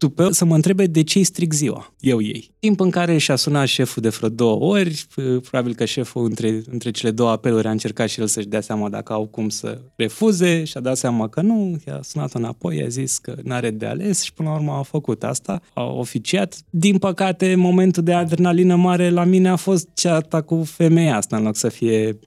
tupeu 0.00 0.30
să 0.30 0.44
mă 0.44 0.54
întrebe 0.54 0.86
de 0.86 1.02
ce 1.02 1.18
îi 1.18 1.24
stric 1.24 1.52
ziua, 1.52 1.94
eu 1.98 2.22
ei. 2.22 2.50
Timp 2.58 2.80
în 2.80 2.90
care 2.90 3.18
și-a 3.18 3.36
sunat 3.36 3.66
șeful 3.66 4.02
de 4.02 4.08
vreo 4.08 4.28
două 4.28 4.56
ori, 4.56 5.06
probabil 5.50 5.74
că 5.74 5.84
șeful 5.84 6.24
între, 6.24 6.62
între 6.70 6.90
cele 6.90 7.10
două 7.10 7.30
apeluri 7.30 7.66
a 7.66 7.70
încercat 7.70 8.08
și 8.08 8.20
el 8.20 8.26
să-și 8.26 8.46
dea 8.46 8.60
seama 8.60 8.88
dacă 8.88 9.12
au 9.12 9.26
cum 9.26 9.48
să 9.48 9.80
refuze 9.96 10.64
și 10.64 10.76
a 10.76 10.80
dat 10.80 10.96
seama 10.96 11.28
că 11.28 11.40
nu, 11.40 11.80
i-a 11.86 12.00
sunat 12.02 12.32
înapoi, 12.32 12.76
i-a 12.76 12.88
zis 12.88 13.18
că 13.18 13.34
n-are 13.42 13.70
de 13.70 13.86
ales 13.86 14.22
și 14.22 14.32
până 14.32 14.48
la 14.48 14.54
urmă 14.54 14.72
a 14.72 14.82
făcut 14.82 15.24
asta, 15.24 15.60
a 15.72 15.84
oficiat. 15.84 16.58
Din 16.70 16.98
păcate, 16.98 17.54
momentul 17.54 18.02
de 18.02 18.12
adrenalină 18.12 18.76
mare 18.76 19.10
la 19.10 19.24
mine 19.24 19.48
a 19.48 19.56
fost 19.56 19.88
ceata 19.94 20.40
cu 20.42 20.62
femeia 20.64 21.16
asta, 21.16 21.36
în 21.36 21.42
loc 21.42 21.56
să 21.56 21.68
fie 21.68 22.18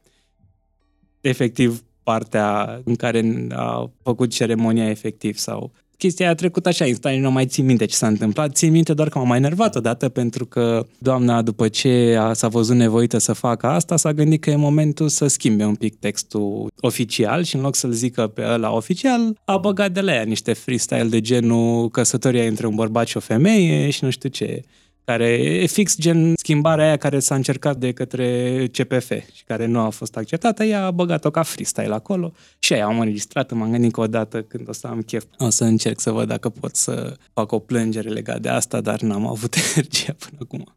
efectiv 1.22 1.84
partea 2.04 2.82
în 2.84 2.96
care 2.96 3.48
a 3.52 3.90
făcut 4.04 4.30
ceremonia 4.30 4.90
efectiv 4.90 5.38
sau 5.38 5.72
chestia 5.98 6.30
a 6.30 6.36
trecut 6.36 6.66
așa, 6.66 6.86
instant, 6.86 7.22
nu 7.22 7.32
mai 7.32 7.46
țin 7.46 7.66
minte 7.66 7.86
ce 7.86 7.96
s-a 7.96 8.08
întâmplat. 8.08 8.56
Țin 8.56 8.72
minte 8.72 8.94
doar 8.94 9.10
că 9.10 9.18
m-a 9.18 9.24
mai 9.24 9.38
enervat 9.38 9.76
odată 9.76 10.10
pentru 10.10 10.46
că 10.46 10.86
doamna, 10.98 11.42
după 11.42 11.68
ce 11.68 12.18
a, 12.20 12.34
s-a 12.34 12.48
văzut 12.48 12.76
nevoită 12.76 13.18
să 13.18 13.34
facă 13.34 13.68
asta, 13.68 13.98
s-a 13.98 14.14
gândit 14.14 14.42
că 14.42 14.50
e 14.50 14.56
momentul 14.56 15.08
să 15.08 15.28
schimbe 15.28 15.66
un 15.66 15.76
pic 15.76 16.00
textul 16.00 16.72
oficial 16.80 17.44
și 17.44 17.56
în 17.56 17.62
loc 17.62 17.76
să-l 17.76 17.92
zică 17.92 18.28
pe 18.28 18.44
ăla 18.46 18.76
oficial, 18.76 19.38
a 19.46 19.58
băgat 19.58 19.92
de 19.92 20.02
la 20.02 20.14
ea 20.14 20.24
niște 20.24 20.54
freestyle 20.54 21.04
de 21.04 21.22
genul 21.22 21.90
căsătoria 21.90 22.48
între 22.48 22.68
un 22.68 22.76
bărbat 22.76 23.08
și 23.08 23.18
o 23.18 23.20
femeie 23.20 23.90
și 23.90 24.04
nu 24.04 24.10
știu 24.10 24.30
ce 24.30 24.64
care 25.06 25.28
e 25.62 25.66
fix 25.66 25.98
gen 25.98 26.34
schimbarea 26.36 26.86
aia 26.86 26.98
care 26.98 27.20
s-a 27.20 27.36
încercat 27.36 27.78
de 27.78 27.92
către 27.92 28.68
CPF 28.72 29.12
și 29.34 29.44
care 29.48 29.66
nu 29.66 29.80
a 29.80 29.90
fost 29.90 30.18
acceptată, 30.18 30.64
ea 30.64 30.86
a 30.86 30.92
băgat-o 30.92 31.32
ca 31.32 31.44
freestyle 31.44 31.94
acolo 31.94 32.34
și 32.60 32.74
aia 32.74 32.86
am 32.86 33.00
înregistrat, 33.00 33.52
m-am 33.52 33.72
gândit 33.72 33.92
că 33.92 34.02
odată 34.02 34.42
când 34.42 34.70
o 34.70 34.72
să 34.72 34.88
am 34.88 35.02
chef, 35.02 35.24
o 35.38 35.50
să 35.50 35.64
încerc 35.64 36.00
să 36.00 36.12
văd 36.12 36.28
dacă 36.28 36.50
pot 36.50 36.76
să 36.76 37.18
fac 37.34 37.52
o 37.52 37.60
plângere 37.60 38.10
legat 38.10 38.42
de 38.42 38.50
asta, 38.50 38.82
dar 38.82 39.02
n-am 39.02 39.28
avut 39.28 39.56
energia 39.76 40.16
până 40.20 40.38
acum. 40.42 40.74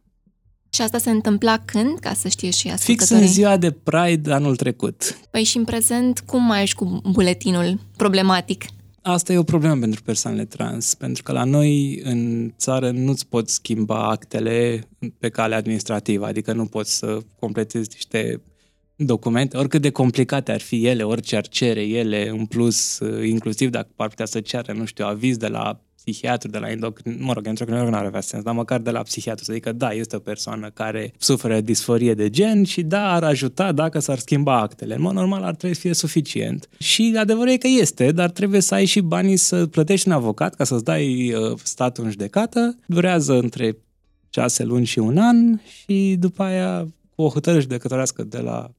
Și 0.69 0.81
asta 0.81 0.97
se 0.97 1.09
întâmpla 1.09 1.57
când, 1.65 1.99
ca 1.99 2.13
să 2.13 2.27
știe 2.27 2.49
și 2.49 2.73
Fix 2.77 3.09
în 3.09 3.27
ziua 3.27 3.57
de 3.57 3.71
Pride 3.71 4.33
anul 4.33 4.55
trecut. 4.55 5.19
Păi 5.31 5.43
și 5.43 5.57
în 5.57 5.63
prezent, 5.63 6.19
cum 6.19 6.43
mai 6.43 6.61
ești 6.61 6.75
cu 6.75 7.01
buletinul 7.11 7.79
problematic? 7.95 8.65
Asta 9.09 9.33
e 9.33 9.37
o 9.37 9.43
problemă 9.43 9.79
pentru 9.79 10.01
persoanele 10.01 10.45
trans, 10.45 10.93
pentru 10.93 11.23
că 11.23 11.31
la 11.31 11.43
noi 11.43 11.99
în 12.03 12.53
țară 12.57 12.91
nu-ți 12.91 13.27
poți 13.27 13.53
schimba 13.53 14.09
actele 14.09 14.87
pe 15.19 15.29
cale 15.29 15.55
administrativă, 15.55 16.25
adică 16.25 16.53
nu 16.53 16.65
poți 16.65 16.97
să 16.97 17.19
completezi 17.39 17.89
niște 17.93 18.41
documente, 18.95 19.57
oricât 19.57 19.81
de 19.81 19.89
complicate 19.89 20.51
ar 20.51 20.59
fi 20.59 20.85
ele, 20.85 21.03
orice 21.03 21.35
ar 21.35 21.47
cere 21.47 21.81
ele, 21.81 22.29
în 22.29 22.45
plus, 22.45 22.99
inclusiv 23.25 23.69
dacă 23.69 23.87
ar 23.95 24.07
putea 24.07 24.25
să 24.25 24.39
ceară, 24.39 24.73
nu 24.73 24.85
știu, 24.85 25.05
aviz 25.05 25.37
de 25.37 25.47
la 25.47 25.81
psihiatru, 26.11 26.49
de 26.49 26.57
la 26.57 26.69
endocrin, 26.69 27.17
mă 27.19 27.33
rog, 27.33 27.47
endocrinolog 27.47 27.89
nu 27.89 27.95
ar 27.95 28.05
avea 28.05 28.21
sens, 28.21 28.43
dar 28.43 28.53
măcar 28.53 28.79
de 28.79 28.91
la 28.91 29.01
psihiatru, 29.01 29.43
să 29.43 29.53
zică, 29.53 29.71
da, 29.71 29.91
este 29.91 30.15
o 30.15 30.19
persoană 30.19 30.69
care 30.73 31.13
suferă 31.17 31.61
disforie 31.61 32.13
de 32.13 32.29
gen 32.29 32.63
și 32.63 32.81
da, 32.81 33.13
ar 33.13 33.23
ajuta 33.23 33.71
dacă 33.71 33.99
s-ar 33.99 34.17
schimba 34.17 34.59
actele. 34.59 34.95
În 34.95 35.01
mod 35.01 35.13
normal 35.13 35.43
ar 35.43 35.55
trebui 35.55 35.75
să 35.75 35.81
fie 35.81 35.93
suficient. 35.93 36.69
Și 36.77 37.15
adevărul 37.17 37.51
e 37.51 37.57
că 37.57 37.67
este, 37.79 38.11
dar 38.11 38.29
trebuie 38.29 38.61
să 38.61 38.73
ai 38.73 38.85
și 38.85 38.99
banii 38.99 39.37
să 39.37 39.65
plătești 39.65 40.07
un 40.07 40.13
avocat 40.13 40.55
ca 40.55 40.63
să-ți 40.63 40.83
dai 40.83 41.33
uh, 41.33 41.57
statul 41.63 42.03
în 42.03 42.09
judecată. 42.09 42.77
Durează 42.85 43.33
între 43.33 43.77
șase 44.29 44.63
luni 44.63 44.85
și 44.85 44.99
un 44.99 45.17
an 45.17 45.59
și 45.83 46.15
după 46.19 46.43
aia 46.43 46.87
cu 47.15 47.21
o 47.21 47.29
hotărâre 47.29 47.61
judecătorească 47.61 48.23
de 48.23 48.37
la 48.37 48.69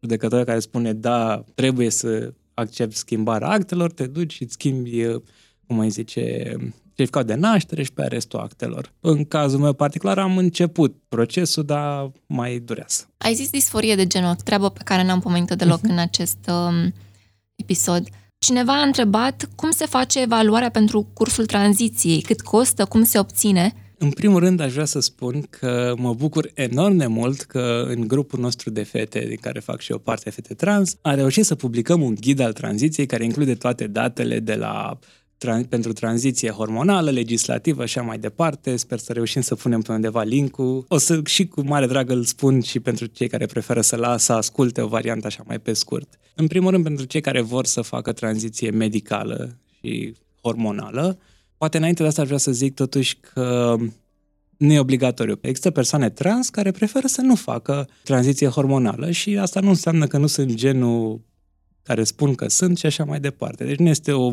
judecătoare 0.00 0.44
care 0.44 0.58
spune 0.58 0.92
da, 0.92 1.44
trebuie 1.54 1.90
să 1.90 2.32
accept 2.54 2.94
schimbarea 2.94 3.48
actelor, 3.48 3.92
te 3.92 4.06
duci 4.06 4.32
și 4.32 4.42
îți 4.42 4.52
schimbi 4.52 5.04
uh, 5.04 5.22
cum 5.66 5.76
mai 5.76 5.88
zice, 5.88 6.56
certificat 6.86 7.26
de 7.26 7.34
naștere 7.34 7.82
și 7.82 7.92
pe 7.92 8.02
restul 8.02 8.38
actelor. 8.38 8.92
În 9.00 9.24
cazul 9.24 9.58
meu 9.58 9.72
particular 9.72 10.18
am 10.18 10.36
început 10.36 10.96
procesul, 11.08 11.64
dar 11.64 12.10
mai 12.26 12.58
durează. 12.58 13.08
Ai 13.16 13.34
zis 13.34 13.50
disforie 13.50 13.94
de 13.94 14.06
gen, 14.06 14.24
o 14.24 14.34
treabă 14.44 14.70
pe 14.70 14.80
care 14.84 15.04
n-am 15.04 15.20
pomenit 15.20 15.50
deloc 15.50 15.78
uh-huh. 15.78 15.90
în 15.90 15.98
acest 15.98 16.38
um, 16.48 16.92
episod. 17.54 18.08
Cineva 18.38 18.80
a 18.80 18.86
întrebat 18.86 19.48
cum 19.54 19.70
se 19.70 19.86
face 19.86 20.22
evaluarea 20.22 20.70
pentru 20.70 21.08
cursul 21.12 21.46
tranziției, 21.46 22.20
cât 22.20 22.40
costă, 22.40 22.84
cum 22.84 23.04
se 23.04 23.18
obține. 23.18 23.72
În 23.98 24.10
primul 24.10 24.40
rând, 24.40 24.60
aș 24.60 24.72
vrea 24.72 24.84
să 24.84 25.00
spun 25.00 25.46
că 25.50 25.94
mă 25.98 26.14
bucur 26.14 26.50
enorm 26.54 26.96
de 26.96 27.06
mult 27.06 27.40
că 27.40 27.84
în 27.88 28.08
grupul 28.08 28.40
nostru 28.40 28.70
de 28.70 28.82
fete, 28.82 29.24
din 29.28 29.38
care 29.40 29.60
fac 29.60 29.80
și 29.80 29.92
o 29.92 29.98
parte 29.98 30.30
fete 30.30 30.54
trans, 30.54 30.96
a 31.00 31.14
reușit 31.14 31.44
să 31.44 31.54
publicăm 31.54 32.02
un 32.02 32.14
ghid 32.14 32.40
al 32.40 32.52
tranziției 32.52 33.06
care 33.06 33.24
include 33.24 33.54
toate 33.54 33.86
datele 33.86 34.40
de 34.40 34.54
la 34.54 34.98
tran- 35.38 35.68
pentru 35.68 35.92
tranziție 35.92 36.50
hormonală, 36.50 37.10
legislativă 37.10 37.86
și 37.86 37.98
așa 37.98 38.06
mai 38.06 38.18
departe. 38.18 38.76
Sper 38.76 38.98
să 38.98 39.12
reușim 39.12 39.40
să 39.40 39.54
punem 39.54 39.80
pe 39.80 39.92
undeva 39.92 40.22
link-ul. 40.22 40.84
O 40.88 40.98
să 40.98 41.20
și 41.24 41.46
cu 41.46 41.60
mare 41.60 41.86
drag 41.86 42.10
îl 42.10 42.24
spun 42.24 42.60
și 42.60 42.80
pentru 42.80 43.06
cei 43.06 43.28
care 43.28 43.46
preferă 43.46 43.80
să 43.80 43.96
lasă, 43.96 44.32
asculte 44.32 44.80
o 44.80 44.86
variantă 44.86 45.26
așa 45.26 45.42
mai 45.46 45.58
pe 45.58 45.72
scurt. 45.72 46.18
În 46.34 46.46
primul 46.46 46.70
rând, 46.70 46.84
pentru 46.84 47.04
cei 47.04 47.20
care 47.20 47.40
vor 47.40 47.66
să 47.66 47.80
facă 47.80 48.12
tranziție 48.12 48.70
medicală 48.70 49.56
și 49.80 50.14
hormonală, 50.40 51.18
poate 51.56 51.76
înainte 51.76 52.02
de 52.02 52.08
asta 52.08 52.20
aș 52.20 52.26
vrea 52.26 52.38
să 52.38 52.52
zic 52.52 52.74
totuși 52.74 53.16
că 53.16 53.76
nu 54.56 54.72
e 54.72 54.78
obligatoriu. 54.78 55.38
Există 55.40 55.70
persoane 55.70 56.10
trans 56.10 56.48
care 56.48 56.70
preferă 56.70 57.06
să 57.06 57.20
nu 57.20 57.34
facă 57.34 57.88
tranziție 58.04 58.46
hormonală 58.46 59.10
și 59.10 59.38
asta 59.38 59.60
nu 59.60 59.68
înseamnă 59.68 60.06
că 60.06 60.18
nu 60.18 60.26
sunt 60.26 60.54
genul 60.54 61.20
care 61.82 62.04
spun 62.04 62.34
că 62.34 62.48
sunt 62.48 62.78
și 62.78 62.86
așa 62.86 63.04
mai 63.04 63.20
departe. 63.20 63.64
Deci 63.64 63.78
nu 63.78 63.88
este 63.88 64.12
o 64.12 64.32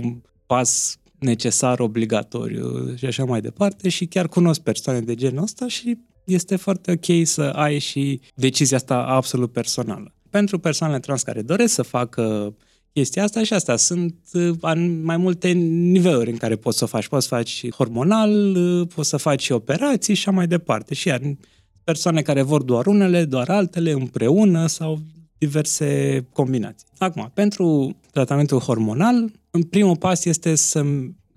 pas 0.54 0.98
necesar, 1.20 1.80
obligatoriu 1.80 2.96
și 2.96 3.06
așa 3.06 3.26
mai 3.26 3.42
departe 3.42 3.90
și 3.90 4.06
chiar 4.06 4.28
cunosc 4.28 4.62
persoane 4.62 5.02
de 5.02 5.16
genul 5.16 5.44
ăsta 5.44 5.68
și 5.68 5.98
este 6.26 6.56
foarte 6.56 6.92
ok 6.92 7.28
să 7.28 7.42
ai 7.42 7.80
și 7.80 8.22
decizia 8.36 8.78
asta 8.78 8.96
absolut 8.96 9.52
personală. 9.52 10.14
Pentru 10.30 10.60
persoanele 10.60 11.00
trans 11.00 11.24
care 11.24 11.42
doresc 11.42 11.74
să 11.74 11.82
facă 11.82 12.56
chestia 12.94 13.24
asta 13.24 13.44
și 13.44 13.54
asta. 13.54 13.76
Sunt 13.76 14.16
uh, 14.34 14.74
mai 15.04 15.18
multe 15.18 15.50
niveluri 15.50 16.32
în 16.32 16.38
care 16.38 16.56
poți 16.56 16.78
să 16.78 16.84
o 16.84 16.88
faci. 16.88 17.08
Poți 17.08 17.28
să 17.28 17.36
faci 17.36 17.70
hormonal, 17.70 18.56
uh, 18.56 18.88
poți 18.96 19.10
să 19.10 19.18
faci 19.18 19.44
și 19.44 19.52
operații 19.52 20.14
și 20.14 20.28
așa 20.28 20.38
mai 20.38 20.48
departe. 20.48 20.94
Și 20.94 21.08
iar 21.08 21.22
persoane 21.84 22.22
care 22.22 22.42
vor 22.42 22.64
doar 22.64 22.86
unele, 22.86 23.26
doar 23.26 23.50
altele, 23.50 23.92
împreună 23.92 24.68
sau 24.68 25.00
diverse 25.38 26.22
combinații. 26.34 26.88
Acum, 26.98 27.32
pentru 27.34 27.96
tratamentul 28.12 28.60
hormonal, 28.60 29.32
în 29.56 29.64
primul 29.64 29.98
pas 29.98 30.26
este 30.26 30.56
să 30.56 30.86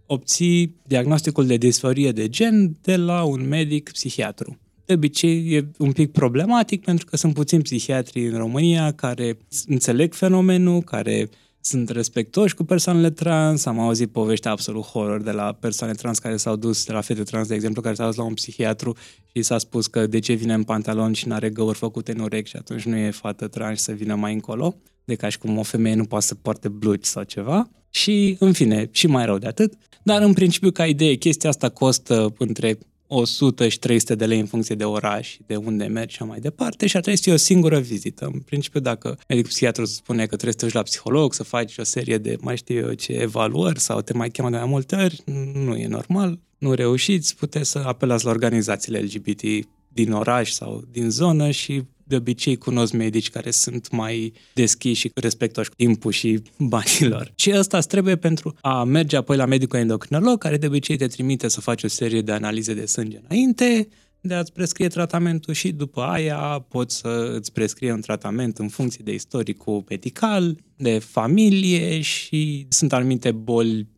obții 0.07 0.77
diagnosticul 0.87 1.47
de 1.47 1.57
disforie 1.57 2.13
de 2.13 2.29
gen 2.29 2.77
de 2.83 2.97
la 2.97 3.23
un 3.23 3.49
medic 3.49 3.91
psihiatru. 3.93 4.59
De 4.85 4.93
obicei 4.93 5.53
e 5.53 5.69
un 5.79 5.93
pic 5.93 6.13
problematic 6.13 6.85
pentru 6.85 7.07
că 7.07 7.17
sunt 7.17 7.35
puțini 7.35 7.63
psihiatri 7.63 8.27
în 8.27 8.39
România 8.39 8.93
care 8.93 9.39
înțeleg 9.67 10.15
fenomenul, 10.15 10.83
care 10.83 11.29
sunt 11.61 11.89
respectoși 11.89 12.55
cu 12.55 12.65
persoanele 12.65 13.11
trans. 13.11 13.65
Am 13.65 13.79
auzit 13.79 14.11
povești 14.11 14.49
absolut 14.49 14.83
horror 14.83 15.23
de 15.23 15.31
la 15.31 15.53
persoane 15.53 15.93
trans 15.93 16.19
care 16.19 16.37
s-au 16.37 16.57
dus, 16.57 16.85
de 16.85 16.93
la 16.93 17.01
fete 17.01 17.23
trans, 17.23 17.49
de 17.49 17.55
exemplu, 17.55 17.83
care 17.83 17.95
s-au 17.95 18.07
dus 18.07 18.17
la 18.17 18.25
un 18.25 18.35
psihiatru 18.35 18.97
și 19.33 19.43
s-a 19.43 19.59
spus 19.59 19.87
că 19.87 20.07
de 20.07 20.19
ce 20.19 20.33
vine 20.33 20.55
în 20.55 20.63
pantalon 20.63 21.13
și 21.13 21.29
nu 21.29 21.35
are 21.35 21.51
găuri 21.51 21.79
făcute 21.79 22.13
în 22.13 22.19
urechi 22.19 22.51
și 22.51 22.57
atunci 22.57 22.83
nu 22.83 22.97
e 22.97 23.11
fată 23.11 23.49
trans 23.49 23.83
să 23.83 23.93
vină 23.93 24.15
mai 24.15 24.33
încolo, 24.33 24.77
de 25.07 25.15
ca 25.15 25.29
și 25.29 25.39
cum 25.39 25.59
o 25.59 25.63
femeie 25.63 25.95
nu 25.95 26.05
poate 26.05 26.25
să 26.27 26.35
poarte 26.35 26.69
blugi 26.69 27.09
sau 27.09 27.23
ceva. 27.23 27.71
Și, 27.91 28.37
în 28.39 28.53
fine, 28.53 28.89
și 28.91 29.07
mai 29.07 29.25
rău 29.25 29.39
de 29.39 29.47
atât. 29.47 29.75
Dar, 30.03 30.23
în 30.23 30.33
principiu, 30.33 30.71
ca 30.71 30.87
idee, 30.87 31.15
chestia 31.15 31.49
asta 31.49 31.69
costă 31.69 32.35
între 32.39 32.79
100 33.07 33.69
și 33.69 33.79
300 33.79 34.15
de 34.15 34.27
lei 34.27 34.41
în 34.41 34.47
funcție 34.47 34.75
de 34.75 34.85
oraș, 34.85 35.37
de 35.47 35.57
unde 35.57 35.85
mergi 35.85 36.15
și 36.15 36.23
mai 36.23 36.41
departe 36.41 36.87
și 36.87 36.97
ar 36.97 37.03
trebui 37.03 37.19
să 37.19 37.25
fie 37.25 37.35
o 37.35 37.45
singură 37.45 37.79
vizită. 37.79 38.31
În 38.33 38.41
principiu, 38.41 38.81
dacă 38.81 39.19
medicul 39.29 39.51
psihiatru 39.51 39.85
spune 39.85 40.21
că 40.27 40.37
trebuie 40.37 40.53
să 40.53 40.59
te 40.59 40.65
duci 40.65 40.75
la 40.75 40.83
psiholog, 40.83 41.35
să 41.35 41.43
faci 41.43 41.79
o 41.79 41.83
serie 41.83 42.19
de 42.19 42.37
mai 42.41 42.57
știu 42.57 42.77
eu 42.77 42.93
ce 42.93 43.13
evaluări 43.13 43.81
sau 43.81 44.01
te 44.01 44.13
mai 44.13 44.31
cheamă 44.31 44.51
de 44.51 44.57
mai 44.57 44.67
multe 44.69 44.97
ori, 44.97 45.23
nu 45.55 45.77
e 45.77 45.87
normal, 45.87 46.39
nu 46.59 46.73
reușiți, 46.73 47.37
puteți 47.37 47.71
să 47.71 47.79
apelați 47.79 48.25
la 48.25 48.31
organizațiile 48.31 48.99
LGBT 48.99 49.43
din 49.89 50.13
oraș 50.13 50.51
sau 50.51 50.85
din 50.91 51.11
zonă 51.11 51.51
și 51.51 51.83
de 52.07 52.17
obicei 52.17 52.57
cunosc 52.57 52.93
medici 52.93 53.31
care 53.31 53.51
sunt 53.51 53.91
mai 53.91 54.33
deschiși 54.55 55.01
și 55.01 55.11
respectoși 55.15 55.71
timpul 55.77 56.13
și 56.13 56.43
banilor. 56.59 57.33
Și 57.35 57.53
ăsta 57.55 57.77
îți 57.77 57.89
trebuie 57.89 58.17
pentru 58.17 58.55
a 58.61 58.85
merge 58.85 59.17
apoi 59.17 59.37
la 59.37 59.45
medicul 59.45 59.79
endocrinolog, 59.79 60.39
care 60.39 60.57
de 60.57 60.67
obicei 60.67 60.97
te 60.97 61.07
trimite 61.07 61.49
să 61.49 61.61
faci 61.61 61.83
o 61.83 61.89
serie 61.89 62.21
de 62.21 62.33
analize 62.33 62.75
de 62.75 62.87
sânge 62.87 63.21
înainte, 63.29 63.89
de 64.21 64.35
a-ți 64.35 64.53
prescrie 64.53 64.89
tratamentul 64.89 65.55
și 65.55 65.73
după 65.73 66.01
aia 66.03 66.65
poți 66.69 66.97
să 66.97 67.33
îți 67.39 67.53
prescrie 67.53 67.93
un 67.93 68.01
tratament 68.01 68.59
în 68.59 68.69
funcție 68.69 69.01
de 69.05 69.15
istoricul 69.15 69.85
medical, 69.89 70.57
de 70.77 70.99
familie 70.99 72.01
și 72.01 72.67
sunt 72.69 72.93
anumite 72.93 73.33
boli 73.33 73.89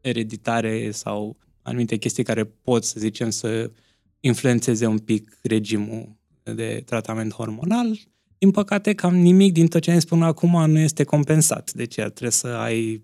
ereditare 0.00 0.90
sau 0.90 1.36
anumite 1.62 1.96
chestii 1.96 2.24
care 2.24 2.44
pot, 2.44 2.84
să 2.84 2.94
zicem, 2.98 3.30
să 3.30 3.70
influențeze 4.20 4.86
un 4.86 4.98
pic 4.98 5.38
regimul 5.42 6.15
de 6.54 6.82
tratament 6.86 7.32
hormonal. 7.32 7.98
Din 8.38 8.50
păcate, 8.50 8.94
cam 8.94 9.16
nimic 9.16 9.52
din 9.52 9.66
tot 9.66 9.80
ce 9.80 9.90
am 9.90 9.98
spun 9.98 10.22
acum 10.22 10.70
nu 10.70 10.78
este 10.78 11.04
compensat. 11.04 11.72
Deci 11.72 11.94
trebuie 11.94 12.30
să 12.30 12.46
ai, 12.46 13.02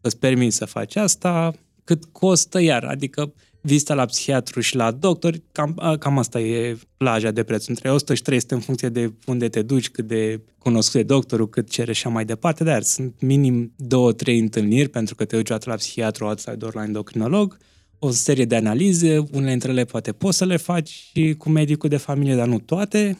să-ți 0.00 0.18
permiți 0.18 0.56
să 0.56 0.64
faci 0.64 0.96
asta, 0.96 1.52
cât 1.84 2.04
costă 2.04 2.60
iar, 2.60 2.84
adică 2.84 3.32
vizita 3.60 3.94
la 3.94 4.04
psihiatru 4.04 4.60
și 4.60 4.76
la 4.76 4.90
doctor, 4.90 5.34
cam, 5.52 5.96
cam 5.98 6.18
asta 6.18 6.40
e 6.40 6.78
plaja 6.96 7.30
de 7.30 7.42
preț, 7.42 7.66
între 7.66 7.90
100 7.90 8.14
și 8.14 8.22
300 8.22 8.54
în 8.54 8.60
funcție 8.60 8.88
de 8.88 9.12
unde 9.26 9.48
te 9.48 9.62
duci, 9.62 9.90
cât 9.90 10.06
de 10.06 10.40
cunoscut 10.58 10.94
de 10.94 11.02
doctorul, 11.02 11.48
cât 11.48 11.70
cere 11.70 11.92
și 11.92 12.08
mai 12.08 12.24
departe, 12.24 12.64
dar 12.64 12.82
sunt 12.82 13.14
minim 13.20 13.72
două, 13.76 14.12
trei 14.12 14.38
întâlniri 14.38 14.88
pentru 14.88 15.14
că 15.14 15.24
te 15.24 15.36
duci 15.36 15.50
o 15.50 15.52
dată 15.52 15.70
la 15.70 15.76
psihiatru, 15.76 16.24
o 16.24 16.28
dată 16.28 16.56
doar 16.56 16.74
la 16.74 16.82
endocrinolog, 16.82 17.58
o 18.04 18.10
serie 18.10 18.44
de 18.44 18.56
analize, 18.56 19.18
unele 19.18 19.50
dintre 19.50 19.70
ele 19.70 19.84
poate 19.84 20.12
poți 20.12 20.36
să 20.36 20.44
le 20.44 20.56
faci 20.56 20.88
și 20.88 21.34
cu 21.38 21.48
medicul 21.48 21.88
de 21.88 21.96
familie, 21.96 22.34
dar 22.34 22.46
nu 22.46 22.58
toate. 22.58 23.18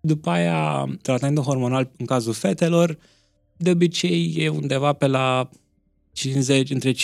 După 0.00 0.30
aia, 0.30 0.86
tratamentul 1.02 1.44
hormonal 1.44 1.90
în 1.96 2.06
cazul 2.06 2.32
fetelor, 2.32 2.98
de 3.56 3.70
obicei 3.70 4.34
e 4.38 4.48
undeva 4.48 4.92
pe 4.92 5.06
la 5.06 5.48
50, 6.12 6.70
între 6.70 6.92
50-100, 6.92 6.94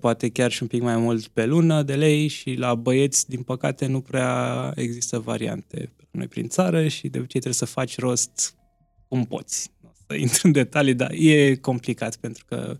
poate 0.00 0.28
chiar 0.28 0.50
și 0.50 0.62
un 0.62 0.68
pic 0.68 0.82
mai 0.82 0.96
mult 0.96 1.26
pe 1.26 1.44
lună 1.44 1.82
de 1.82 1.94
lei 1.94 2.28
și 2.28 2.54
la 2.54 2.74
băieți, 2.74 3.28
din 3.28 3.42
păcate, 3.42 3.86
nu 3.86 4.00
prea 4.00 4.72
există 4.74 5.18
variante 5.18 5.92
pe 5.96 6.04
noi 6.10 6.28
prin 6.28 6.48
țară 6.48 6.88
și 6.88 7.08
de 7.08 7.18
obicei 7.18 7.40
trebuie 7.40 7.52
să 7.52 7.64
faci 7.64 7.98
rost 7.98 8.54
cum 9.08 9.24
poți. 9.24 9.70
Nu 9.82 9.90
să 10.06 10.14
intru 10.14 10.46
în 10.46 10.52
detalii, 10.52 10.94
dar 10.94 11.10
e 11.10 11.56
complicat 11.56 12.16
pentru 12.16 12.44
că 12.48 12.78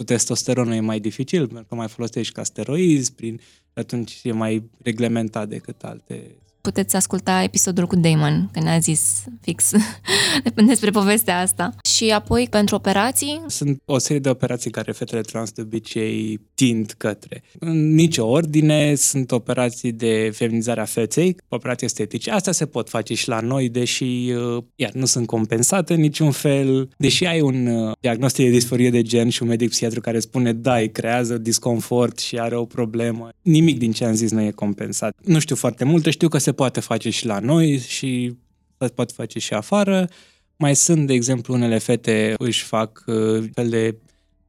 cu 0.00 0.06
testosteronul 0.06 0.72
e 0.72 0.80
mai 0.80 1.00
dificil, 1.00 1.46
pentru 1.46 1.66
că 1.68 1.74
mai 1.74 1.88
folosești 1.88 2.32
ca 2.32 2.42
steroizi, 2.42 3.12
prin, 3.12 3.40
atunci 3.72 4.20
e 4.22 4.32
mai 4.32 4.70
reglementat 4.82 5.48
decât 5.48 5.82
alte 5.82 6.34
puteți 6.60 6.96
asculta 6.96 7.42
episodul 7.42 7.86
cu 7.86 7.96
Damon, 7.96 8.48
că 8.52 8.60
ne-a 8.60 8.78
zis 8.78 9.24
fix 9.40 9.70
despre 10.66 10.90
povestea 10.90 11.40
asta. 11.40 11.74
Și 11.84 12.10
apoi, 12.10 12.46
pentru 12.50 12.74
operații? 12.74 13.40
Sunt 13.46 13.82
o 13.84 13.98
serie 13.98 14.20
de 14.20 14.28
operații 14.28 14.70
care 14.70 14.92
fetele 14.92 15.20
trans 15.20 15.52
de 15.52 15.60
obicei 15.60 16.40
tind 16.54 16.94
către. 16.96 17.42
În 17.58 17.94
nicio 17.94 18.26
ordine 18.26 18.94
sunt 18.94 19.32
operații 19.32 19.92
de 19.92 20.30
feminizare 20.34 20.80
a 20.80 20.84
feței, 20.84 21.36
operații 21.48 21.86
estetice. 21.86 22.30
Astea 22.30 22.52
se 22.52 22.66
pot 22.66 22.88
face 22.88 23.14
și 23.14 23.28
la 23.28 23.40
noi, 23.40 23.68
deși 23.68 24.04
uh, 24.04 24.62
iar 24.74 24.92
nu 24.92 25.04
sunt 25.04 25.26
compensate 25.26 25.94
în 25.94 26.00
niciun 26.00 26.30
fel. 26.30 26.88
Deși 26.96 27.24
ai 27.24 27.40
un 27.40 27.66
uh, 27.66 27.92
diagnostic 28.00 28.44
de 28.44 28.50
disforie 28.50 28.90
de 28.90 29.02
gen 29.02 29.28
și 29.28 29.42
un 29.42 29.48
medic 29.48 29.70
psihiatru 29.70 30.00
care 30.00 30.20
spune 30.20 30.52
da, 30.52 30.76
îi 30.76 30.90
creează 30.90 31.38
disconfort 31.38 32.18
și 32.18 32.38
are 32.38 32.56
o 32.56 32.64
problemă, 32.64 33.28
nimic 33.42 33.78
din 33.78 33.92
ce 33.92 34.04
am 34.04 34.14
zis 34.14 34.30
nu 34.30 34.40
e 34.40 34.50
compensat. 34.50 35.14
Nu 35.24 35.38
știu 35.38 35.56
foarte 35.56 35.84
multe, 35.84 36.10
știu 36.10 36.28
că 36.28 36.38
se 36.38 36.49
se 36.50 36.56
poate 36.56 36.80
face 36.80 37.10
și 37.10 37.26
la 37.26 37.38
noi 37.38 37.78
și 37.78 38.36
se 38.78 38.88
poate 38.88 39.12
face 39.16 39.38
și 39.38 39.54
afară. 39.54 40.08
Mai 40.56 40.76
sunt, 40.76 41.06
de 41.06 41.12
exemplu, 41.12 41.54
unele 41.54 41.78
fete 41.78 42.34
își 42.38 42.64
fac 42.64 43.02
uh, 43.06 43.44
fel 43.54 43.68
de 43.68 43.96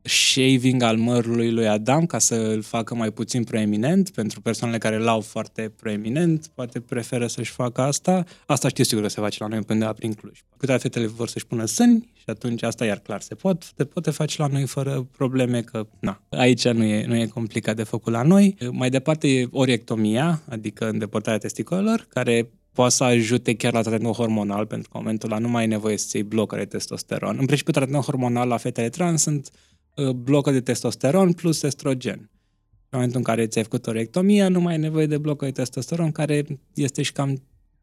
shaving 0.04 0.82
al 0.82 0.98
mărului 0.98 1.52
lui 1.52 1.68
Adam 1.68 2.06
ca 2.06 2.20
să 2.20 2.36
îl 2.36 2.62
facă 2.62 2.96
mai 2.96 3.12
puțin 3.12 3.44
proeminent. 3.44 4.10
Pentru 4.10 4.42
persoanele 4.42 4.80
care 4.80 4.98
l-au 4.98 5.22
foarte 5.22 5.72
proeminent, 5.76 6.48
poate 6.48 6.80
preferă 6.80 7.28
să-și 7.28 7.52
facă 7.52 7.82
asta. 7.82 8.24
Asta 8.46 8.68
știu 8.68 8.84
sigur 8.84 9.04
că 9.04 9.10
se 9.10 9.22
face 9.22 9.38
la 9.40 9.48
noi 9.48 9.62
până 9.62 9.94
prin 9.94 10.14
Cluj. 10.14 10.40
Câteva 10.58 10.78
fetele 10.78 11.06
vor 11.06 11.28
să-și 11.28 11.48
pună 11.48 11.66
sâni 11.66 12.12
și 12.14 12.24
atunci 12.26 12.64
asta 12.64 12.86
iar 12.86 12.98
clar 12.98 13.22
se 13.22 13.36
pot. 13.36 13.74
Se 13.78 13.84
poate 13.84 14.12
face 14.12 14.42
la 14.42 14.48
noi 14.48 14.66
fără 14.66 15.08
probleme 15.18 15.62
că, 15.62 15.88
na, 16.00 16.22
aici 16.30 16.68
nu 16.68 16.84
e, 16.84 17.06
nu 17.06 17.16
e 17.16 17.26
complicat 17.26 17.76
de 17.76 17.84
făcut 17.84 18.14
la 18.14 18.22
noi. 18.22 18.56
Mai 18.72 18.90
departe 18.90 19.28
e 19.28 19.48
oriectomia, 19.52 20.42
adică 20.50 20.90
îndepărtarea 20.90 21.40
testicolelor, 21.40 22.06
care 22.10 22.50
poate 22.74 22.94
să 22.94 23.04
ajute 23.04 23.56
chiar 23.56 23.74
la 23.74 23.82
tratamentul 23.82 24.14
hormonal, 24.14 24.66
pentru 24.66 24.90
că 24.90 24.98
în 24.98 25.04
momentul 25.04 25.32
ăla 25.32 25.40
nu 25.40 25.48
mai 25.48 25.64
e 25.64 25.68
nevoie 25.68 25.98
să 25.98 26.10
iei 26.14 26.24
blocare 26.24 26.62
de 26.64 26.68
testosteron. 26.68 27.38
În 27.40 27.46
principiu, 27.46 27.72
tratamentul 27.72 28.12
hormonal 28.12 28.48
la 28.48 28.58
fetele 28.58 28.90
trans 28.90 29.22
sunt 29.22 29.52
Uh, 29.52 29.71
blocă 30.16 30.52
de 30.52 30.62
testosteron 30.62 31.34
plus 31.34 31.64
estrogen. 31.64 32.20
În 32.20 33.00
momentul 33.00 33.18
în 33.18 33.24
care 33.24 33.48
ți-ai 33.48 33.64
făcut 33.64 33.88
o 33.88 33.92
rectomie, 33.92 34.48
nu 34.48 34.62
mai 34.62 34.74
ai 34.74 34.80
nevoie 34.80 35.06
de 35.06 35.18
blocă 35.18 35.46
de 35.46 35.52
testosteron, 35.52 36.12
care 36.12 36.46
este 36.74 37.02
și 37.02 37.12
cam 37.12 37.42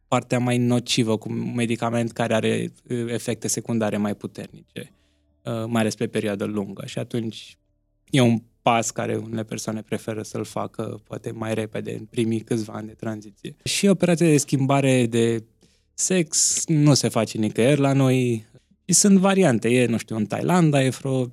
partea 0.08 0.38
mai 0.38 0.58
nocivă 0.58 1.16
cu 1.16 1.28
un 1.30 1.54
medicament 1.54 2.12
care 2.12 2.34
are 2.34 2.72
uh, 2.88 3.04
efecte 3.06 3.48
secundare 3.48 3.96
mai 3.96 4.14
puternice, 4.14 4.92
uh, 5.44 5.64
mai 5.66 5.80
ales 5.80 5.94
pe 5.94 6.06
perioadă 6.06 6.44
lungă. 6.44 6.86
Și 6.86 6.98
atunci 6.98 7.58
e 8.10 8.20
un 8.20 8.42
pas 8.62 8.90
care 8.90 9.16
unele 9.16 9.44
persoane 9.44 9.82
preferă 9.82 10.22
să-l 10.22 10.44
facă 10.44 11.00
poate 11.04 11.30
mai 11.30 11.54
repede, 11.54 11.94
în 11.98 12.04
primii 12.04 12.40
câțiva 12.40 12.72
ani 12.72 12.86
de 12.86 12.92
tranziție. 12.92 13.56
Și 13.64 13.86
operația 13.86 14.26
de 14.26 14.36
schimbare 14.36 15.06
de 15.06 15.44
sex 15.94 16.62
nu 16.66 16.94
se 16.94 17.08
face 17.08 17.38
nicăieri 17.38 17.80
la 17.80 17.92
noi. 17.92 18.46
Și 18.88 18.94
sunt 18.94 19.18
variante. 19.18 19.68
E, 19.68 19.86
nu 19.86 19.96
știu, 19.96 20.16
în 20.16 20.26
Thailanda 20.26 20.82
e 20.82 20.88
vreo 20.88 21.26
17.000 21.26 21.32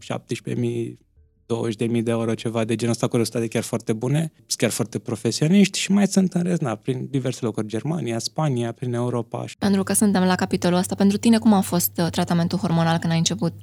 20.000 1.45 2.03
de 2.03 2.11
euro, 2.11 2.33
ceva 2.33 2.63
de 2.63 2.75
genul 2.75 2.93
ăsta, 2.93 3.07
cu 3.07 3.15
rezultate 3.15 3.47
chiar 3.47 3.63
foarte 3.63 3.93
bune, 3.93 4.31
chiar 4.47 4.69
foarte 4.69 4.99
profesioniști 4.99 5.79
și 5.79 5.91
mai 5.91 6.07
sunt 6.07 6.33
în 6.33 6.41
rest, 6.43 6.61
na, 6.61 6.75
prin 6.75 7.07
diverse 7.09 7.39
locuri, 7.41 7.67
Germania, 7.67 8.19
Spania, 8.19 8.71
prin 8.71 8.93
Europa. 8.93 9.45
Pentru 9.59 9.83
că 9.83 9.93
suntem 9.93 10.23
la 10.23 10.35
capitolul 10.35 10.77
ăsta, 10.77 10.95
pentru 10.95 11.17
tine 11.17 11.37
cum 11.37 11.53
a 11.53 11.61
fost 11.61 11.91
uh, 11.97 12.07
tratamentul 12.09 12.57
hormonal 12.57 12.97
când 12.97 13.11
ai 13.11 13.17
început? 13.17 13.53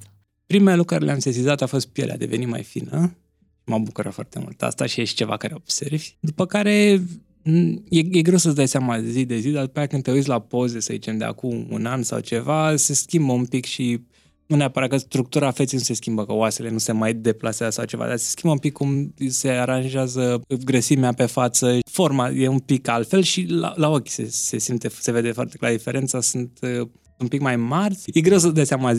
Primele 0.46 0.76
lucruri 0.76 0.86
care 0.86 1.04
le-am 1.04 1.18
sesizat 1.18 1.62
a 1.62 1.66
fost 1.66 1.88
pielea 1.88 2.14
a 2.14 2.16
devenit 2.16 2.48
mai 2.48 2.62
fină. 2.62 3.16
Mă 3.64 3.78
bucură 3.78 4.10
foarte 4.10 4.38
mult 4.38 4.62
asta 4.62 4.86
și 4.86 5.00
e 5.00 5.04
și 5.04 5.14
ceva 5.14 5.36
care 5.36 5.54
observi. 5.54 6.16
După 6.20 6.46
care 6.46 7.02
E, 7.88 7.98
e 8.10 8.22
greu 8.22 8.38
să-ți 8.38 8.54
dai 8.54 8.68
seama 8.68 9.00
zi 9.02 9.24
de 9.24 9.38
zi, 9.38 9.50
dar 9.50 9.64
după 9.64 9.78
aia 9.78 9.86
când 9.86 10.02
te 10.02 10.10
uiți 10.10 10.28
la 10.28 10.40
poze, 10.40 10.80
să 10.80 10.92
zicem, 10.92 11.18
de 11.18 11.24
acum 11.24 11.66
un 11.70 11.86
an 11.86 12.02
sau 12.02 12.20
ceva, 12.20 12.76
se 12.76 12.94
schimbă 12.94 13.32
un 13.32 13.44
pic 13.44 13.64
și 13.64 14.00
nu 14.46 14.56
neapărat 14.56 14.88
că 14.88 14.96
structura 14.96 15.50
feței 15.50 15.78
nu 15.78 15.84
se 15.84 15.94
schimbă, 15.94 16.26
că 16.26 16.32
oasele 16.32 16.70
nu 16.70 16.78
se 16.78 16.92
mai 16.92 17.14
deplasează 17.14 17.72
sau 17.72 17.84
ceva, 17.84 18.06
dar 18.06 18.16
se 18.16 18.28
schimbă 18.28 18.54
un 18.54 18.60
pic 18.60 18.72
cum 18.72 19.14
se 19.28 19.48
aranjează 19.48 20.40
grăsimea 20.64 21.12
pe 21.12 21.26
față, 21.26 21.78
forma 21.90 22.30
e 22.30 22.48
un 22.48 22.58
pic 22.58 22.88
altfel 22.88 23.22
și 23.22 23.46
la, 23.48 23.72
la 23.76 23.88
ochi 23.88 24.08
se, 24.08 24.26
se 24.30 24.58
simte, 24.58 24.88
se 24.88 25.12
vede 25.12 25.32
foarte 25.32 25.56
clar 25.56 25.70
diferența, 25.70 26.20
sunt 26.20 26.58
uh, 26.62 26.88
un 27.18 27.28
pic 27.28 27.40
mai 27.40 27.56
mari. 27.56 27.98
E 28.06 28.20
greu 28.20 28.38
să 28.38 28.48
dai 28.48 28.66
seama 28.66 28.94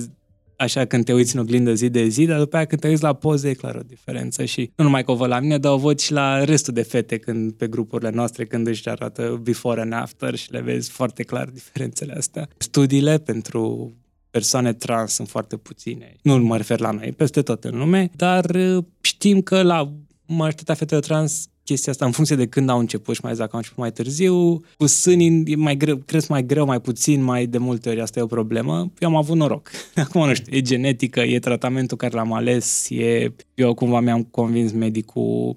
așa 0.58 0.86
când 0.86 1.06
te 1.06 1.14
uiți 1.14 1.36
în 1.36 1.42
oglindă 1.42 1.74
zi 1.74 1.90
de 1.90 2.08
zi, 2.08 2.26
dar 2.26 2.40
după 2.40 2.56
aia 2.56 2.66
când 2.66 2.82
te 2.82 2.88
uiți 2.88 3.04
la 3.04 3.14
poze 3.14 3.50
e 3.50 3.54
clar 3.54 3.76
o 3.76 3.84
diferență 3.88 4.46
și 4.46 4.72
nu 4.76 4.84
numai 4.84 5.04
că 5.04 5.12
o 5.12 5.16
văd 5.16 5.30
la 5.30 5.40
mine, 5.40 5.58
dar 5.58 5.72
o 5.72 5.78
văd 5.78 6.00
și 6.00 6.12
la 6.12 6.44
restul 6.44 6.74
de 6.74 6.82
fete 6.82 7.18
când 7.18 7.52
pe 7.52 7.68
grupurile 7.68 8.10
noastre 8.10 8.46
când 8.46 8.68
își 8.68 8.90
arată 8.90 9.40
before 9.44 9.82
and 9.82 9.94
after 9.94 10.36
și 10.36 10.52
le 10.52 10.62
vezi 10.62 10.90
foarte 10.90 11.24
clar 11.24 11.50
diferențele 11.50 12.14
astea. 12.14 12.48
Studiile 12.58 13.18
pentru 13.18 13.94
persoane 14.32 14.74
trans 14.74 15.14
sunt 15.14 15.30
foarte 15.30 15.58
puține. 15.58 16.16
Nu 16.22 16.38
mă 16.38 16.58
refer 16.58 16.80
la 16.80 16.92
noi, 16.92 17.12
peste 17.18 17.42
tot 17.42 17.64
în 17.64 17.78
lume, 17.78 18.10
dar 18.16 18.46
uh, 18.50 18.84
știm 19.02 19.42
că 19.42 19.62
la 19.62 19.94
majoritatea 20.26 20.76
fetelor 20.76 21.04
trans 21.04 21.48
chestia 21.64 21.92
asta 21.92 22.06
în 22.06 22.12
funcție 22.12 22.36
de 22.36 22.48
când 22.48 22.70
au 22.70 22.80
început 22.80 23.16
și 23.16 23.20
mai 23.24 23.32
exact, 23.32 23.52
au 23.52 23.58
început 23.58 23.80
mai 23.80 23.92
târziu. 23.92 24.62
Cu 24.78 24.86
sânii 24.86 25.44
e 25.46 25.56
mai 25.56 25.76
greu, 25.76 25.96
cresc 25.96 26.28
mai 26.28 26.46
greu, 26.46 26.66
mai 26.66 26.82
puțin, 26.82 27.24
mai 27.24 27.46
de 27.46 27.58
multe 27.58 27.90
ori 27.90 28.02
asta 28.02 28.20
e 28.20 28.24
o 28.24 28.28
problemă. 28.28 28.92
Eu 29.00 29.10
am 29.10 29.16
avut 29.16 29.36
noroc. 29.36 29.70
Acum 29.96 30.28
nu 30.28 30.34
știu, 30.34 30.56
e 30.58 30.62
genetică, 30.62 31.20
e 31.20 31.40
tratamentul 31.40 31.98
care 31.98 32.16
l-am 32.16 32.34
ales, 32.34 32.90
e... 32.90 33.32
Eu 33.54 33.74
cumva 33.74 34.00
mi-am 34.00 34.24
convins 34.24 34.72
medicul 34.72 35.56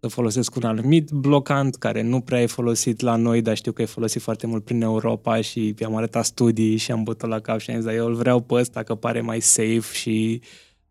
să 0.00 0.08
folosesc 0.08 0.54
un 0.54 0.62
anumit 0.62 1.10
blocant 1.10 1.74
care 1.74 2.02
nu 2.02 2.20
prea 2.20 2.42
e 2.42 2.46
folosit 2.46 3.00
la 3.00 3.16
noi, 3.16 3.42
dar 3.42 3.56
știu 3.56 3.72
că 3.72 3.82
e 3.82 3.84
folosit 3.84 4.22
foarte 4.22 4.46
mult 4.46 4.64
prin 4.64 4.82
Europa 4.82 5.40
și 5.40 5.74
i-am 5.78 5.96
arătat 5.96 6.24
studii 6.24 6.76
și 6.76 6.90
am 6.92 7.02
bătut 7.02 7.28
la 7.28 7.40
cap 7.40 7.60
și 7.60 7.70
am 7.70 7.80
zis, 7.80 7.90
eu 7.92 8.06
îl 8.06 8.14
vreau 8.14 8.40
pe 8.40 8.54
ăsta 8.54 8.82
că 8.82 8.94
pare 8.94 9.20
mai 9.20 9.40
safe 9.40 9.92
și 9.92 10.40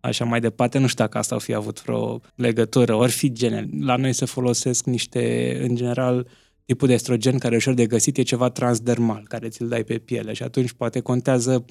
așa 0.06 0.26
mai 0.26 0.40
departe. 0.40 0.78
Nu 0.78 0.88
știu 0.88 1.04
dacă 1.04 1.18
asta 1.18 1.36
o 1.36 1.40
fi 1.40 1.54
avut 1.54 1.84
vreo 1.84 2.20
legătură, 2.36 2.94
ori 2.94 3.12
fi 3.12 3.32
gene. 3.32 3.70
La 3.80 3.96
noi 3.96 4.14
se 4.14 4.26
folosesc 4.26 4.86
niște, 4.86 5.58
în 5.68 5.76
general, 5.76 6.28
tipul 6.66 6.88
de 6.88 6.94
estrogen 6.94 7.38
care 7.38 7.54
e 7.54 7.58
ușor 7.58 7.74
de 7.74 7.86
găsit 7.86 8.18
e 8.18 8.22
ceva 8.22 8.50
transdermal, 8.50 9.26
care 9.28 9.48
ți-l 9.48 9.68
dai 9.68 9.84
pe 9.84 9.98
piele 9.98 10.34
și 10.34 10.44
atunci 10.44 10.72
poate 10.72 11.00
contează 11.00 11.66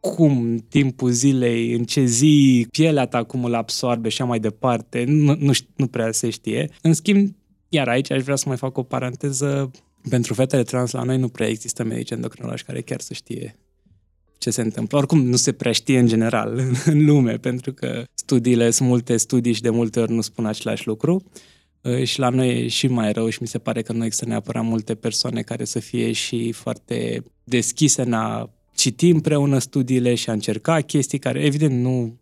cum, 0.00 0.66
timpul 0.68 1.10
zilei, 1.10 1.72
în 1.72 1.84
ce 1.84 2.04
zi, 2.04 2.66
pielea 2.70 3.06
ta 3.06 3.22
cum 3.22 3.44
îl 3.44 3.54
absorbe 3.54 4.08
și 4.08 4.20
așa 4.20 4.30
mai 4.30 4.40
departe, 4.40 5.04
nu, 5.04 5.36
nu, 5.38 5.52
nu 5.76 5.86
prea 5.86 6.12
se 6.12 6.30
știe. 6.30 6.70
În 6.82 6.92
schimb, 6.92 7.34
iar 7.68 7.88
aici 7.88 8.10
aș 8.10 8.22
vrea 8.22 8.36
să 8.36 8.44
mai 8.48 8.56
fac 8.56 8.76
o 8.76 8.82
paranteză, 8.82 9.70
pentru 10.08 10.34
fetele 10.34 10.62
trans 10.62 10.90
la 10.90 11.02
noi 11.02 11.18
nu 11.18 11.28
prea 11.28 11.48
există 11.48 11.84
medici 11.84 12.10
endocrinologi 12.10 12.64
care 12.64 12.80
chiar 12.80 13.00
să 13.00 13.14
știe 13.14 13.58
ce 14.38 14.50
se 14.50 14.60
întâmplă. 14.60 14.98
Oricum, 14.98 15.26
nu 15.26 15.36
se 15.36 15.52
prea 15.52 15.72
știe 15.72 15.98
în 15.98 16.06
general 16.06 16.60
în 16.84 17.04
lume, 17.04 17.36
pentru 17.36 17.72
că 17.72 18.04
studiile, 18.14 18.70
sunt 18.70 18.88
multe 18.88 19.16
studii 19.16 19.52
și 19.52 19.62
de 19.62 19.70
multe 19.70 20.00
ori 20.00 20.12
nu 20.12 20.20
spun 20.20 20.46
același 20.46 20.86
lucru. 20.86 21.22
Uh, 21.80 22.02
și 22.02 22.18
la 22.18 22.28
noi 22.28 22.64
e 22.64 22.68
și 22.68 22.86
mai 22.86 23.12
rău 23.12 23.28
și 23.28 23.38
mi 23.40 23.48
se 23.48 23.58
pare 23.58 23.82
că 23.82 23.92
nu 23.92 24.04
există 24.04 24.26
neapărat 24.28 24.64
multe 24.64 24.94
persoane 24.94 25.42
care 25.42 25.64
să 25.64 25.78
fie 25.78 26.12
și 26.12 26.52
foarte 26.52 27.24
deschise 27.44 28.02
în 28.02 28.12
a 28.12 28.50
citi 28.74 29.08
împreună 29.08 29.58
studiile 29.58 30.14
și 30.14 30.30
a 30.30 30.32
încerca 30.32 30.80
chestii 30.80 31.18
care, 31.18 31.40
evident, 31.40 31.80
nu 31.80 32.18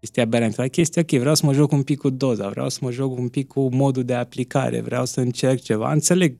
este 0.00 0.20
aberant. 0.20 0.56
La 0.56 0.66
chestia, 0.66 1.02
ok, 1.02 1.18
vreau 1.20 1.34
să 1.34 1.46
mă 1.46 1.52
joc 1.52 1.72
un 1.72 1.82
pic 1.82 1.98
cu 1.98 2.10
doza, 2.10 2.48
vreau 2.48 2.68
să 2.68 2.78
mă 2.82 2.90
joc 2.90 3.18
un 3.18 3.28
pic 3.28 3.46
cu 3.46 3.74
modul 3.74 4.04
de 4.04 4.14
aplicare, 4.14 4.80
vreau 4.80 5.06
să 5.06 5.20
încerc 5.20 5.60
ceva. 5.60 5.92
Înțeleg 5.92 6.36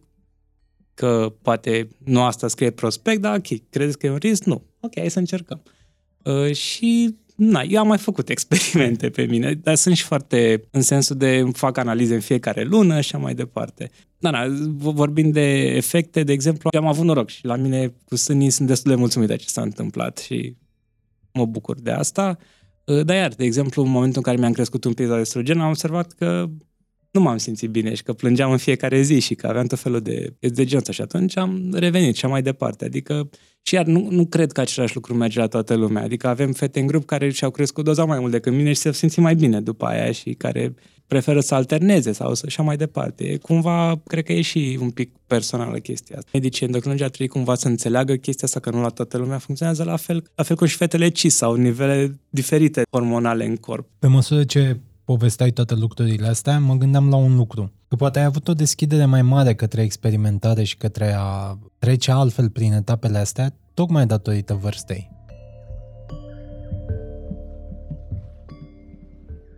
că 0.97 1.33
poate 1.43 1.89
nu 2.05 2.23
asta 2.23 2.49
scrie 2.49 2.71
prospect, 2.71 3.21
dar 3.21 3.37
ok, 3.37 3.47
credeți 3.71 3.99
că 3.99 4.07
e 4.07 4.11
un 4.11 4.17
risc? 4.17 4.45
Nu. 4.45 4.63
Ok, 4.81 4.93
hai 4.99 5.11
să 5.11 5.19
încercăm. 5.19 5.63
Uh, 6.23 6.53
și 6.53 7.17
na, 7.37 7.63
eu 7.63 7.81
am 7.81 7.87
mai 7.87 7.99
făcut 7.99 8.29
experimente 8.37 9.11
pe 9.11 9.23
mine, 9.23 9.55
dar 9.55 9.75
sunt 9.75 9.97
și 9.97 10.03
foarte 10.03 10.63
în 10.71 10.83
sensul 10.83 11.17
de 11.17 11.45
fac 11.53 11.77
analize 11.77 12.15
în 12.15 12.21
fiecare 12.21 12.63
lună 12.63 13.01
și 13.01 13.17
mai 13.17 13.35
departe. 13.35 13.91
Da, 14.19 14.31
da, 14.31 14.47
vorbind 14.77 15.33
de 15.33 15.51
efecte, 15.61 16.23
de 16.23 16.33
exemplu, 16.33 16.71
am 16.77 16.87
avut 16.87 17.05
noroc 17.05 17.29
și 17.29 17.45
la 17.45 17.57
mine 17.57 17.95
cu 18.05 18.17
sânii 18.17 18.51
sunt 18.51 18.69
destul 18.69 18.91
de 18.91 18.97
mulțumit 18.97 19.29
de 19.29 19.37
ce 19.37 19.49
s-a 19.49 19.63
întâmplat 19.63 20.19
și 20.19 20.57
mă 21.33 21.45
bucur 21.45 21.81
de 21.81 21.91
asta. 21.91 22.39
Uh, 22.85 23.05
dar 23.05 23.17
iar, 23.17 23.33
de 23.33 23.45
exemplu, 23.45 23.83
în 23.83 23.91
momentul 23.91 24.17
în 24.17 24.23
care 24.23 24.37
mi-am 24.37 24.53
crescut 24.53 24.85
un 24.85 24.93
pic 24.93 25.07
de 25.07 25.15
estrogen, 25.15 25.61
am 25.61 25.69
observat 25.69 26.13
că 26.13 26.49
nu 27.17 27.23
m-am 27.23 27.37
simțit 27.37 27.71
bine 27.71 27.95
și 27.95 28.03
că 28.03 28.13
plângeam 28.13 28.51
în 28.51 28.57
fiecare 28.57 29.01
zi 29.01 29.19
și 29.19 29.35
că 29.35 29.47
aveam 29.47 29.67
tot 29.67 29.79
felul 29.79 30.01
de 30.01 30.35
de 30.39 30.65
genul 30.65 30.85
și 30.91 31.01
atunci 31.01 31.37
am 31.37 31.69
revenit 31.73 32.17
și 32.17 32.27
mai 32.27 32.43
departe. 32.43 32.85
Adică 32.85 33.31
și 33.63 33.75
iar 33.75 33.85
nu, 33.85 34.09
nu 34.11 34.27
cred 34.27 34.53
că 34.53 34.61
același 34.61 34.95
lucru 34.95 35.15
merge 35.15 35.39
la 35.39 35.47
toată 35.47 35.75
lumea. 35.75 36.03
Adică 36.03 36.27
avem 36.29 36.53
fete 36.53 36.81
în 36.81 36.87
grup 36.87 37.05
care 37.05 37.31
și-au 37.31 37.51
crescut 37.51 37.85
doza 37.85 38.05
mai 38.05 38.19
mult 38.19 38.33
decât 38.33 38.53
mine 38.53 38.73
și 38.73 38.81
se 38.81 38.93
simți 38.93 39.21
mai 39.21 39.35
bine 39.35 39.61
după 39.61 39.87
aia 39.87 40.13
și 40.13 40.33
care 40.33 40.75
preferă 41.07 41.41
să 41.41 41.55
alterneze 41.55 42.13
sau 42.13 42.35
să 42.35 42.43
așa 42.47 42.63
mai 42.63 42.77
departe. 42.77 43.25
E 43.25 43.37
cumva, 43.37 44.01
cred 44.07 44.25
că 44.25 44.33
e 44.33 44.41
și 44.41 44.79
un 44.81 44.91
pic 44.91 45.13
personală 45.27 45.79
chestia 45.79 46.17
asta. 46.17 46.31
Medicii 46.33 46.67
endocrinologi 46.67 47.05
ar 47.05 47.11
trebui 47.11 47.33
cumva 47.33 47.55
să 47.55 47.69
înțeleagă 47.69 48.15
chestia 48.15 48.47
asta, 48.47 48.61
că 48.61 48.71
nu 48.71 48.81
la 48.81 48.89
toată 48.89 49.19
lumea 49.19 49.39
funcționează 49.39 49.85
la 49.85 49.97
fel, 49.97 50.31
la 50.35 50.43
fel 50.43 50.57
cum 50.57 50.67
și 50.67 50.77
fetele 50.77 51.09
cis 51.09 51.37
sau 51.37 51.55
nivele 51.55 52.21
diferite 52.29 52.83
hormonale 52.91 53.47
în 53.47 53.57
corp. 53.57 53.89
Pe 53.99 54.07
măsură 54.07 54.45
ce 54.45 54.77
povesteai 55.07 55.51
toate 55.51 55.75
lucrurile 55.75 56.27
astea, 56.27 56.59
mă 56.59 56.75
gândeam 56.75 57.09
la 57.09 57.17
un 57.17 57.37
lucru. 57.37 57.73
Că 57.89 57.97
poate 57.97 58.19
ai 58.19 58.25
avut 58.25 58.49
o 58.49 58.53
deschidere 58.53 59.05
mai 59.05 59.23
mare 59.23 59.55
către 59.55 59.83
experimentare 59.83 60.63
și 60.63 60.77
către 60.77 61.15
a 61.19 61.59
trece 61.79 62.11
altfel 62.11 62.51
prin 62.51 62.73
etapele 62.73 63.19
astea, 63.19 63.57
tocmai 63.75 64.07
datorită 64.07 64.55
vârstei. 64.55 65.11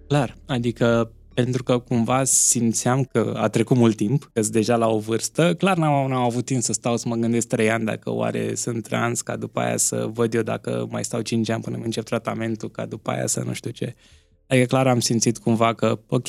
Clar, 0.06 0.36
adică 0.46 1.12
pentru 1.34 1.62
că 1.62 1.78
cumva 1.78 2.24
simțeam 2.24 3.04
că 3.04 3.34
a 3.36 3.48
trecut 3.48 3.76
mult 3.76 3.96
timp, 3.96 4.30
că 4.32 4.42
sunt 4.42 4.54
deja 4.54 4.76
la 4.76 4.88
o 4.88 4.98
vârstă. 4.98 5.54
Clar 5.54 5.76
n-am, 5.76 6.08
n-am 6.10 6.22
avut 6.22 6.44
timp 6.44 6.62
să 6.62 6.72
stau 6.72 6.96
să 6.96 7.08
mă 7.08 7.14
gândesc 7.14 7.46
trei 7.46 7.70
ani 7.70 7.84
dacă 7.84 8.10
oare 8.10 8.54
sunt 8.54 8.82
trans, 8.82 9.20
ca 9.20 9.36
după 9.36 9.60
aia 9.60 9.76
să 9.76 10.08
văd 10.12 10.34
eu 10.34 10.42
dacă 10.42 10.86
mai 10.90 11.04
stau 11.04 11.20
cinci 11.20 11.48
ani 11.48 11.62
până 11.62 11.78
încep 11.82 12.04
tratamentul, 12.04 12.70
ca 12.70 12.86
după 12.86 13.10
aia 13.10 13.26
să 13.26 13.42
nu 13.46 13.52
știu 13.52 13.70
ce. 13.70 13.94
Adică 14.48 14.66
clar 14.66 14.86
am 14.86 15.00
simțit 15.00 15.38
cumva 15.38 15.74
că, 15.74 16.00
ok, 16.06 16.28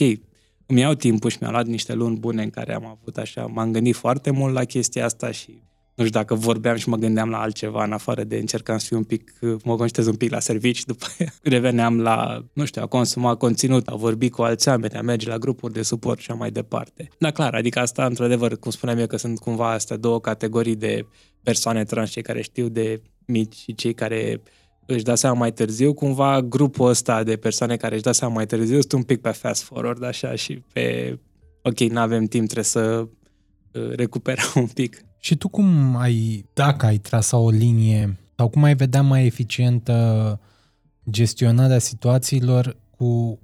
îmi 0.65 0.79
iau 0.79 0.93
timpul 0.93 1.29
și 1.29 1.37
mi-am 1.41 1.51
luat 1.51 1.65
niște 1.65 1.93
luni 1.93 2.17
bune 2.17 2.43
în 2.43 2.49
care 2.49 2.73
am 2.73 2.85
avut 2.85 3.17
așa, 3.17 3.45
m-am 3.45 3.71
gândit 3.71 3.95
foarte 3.95 4.31
mult 4.31 4.53
la 4.53 4.63
chestia 4.63 5.05
asta 5.05 5.31
și 5.31 5.61
nu 5.99 6.05
știu 6.05 6.19
dacă 6.19 6.35
vorbeam 6.35 6.75
și 6.75 6.89
mă 6.89 6.95
gândeam 6.95 7.29
la 7.29 7.41
altceva 7.41 7.83
în 7.83 7.91
afară 7.91 8.23
de 8.23 8.37
încercam 8.37 8.77
să 8.77 8.85
fiu 8.85 8.97
un 8.97 9.03
pic, 9.03 9.33
mă 9.41 9.75
concentrez 9.75 10.07
un 10.07 10.15
pic 10.15 10.31
la 10.31 10.39
servici, 10.39 10.85
după 10.85 11.05
aia 11.17 11.33
reveneam 11.55 11.99
la, 11.99 12.45
nu 12.53 12.65
știu, 12.65 12.81
a 12.81 12.85
consuma 12.85 13.35
conținut, 13.35 13.87
a 13.87 13.95
vorbi 13.95 14.29
cu 14.29 14.41
alți 14.41 14.67
oameni, 14.67 14.93
a 14.93 15.01
merge 15.01 15.29
la 15.29 15.37
grupuri 15.37 15.73
de 15.73 15.81
suport 15.81 16.19
și 16.19 16.31
mai 16.31 16.51
departe. 16.51 17.09
Da, 17.17 17.31
clar, 17.31 17.53
adică 17.53 17.79
asta, 17.79 18.05
într-adevăr, 18.05 18.57
cum 18.57 18.71
spuneam 18.71 18.97
eu, 18.97 19.07
că 19.07 19.17
sunt 19.17 19.39
cumva 19.39 19.71
astea 19.71 19.97
două 19.97 20.19
categorii 20.19 20.75
de 20.75 21.05
persoane 21.43 21.83
trans, 21.83 22.09
cei 22.09 22.21
care 22.21 22.41
știu 22.41 22.67
de 22.67 23.01
mici 23.25 23.55
și 23.55 23.75
cei 23.75 23.93
care 23.93 24.41
își 24.91 25.03
dă 25.03 25.15
seama 25.15 25.37
mai 25.37 25.51
târziu, 25.51 25.93
cumva 25.93 26.41
grupul 26.41 26.89
ăsta 26.89 27.23
de 27.23 27.35
persoane 27.35 27.77
care 27.77 27.93
își 27.93 28.03
dă 28.03 28.11
seama 28.11 28.33
mai 28.33 28.45
târziu 28.45 28.79
sunt 28.79 28.91
un 28.91 29.03
pic 29.03 29.21
pe 29.21 29.29
fast 29.29 29.63
forward, 29.63 30.03
așa, 30.03 30.35
și 30.35 30.63
pe, 30.73 31.19
ok, 31.63 31.79
nu 31.79 31.99
avem 31.99 32.25
timp, 32.25 32.43
trebuie 32.43 32.63
să 32.63 33.07
uh, 33.71 33.95
recuperăm 33.95 34.51
un 34.55 34.67
pic. 34.67 35.01
Și 35.19 35.35
tu 35.35 35.47
cum 35.47 35.95
ai, 35.95 36.45
dacă 36.53 36.85
ai 36.85 36.97
trasa 36.97 37.37
o 37.37 37.49
linie, 37.49 38.19
sau 38.35 38.49
cum 38.49 38.63
ai 38.63 38.75
vedea 38.75 39.01
mai 39.01 39.25
eficientă 39.25 40.39
gestionarea 41.09 41.79
situațiilor 41.79 42.77
cu 42.97 43.39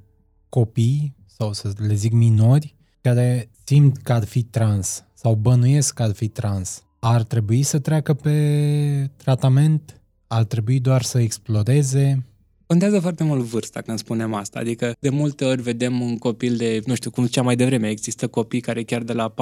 copii, 0.50 1.16
sau 1.26 1.54
să 1.54 1.72
le 1.78 1.94
zic 1.94 2.12
minori, 2.12 2.76
care 3.02 3.50
simt 3.64 3.98
că 3.98 4.14
ar 4.14 4.26
fi 4.26 4.44
trans 4.44 5.06
sau 5.14 5.36
bănuiesc 5.36 5.94
că 5.94 6.04
ar 6.04 6.14
fi 6.14 6.28
trans, 6.28 6.84
ar 7.00 7.24
trebui 7.24 7.64
să 7.64 7.80
treacă 7.80 8.14
pe 8.14 9.12
tratament 9.16 10.00
ar 10.36 10.44
trebui 10.44 10.80
doar 10.80 11.02
să 11.02 11.20
exploreze. 11.20 12.24
Contează 12.68 13.00
foarte 13.00 13.24
mult 13.24 13.42
vârsta 13.42 13.82
când 13.82 13.98
spunem 13.98 14.34
asta, 14.34 14.60
adică 14.60 14.96
de 15.00 15.10
multe 15.10 15.46
ori 15.46 15.62
vedem 15.62 16.02
un 16.02 16.18
copil 16.18 16.56
de, 16.56 16.82
nu 16.86 16.96
știu, 16.96 17.12
cum 17.12 17.26
cea 17.26 17.42
mai 17.42 17.56
devreme, 17.56 17.90
există 17.90 18.28
copii 18.28 18.60
care 18.60 18.84
chiar 18.84 19.02
de 19.02 19.14
la 19.14 19.34
4-5 19.34 19.36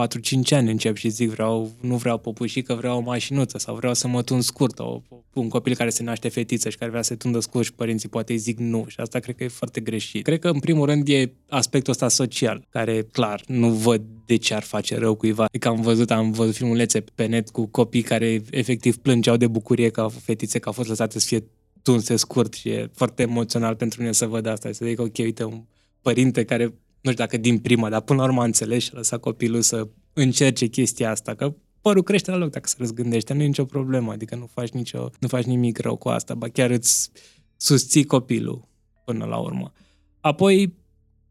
ani 0.49 0.71
încep 0.71 0.95
și 0.95 1.09
zic 1.09 1.30
vreau, 1.30 1.71
nu 1.82 1.95
vreau 1.95 2.17
popușică, 2.17 2.74
vreau 2.74 2.97
o 2.97 3.01
mașinuță 3.01 3.57
sau 3.57 3.76
vreau 3.76 3.93
să 3.93 4.07
mă 4.07 4.21
tund 4.21 4.41
scurt, 4.41 4.80
o, 4.80 5.01
un 5.34 5.49
copil 5.49 5.76
care 5.76 5.89
se 5.89 6.03
naște 6.03 6.30
fetiță 6.30 6.69
și 6.69 6.78
care 6.78 6.89
vrea 6.89 7.01
să 7.01 7.09
se 7.09 7.15
tundă 7.15 7.39
scurt 7.39 7.65
și 7.65 7.74
părinții 7.74 8.09
poate 8.09 8.32
îi 8.32 8.38
zic 8.38 8.59
nu 8.59 8.86
și 8.88 8.99
asta 8.99 9.19
cred 9.19 9.36
că 9.36 9.43
e 9.43 9.47
foarte 9.47 9.80
greșit. 9.80 10.24
Cred 10.24 10.39
că 10.39 10.47
în 10.49 10.59
primul 10.59 10.86
rând 10.86 11.07
e 11.07 11.32
aspectul 11.49 11.91
ăsta 11.91 12.07
social, 12.07 12.67
care 12.69 13.07
clar 13.11 13.43
nu 13.47 13.69
văd 13.69 14.01
de 14.26 14.36
ce 14.36 14.53
ar 14.53 14.63
face 14.63 14.97
rău 14.97 15.15
cuiva. 15.15 15.43
Adică 15.43 15.67
am 15.67 15.82
văzut, 15.82 16.11
am 16.11 16.32
văzut 16.32 16.55
filmulețe 16.55 17.03
pe 17.15 17.26
net 17.26 17.49
cu 17.49 17.65
copii 17.65 18.01
care 18.01 18.41
efectiv 18.49 18.97
plângeau 18.97 19.38
de 19.38 19.47
bucurie 19.47 19.89
că 19.89 20.07
fetițe 20.21 20.59
că 20.59 20.67
au 20.67 20.74
fost 20.74 20.89
lăsate 20.89 21.19
să 21.19 21.26
fie 21.28 21.43
tunse 21.84 22.15
scurt 22.15 22.53
și 22.53 22.69
e 22.69 22.89
foarte 22.93 23.21
emoțional 23.21 23.75
pentru 23.75 24.01
mine 24.01 24.11
să 24.11 24.25
văd 24.25 24.45
asta. 24.45 24.71
Să 24.71 24.86
zic, 24.86 24.99
ok, 24.99 25.17
uite, 25.17 25.43
un 25.43 25.63
părinte 26.01 26.43
care, 26.43 26.63
nu 27.01 27.11
știu 27.11 27.23
dacă 27.23 27.38
din 27.38 27.59
prima, 27.59 27.89
dar 27.89 28.01
până 28.01 28.19
la 28.19 28.25
urmă 28.25 28.41
a 28.41 28.45
înțeles 28.45 28.84
și 28.84 28.89
a 28.93 28.97
lăsat 28.97 29.19
copilul 29.19 29.61
să 29.61 29.88
încerce 30.13 30.67
chestia 30.67 31.11
asta, 31.11 31.36
că 31.36 31.53
părul 31.81 32.03
crește 32.03 32.31
la 32.31 32.38
loc 32.38 32.49
dacă 32.49 32.67
se 32.67 32.75
răzgândește, 32.77 33.34
nu 33.34 33.41
e 33.41 33.45
nicio 33.45 33.65
problemă, 33.65 34.11
adică 34.11 34.36
nu 34.36 34.49
faci, 34.53 34.69
nicio, 34.69 35.09
nu 35.19 35.27
faci 35.27 35.43
nimic 35.43 35.79
rău 35.79 35.95
cu 35.95 36.09
asta, 36.09 36.36
ba 36.36 36.47
chiar 36.47 36.69
îți 36.69 37.11
susții 37.57 38.03
copilul 38.03 38.67
până 39.05 39.25
la 39.25 39.38
urmă. 39.38 39.71
Apoi, 40.19 40.73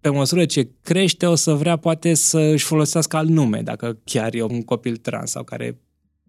pe 0.01 0.09
măsură 0.09 0.45
ce 0.45 0.71
crește, 0.83 1.27
o 1.27 1.35
să 1.35 1.53
vrea 1.53 1.77
poate 1.77 2.15
să 2.15 2.39
își 2.39 2.65
folosească 2.65 3.17
alt 3.17 3.29
nume, 3.29 3.63
dacă 3.63 3.99
chiar 4.05 4.35
e 4.35 4.43
un 4.43 4.63
copil 4.63 4.97
trans 4.97 5.31
sau 5.31 5.45
care 5.45 5.81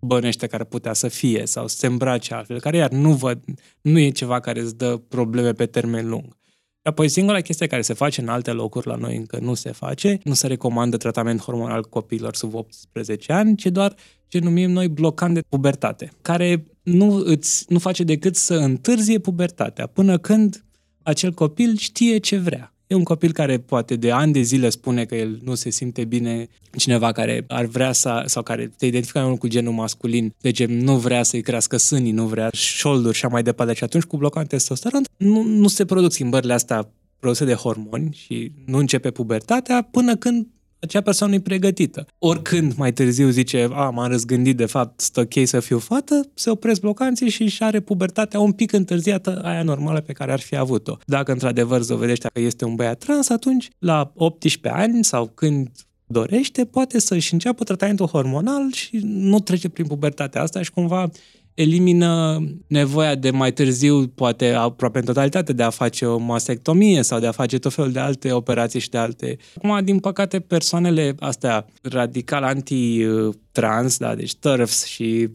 bănește 0.03 0.47
care 0.47 0.63
putea 0.63 0.93
să 0.93 1.07
fie 1.07 1.45
sau 1.45 1.67
se 1.67 1.87
îmbrace 1.87 2.33
altfel, 2.33 2.59
care 2.59 2.77
iar 2.77 2.91
nu 2.91 3.13
văd, 3.13 3.43
nu 3.81 3.99
e 3.99 4.09
ceva 4.09 4.39
care 4.39 4.59
îți 4.59 4.77
dă 4.77 4.97
probleme 5.07 5.51
pe 5.51 5.65
termen 5.65 6.09
lung. 6.09 6.37
Apoi 6.81 7.09
singura 7.09 7.41
chestie 7.41 7.67
care 7.67 7.81
se 7.81 7.93
face 7.93 8.21
în 8.21 8.27
alte 8.27 8.51
locuri 8.51 8.87
la 8.87 8.95
noi 8.95 9.15
încă 9.15 9.39
nu 9.41 9.53
se 9.53 9.71
face, 9.71 10.19
nu 10.23 10.33
se 10.33 10.47
recomandă 10.47 10.97
tratament 10.97 11.41
hormonal 11.41 11.83
copiilor 11.83 12.35
sub 12.35 12.53
18 12.53 13.33
ani, 13.33 13.55
ci 13.55 13.65
doar 13.65 13.95
ce 14.27 14.39
numim 14.39 14.71
noi 14.71 14.87
blocant 14.87 15.33
de 15.33 15.41
pubertate, 15.49 16.11
care 16.21 16.65
nu, 16.83 17.15
îți, 17.25 17.65
nu 17.67 17.79
face 17.79 18.03
decât 18.03 18.35
să 18.35 18.53
întârzie 18.55 19.19
pubertatea 19.19 19.87
până 19.87 20.17
când 20.17 20.65
acel 21.03 21.31
copil 21.31 21.77
știe 21.77 22.17
ce 22.17 22.37
vrea. 22.37 22.72
E 22.87 22.95
un 22.95 23.03
copil 23.03 23.31
care 23.31 23.57
poate 23.57 23.95
de 23.95 24.11
ani 24.11 24.33
de 24.33 24.41
zile 24.41 24.69
spune 24.69 25.05
că 25.05 25.15
el 25.15 25.39
nu 25.43 25.55
se 25.55 25.69
simte 25.69 26.05
bine, 26.05 26.47
cineva 26.77 27.11
care 27.11 27.45
ar 27.47 27.65
vrea 27.65 27.91
să, 27.91 28.23
sau 28.25 28.43
care 28.43 28.71
te 28.77 28.85
identifică 28.85 29.35
cu 29.39 29.47
genul 29.47 29.73
masculin, 29.73 30.33
deci 30.41 30.65
nu 30.65 30.97
vrea 30.97 31.23
să-i 31.23 31.41
crească 31.41 31.77
sânii, 31.77 32.11
nu 32.11 32.25
vrea 32.25 32.49
șolduri 32.51 33.17
și 33.17 33.25
mai 33.25 33.43
departe. 33.43 33.73
Și 33.73 33.83
atunci 33.83 34.03
cu 34.03 34.17
blocant 34.17 34.47
testosteron 34.47 35.03
nu, 35.17 35.41
nu 35.41 35.67
se 35.67 35.85
produc 35.85 36.11
schimbările 36.11 36.53
astea 36.53 36.89
produse 37.19 37.45
de 37.45 37.53
hormoni 37.53 38.17
și 38.25 38.51
nu 38.65 38.77
începe 38.77 39.11
pubertatea 39.11 39.87
până 39.91 40.15
când 40.15 40.47
acea 40.83 41.01
persoană 41.01 41.33
e 41.33 41.39
pregătită. 41.39 42.05
Oricând 42.19 42.73
mai 42.73 42.93
târziu 42.93 43.29
zice, 43.29 43.67
a, 43.71 43.89
m-am 43.89 44.09
răzgândit, 44.09 44.57
de 44.57 44.65
fapt, 44.65 44.99
stă 44.99 45.19
ok 45.19 45.47
să 45.47 45.59
fiu 45.59 45.79
fată, 45.79 46.29
se 46.33 46.49
opresc 46.49 46.81
blocanții 46.81 47.29
și 47.29 47.41
își 47.41 47.63
are 47.63 47.79
pubertatea 47.79 48.39
un 48.39 48.51
pic 48.51 48.71
întârziată, 48.71 49.41
aia 49.43 49.63
normală 49.63 50.01
pe 50.01 50.13
care 50.13 50.31
ar 50.31 50.39
fi 50.39 50.55
avut-o. 50.55 50.97
Dacă 51.05 51.31
într-adevăr 51.31 51.85
dovedește 51.85 52.29
că 52.33 52.39
este 52.39 52.65
un 52.65 52.75
băiat 52.75 52.97
trans, 52.97 53.29
atunci, 53.29 53.67
la 53.79 54.11
18 54.15 54.81
ani 54.81 55.03
sau 55.03 55.27
când 55.27 55.69
dorește, 56.05 56.65
poate 56.65 56.99
să-și 56.99 57.33
înceapă 57.33 57.63
tratamentul 57.63 58.07
hormonal 58.07 58.71
și 58.71 58.99
nu 59.03 59.39
trece 59.39 59.69
prin 59.69 59.85
pubertatea 59.85 60.41
asta 60.41 60.61
și 60.61 60.71
cumva 60.71 61.09
elimină 61.53 62.43
nevoia 62.67 63.15
de 63.15 63.31
mai 63.31 63.53
târziu, 63.53 64.07
poate 64.07 64.49
aproape 64.49 64.99
în 64.99 65.05
totalitate, 65.05 65.53
de 65.53 65.63
a 65.63 65.69
face 65.69 66.05
o 66.05 66.17
mastectomie 66.17 67.01
sau 67.01 67.19
de 67.19 67.27
a 67.27 67.31
face 67.31 67.59
tot 67.59 67.73
felul 67.73 67.91
de 67.91 67.99
alte 67.99 68.31
operații 68.31 68.79
și 68.79 68.89
de 68.89 68.97
alte... 68.97 69.37
Acum, 69.55 69.83
din 69.83 69.99
păcate, 69.99 70.39
persoanele 70.39 71.15
astea 71.19 71.65
radical 71.81 72.43
anti-trans, 72.43 73.97
da, 73.97 74.15
deci 74.15 74.35
TERFs 74.35 74.85
și 74.85 75.29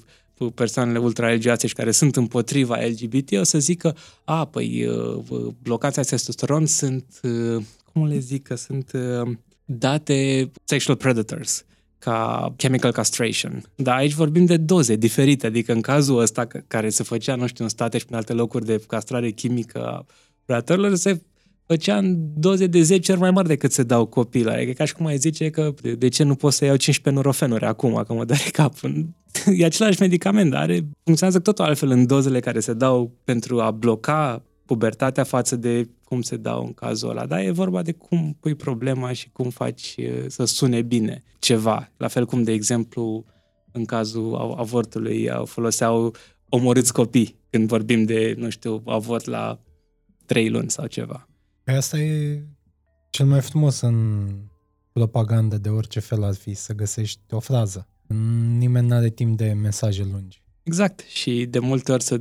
persoanele 0.54 0.98
ultra-religioase 0.98 1.66
și 1.66 1.74
care 1.74 1.90
sunt 1.90 2.16
împotriva 2.16 2.76
LGBT, 2.76 3.32
o 3.32 3.42
să 3.42 3.58
zică, 3.58 3.96
a, 4.24 4.44
păi, 4.44 4.86
uh, 4.86 5.52
blocația 5.62 6.02
testosteron 6.02 6.66
sunt, 6.66 7.04
uh, 7.22 7.62
cum 7.92 8.06
le 8.06 8.18
zic, 8.18 8.42
că 8.42 8.54
sunt 8.54 8.90
uh, 8.94 9.30
date 9.64 10.50
sexual 10.64 10.96
predators 10.96 11.64
ca 11.98 12.52
chemical 12.56 12.92
castration. 12.92 13.62
Dar 13.74 13.96
aici 13.96 14.14
vorbim 14.14 14.44
de 14.44 14.56
doze 14.56 14.96
diferite, 14.96 15.46
adică 15.46 15.72
în 15.72 15.80
cazul 15.80 16.18
ăsta 16.18 16.46
care 16.66 16.88
se 16.88 17.02
făcea, 17.02 17.34
nu 17.34 17.46
știu, 17.46 17.64
în 17.64 17.70
state 17.70 17.98
și 17.98 18.04
în 18.08 18.16
alte 18.16 18.32
locuri 18.32 18.64
de 18.64 18.82
castrare 18.86 19.30
chimică 19.30 19.86
a 19.86 20.06
predatorilor, 20.44 20.94
se 20.94 21.20
făcea 21.66 21.96
în 21.96 22.16
doze 22.36 22.66
de 22.66 22.82
10 22.82 23.12
ori 23.12 23.20
mai 23.20 23.30
mari 23.30 23.48
decât 23.48 23.72
se 23.72 23.82
dau 23.82 24.06
copii 24.06 24.46
Adică 24.46 24.72
ca 24.72 24.84
și 24.84 24.94
cum 24.94 25.06
ai 25.06 25.16
zice 25.16 25.50
că 25.50 25.74
de 25.98 26.08
ce 26.08 26.22
nu 26.22 26.34
pot 26.34 26.52
să 26.52 26.64
iau 26.64 26.76
15 26.76 27.22
nurofenuri 27.22 27.64
acum, 27.64 28.02
că 28.06 28.12
mă 28.12 28.24
dare 28.24 28.48
cap. 28.52 28.74
E 29.56 29.64
același 29.64 30.00
medicament, 30.00 30.50
dar 30.50 30.62
are, 30.62 30.88
funcționează 31.04 31.40
totul 31.40 31.64
altfel 31.64 31.90
în 31.90 32.06
dozele 32.06 32.40
care 32.40 32.60
se 32.60 32.72
dau 32.72 33.12
pentru 33.24 33.60
a 33.60 33.70
bloca 33.70 34.42
pubertatea 34.64 35.24
față 35.24 35.56
de 35.56 35.88
cum 36.08 36.22
se 36.22 36.36
dau 36.36 36.64
în 36.64 36.72
cazul 36.72 37.08
ăla, 37.08 37.26
dar 37.26 37.40
e 37.40 37.50
vorba 37.50 37.82
de 37.82 37.92
cum 37.92 38.36
pui 38.40 38.54
problema 38.54 39.12
și 39.12 39.30
cum 39.30 39.50
faci 39.50 39.94
să 40.26 40.44
sune 40.44 40.82
bine 40.82 41.22
ceva. 41.38 41.92
La 41.96 42.08
fel 42.08 42.26
cum, 42.26 42.42
de 42.42 42.52
exemplu, 42.52 43.24
în 43.72 43.84
cazul 43.84 44.54
avortului 44.56 45.30
foloseau 45.44 46.14
omorâți 46.48 46.92
copii 46.92 47.36
când 47.50 47.68
vorbim 47.68 48.04
de, 48.04 48.34
nu 48.38 48.50
știu, 48.50 48.82
avort 48.86 49.24
la 49.24 49.60
trei 50.26 50.48
luni 50.48 50.70
sau 50.70 50.86
ceva. 50.86 51.28
Păi 51.64 51.74
asta 51.74 51.98
e 51.98 52.42
cel 53.10 53.26
mai 53.26 53.40
frumos 53.40 53.80
în 53.80 54.28
propagandă 54.92 55.58
de 55.58 55.68
orice 55.68 56.00
fel 56.00 56.22
ar 56.22 56.34
fi, 56.34 56.54
să 56.54 56.72
găsești 56.72 57.20
o 57.30 57.40
frază. 57.40 57.88
Nimeni 58.58 58.86
nu 58.86 58.94
are 58.94 59.10
timp 59.10 59.36
de 59.36 59.52
mesaje 59.52 60.08
lungi. 60.12 60.42
Exact. 60.62 61.00
Și 61.00 61.46
de 61.46 61.58
multe 61.58 61.92
ori 61.92 62.02
să 62.02 62.20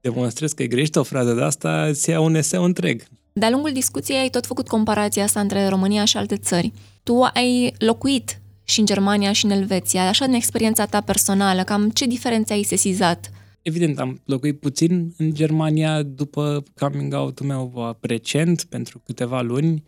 demonstrezi 0.00 0.54
că 0.54 0.62
e 0.62 0.66
greșită 0.66 0.98
o 0.98 1.02
frază 1.02 1.34
de 1.34 1.42
asta, 1.42 1.86
îți 1.86 2.10
ia 2.10 2.20
un 2.20 2.34
eseu 2.34 2.64
întreg. 2.64 3.02
De-a 3.38 3.50
lungul 3.50 3.72
discuției 3.72 4.18
ai 4.18 4.28
tot 4.28 4.46
făcut 4.46 4.68
comparația 4.68 5.24
asta 5.24 5.40
între 5.40 5.68
România 5.68 6.04
și 6.04 6.16
alte 6.16 6.36
țări. 6.36 6.72
Tu 7.02 7.22
ai 7.22 7.74
locuit 7.78 8.40
și 8.64 8.80
în 8.80 8.86
Germania 8.86 9.32
și 9.32 9.44
în 9.44 9.50
Elveția, 9.50 10.08
așa 10.08 10.24
în 10.24 10.32
experiența 10.32 10.86
ta 10.86 11.00
personală, 11.00 11.62
cam 11.62 11.90
ce 11.90 12.06
diferențe 12.06 12.52
ai 12.52 12.62
sesizat? 12.62 13.30
Evident, 13.62 13.98
am 13.98 14.20
locuit 14.24 14.60
puțin 14.60 15.14
în 15.16 15.34
Germania 15.34 16.02
după 16.02 16.62
coming 16.78 17.14
out-ul 17.14 17.46
meu 17.46 17.96
recent, 18.00 18.64
pentru 18.64 19.02
câteva 19.04 19.40
luni. 19.40 19.82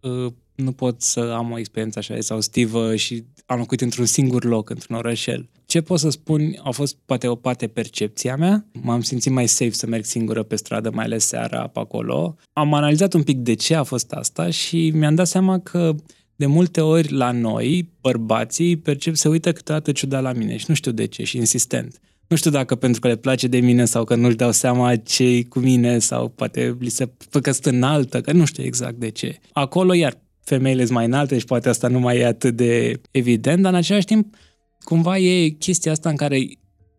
Uh, 0.00 0.32
nu 0.54 0.72
pot 0.72 1.02
să 1.02 1.20
am 1.20 1.50
o 1.50 1.58
experiență 1.58 1.98
așa 1.98 2.14
exhaustivă 2.14 2.96
și 2.96 3.24
am 3.46 3.58
locuit 3.58 3.80
într-un 3.80 4.06
singur 4.06 4.44
loc, 4.44 4.70
într-un 4.70 4.96
orășel. 4.96 5.48
Ce 5.66 5.80
pot 5.80 5.98
să 5.98 6.10
spun, 6.10 6.60
a 6.62 6.70
fost 6.70 6.96
poate 7.04 7.26
o 7.26 7.34
parte 7.34 7.66
percepția 7.66 8.36
mea. 8.36 8.66
M-am 8.82 9.02
simțit 9.02 9.32
mai 9.32 9.46
safe 9.46 9.70
să 9.70 9.86
merg 9.86 10.04
singură 10.04 10.42
pe 10.42 10.56
stradă, 10.56 10.90
mai 10.90 11.04
ales 11.04 11.26
seara 11.26 11.66
pe 11.66 11.78
acolo. 11.78 12.36
Am 12.52 12.74
analizat 12.74 13.12
un 13.12 13.22
pic 13.22 13.38
de 13.38 13.54
ce 13.54 13.74
a 13.74 13.82
fost 13.82 14.12
asta 14.12 14.50
și 14.50 14.90
mi-am 14.94 15.14
dat 15.14 15.26
seama 15.26 15.58
că 15.58 15.94
de 16.36 16.46
multe 16.46 16.80
ori 16.80 17.12
la 17.12 17.30
noi, 17.30 17.88
bărbații, 18.00 18.76
percep, 18.76 19.14
se 19.14 19.28
uită 19.28 19.52
câteodată 19.52 19.92
ciudat 19.92 20.22
la 20.22 20.32
mine 20.32 20.56
și 20.56 20.64
nu 20.68 20.74
știu 20.74 20.92
de 20.92 21.06
ce 21.06 21.24
și 21.24 21.36
insistent. 21.36 22.00
Nu 22.26 22.36
știu 22.36 22.50
dacă 22.50 22.74
pentru 22.74 23.00
că 23.00 23.08
le 23.08 23.16
place 23.16 23.46
de 23.46 23.58
mine 23.58 23.84
sau 23.84 24.04
că 24.04 24.14
nu-și 24.14 24.36
dau 24.36 24.52
seama 24.52 24.96
ce 24.96 25.44
cu 25.44 25.58
mine 25.58 25.98
sau 25.98 26.28
poate 26.28 26.76
li 26.80 26.88
se 26.88 27.08
fă 27.30 27.40
că 27.40 27.50
sunt 27.50 27.66
înaltă, 27.66 28.20
că 28.20 28.32
nu 28.32 28.44
știu 28.44 28.64
exact 28.64 28.96
de 28.96 29.08
ce. 29.08 29.38
Acolo, 29.52 29.94
iar 29.94 30.18
femeile 30.40 30.82
sunt 30.82 30.96
mai 30.96 31.04
înalte 31.04 31.38
și 31.38 31.44
poate 31.44 31.68
asta 31.68 31.88
nu 31.88 31.98
mai 31.98 32.18
e 32.18 32.26
atât 32.26 32.56
de 32.56 33.00
evident, 33.10 33.62
dar 33.62 33.72
în 33.72 33.78
același 33.78 34.06
timp 34.06 34.34
cumva 34.84 35.18
e 35.18 35.48
chestia 35.48 35.92
asta 35.92 36.08
în 36.08 36.16
care 36.16 36.38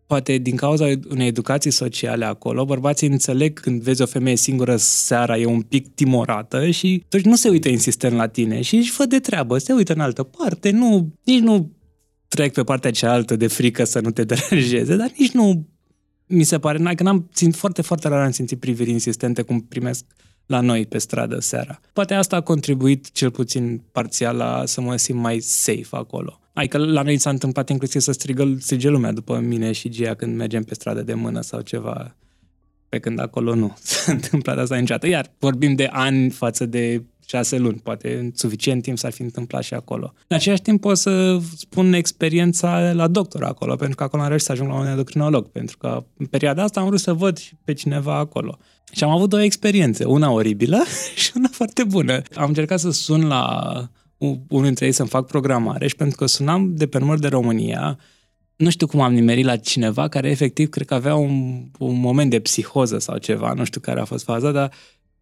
poate 0.06 0.38
din 0.38 0.56
cauza 0.56 0.84
unei 1.10 1.26
educații 1.26 1.70
sociale 1.70 2.24
acolo, 2.24 2.64
bărbații 2.64 3.08
înțeleg 3.08 3.60
când 3.60 3.82
vezi 3.82 4.02
o 4.02 4.06
femeie 4.06 4.36
singură 4.36 4.76
seara, 4.76 5.38
e 5.38 5.44
un 5.44 5.62
pic 5.62 5.94
timorată 5.94 6.70
și 6.70 7.04
totuși 7.08 7.28
nu 7.28 7.36
se 7.36 7.48
uită 7.48 7.68
insistent 7.68 8.16
la 8.16 8.26
tine 8.26 8.60
și 8.60 8.76
își 8.76 8.90
fă 8.90 9.04
de 9.04 9.18
treabă, 9.18 9.58
se 9.58 9.72
uită 9.72 9.92
în 9.92 10.00
altă 10.00 10.22
parte, 10.22 10.70
nu, 10.70 11.12
nici 11.24 11.40
nu 11.40 11.72
trec 12.28 12.52
pe 12.52 12.62
partea 12.62 12.90
cealaltă 12.90 13.36
de 13.36 13.46
frică 13.46 13.84
să 13.84 14.00
nu 14.00 14.10
te 14.10 14.24
deranjeze, 14.34 14.96
dar 14.96 15.12
nici 15.18 15.30
nu 15.30 15.66
mi 16.26 16.44
se 16.44 16.58
pare, 16.58 16.94
că 16.94 17.02
n-am 17.02 17.28
ținut 17.32 17.54
foarte, 17.54 17.82
foarte 17.82 18.08
rar 18.08 18.24
am 18.24 18.30
simțit 18.30 18.60
priviri 18.60 18.90
insistente 18.90 19.42
cum 19.42 19.60
primesc 19.60 20.04
la 20.46 20.60
noi 20.60 20.86
pe 20.86 20.98
stradă 20.98 21.40
seara. 21.40 21.80
Poate 21.92 22.14
asta 22.14 22.36
a 22.36 22.40
contribuit 22.40 23.12
cel 23.12 23.30
puțin 23.30 23.82
parțial 23.92 24.36
la 24.36 24.62
să 24.66 24.80
mă 24.80 24.96
simt 24.96 25.20
mai 25.20 25.40
safe 25.40 25.88
acolo. 25.90 26.40
Adică 26.58 26.78
la 26.78 27.02
noi 27.02 27.18
s-a 27.18 27.30
întâmplat 27.30 27.68
inclusiv 27.68 28.00
să 28.00 28.12
strigă, 28.12 28.56
strige 28.58 28.88
lumea 28.88 29.12
după 29.12 29.38
mine 29.38 29.72
și 29.72 29.88
Gia 29.88 30.14
când 30.14 30.36
mergem 30.36 30.62
pe 30.62 30.74
stradă 30.74 31.02
de 31.02 31.14
mână 31.14 31.40
sau 31.40 31.60
ceva. 31.60 32.16
Pe 32.88 32.98
când 32.98 33.20
acolo 33.20 33.54
nu 33.54 33.76
s-a 33.82 34.12
întâmplat 34.12 34.58
asta 34.58 34.76
niciodată. 34.76 35.08
Iar 35.08 35.32
vorbim 35.38 35.74
de 35.74 35.88
ani 35.92 36.30
față 36.30 36.66
de 36.66 37.02
șase 37.26 37.58
luni, 37.58 37.80
poate 37.82 38.18
în 38.18 38.30
suficient 38.34 38.82
timp 38.82 38.98
s-ar 38.98 39.12
fi 39.12 39.22
întâmplat 39.22 39.62
și 39.62 39.74
acolo. 39.74 40.12
În 40.28 40.36
același 40.36 40.62
timp 40.62 40.80
pot 40.80 40.98
să 40.98 41.38
spun 41.56 41.92
experiența 41.92 42.92
la 42.92 43.08
doctor 43.08 43.44
acolo, 43.44 43.76
pentru 43.76 43.96
că 43.96 44.02
acolo 44.02 44.22
am 44.22 44.28
reușit 44.28 44.46
să 44.46 44.52
ajung 44.52 44.68
la 44.68 44.78
un 44.78 44.86
endocrinolog, 44.86 45.48
pentru 45.48 45.78
că 45.78 46.04
în 46.16 46.26
perioada 46.26 46.62
asta 46.62 46.80
am 46.80 46.86
vrut 46.86 47.00
să 47.00 47.12
văd 47.12 47.38
pe 47.64 47.72
cineva 47.72 48.16
acolo. 48.16 48.58
Și 48.92 49.04
am 49.04 49.10
avut 49.10 49.28
două 49.28 49.42
experiențe, 49.42 50.04
una 50.04 50.30
oribilă 50.30 50.84
și 51.22 51.32
una 51.34 51.48
foarte 51.52 51.84
bună. 51.84 52.22
Am 52.34 52.48
încercat 52.48 52.80
să 52.80 52.90
sun 52.90 53.26
la 53.26 53.72
unul 54.18 54.64
dintre 54.64 54.86
ei 54.86 54.92
să-mi 54.92 55.08
fac 55.08 55.26
programare 55.26 55.86
și 55.86 55.96
pentru 55.96 56.16
că 56.16 56.26
sunam 56.26 56.74
de 56.74 56.86
pe 56.86 56.98
număr 56.98 57.18
de 57.18 57.28
România, 57.28 57.98
nu 58.56 58.70
știu 58.70 58.86
cum 58.86 59.00
am 59.00 59.12
nimerit 59.12 59.44
la 59.44 59.56
cineva 59.56 60.08
care 60.08 60.30
efectiv 60.30 60.68
cred 60.68 60.86
că 60.86 60.94
avea 60.94 61.14
un, 61.14 61.64
un 61.78 62.00
moment 62.00 62.30
de 62.30 62.40
psihoză 62.40 62.98
sau 62.98 63.18
ceva, 63.18 63.52
nu 63.52 63.64
știu 63.64 63.80
care 63.80 64.00
a 64.00 64.04
fost 64.04 64.24
faza, 64.24 64.50
dar 64.50 64.72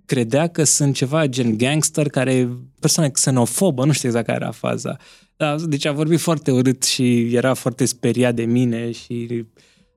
credea 0.05 0.47
că 0.47 0.65
sunt 0.65 0.95
ceva 0.95 1.27
gen 1.27 1.57
gangster, 1.57 2.09
care 2.09 2.49
persoane 2.81 3.11
xenofobă, 3.11 3.85
nu 3.85 3.93
știu 3.93 4.09
exact 4.09 4.27
care 4.27 4.39
era 4.43 4.51
faza. 4.51 4.97
Da, 5.37 5.57
deci 5.67 5.85
a 5.85 5.93
vorbit 5.93 6.21
foarte 6.21 6.51
urât 6.51 6.83
și 6.83 7.35
era 7.35 7.55
foarte 7.55 7.85
speriat 7.85 8.35
de 8.35 8.45
mine 8.45 8.91
și 8.91 9.47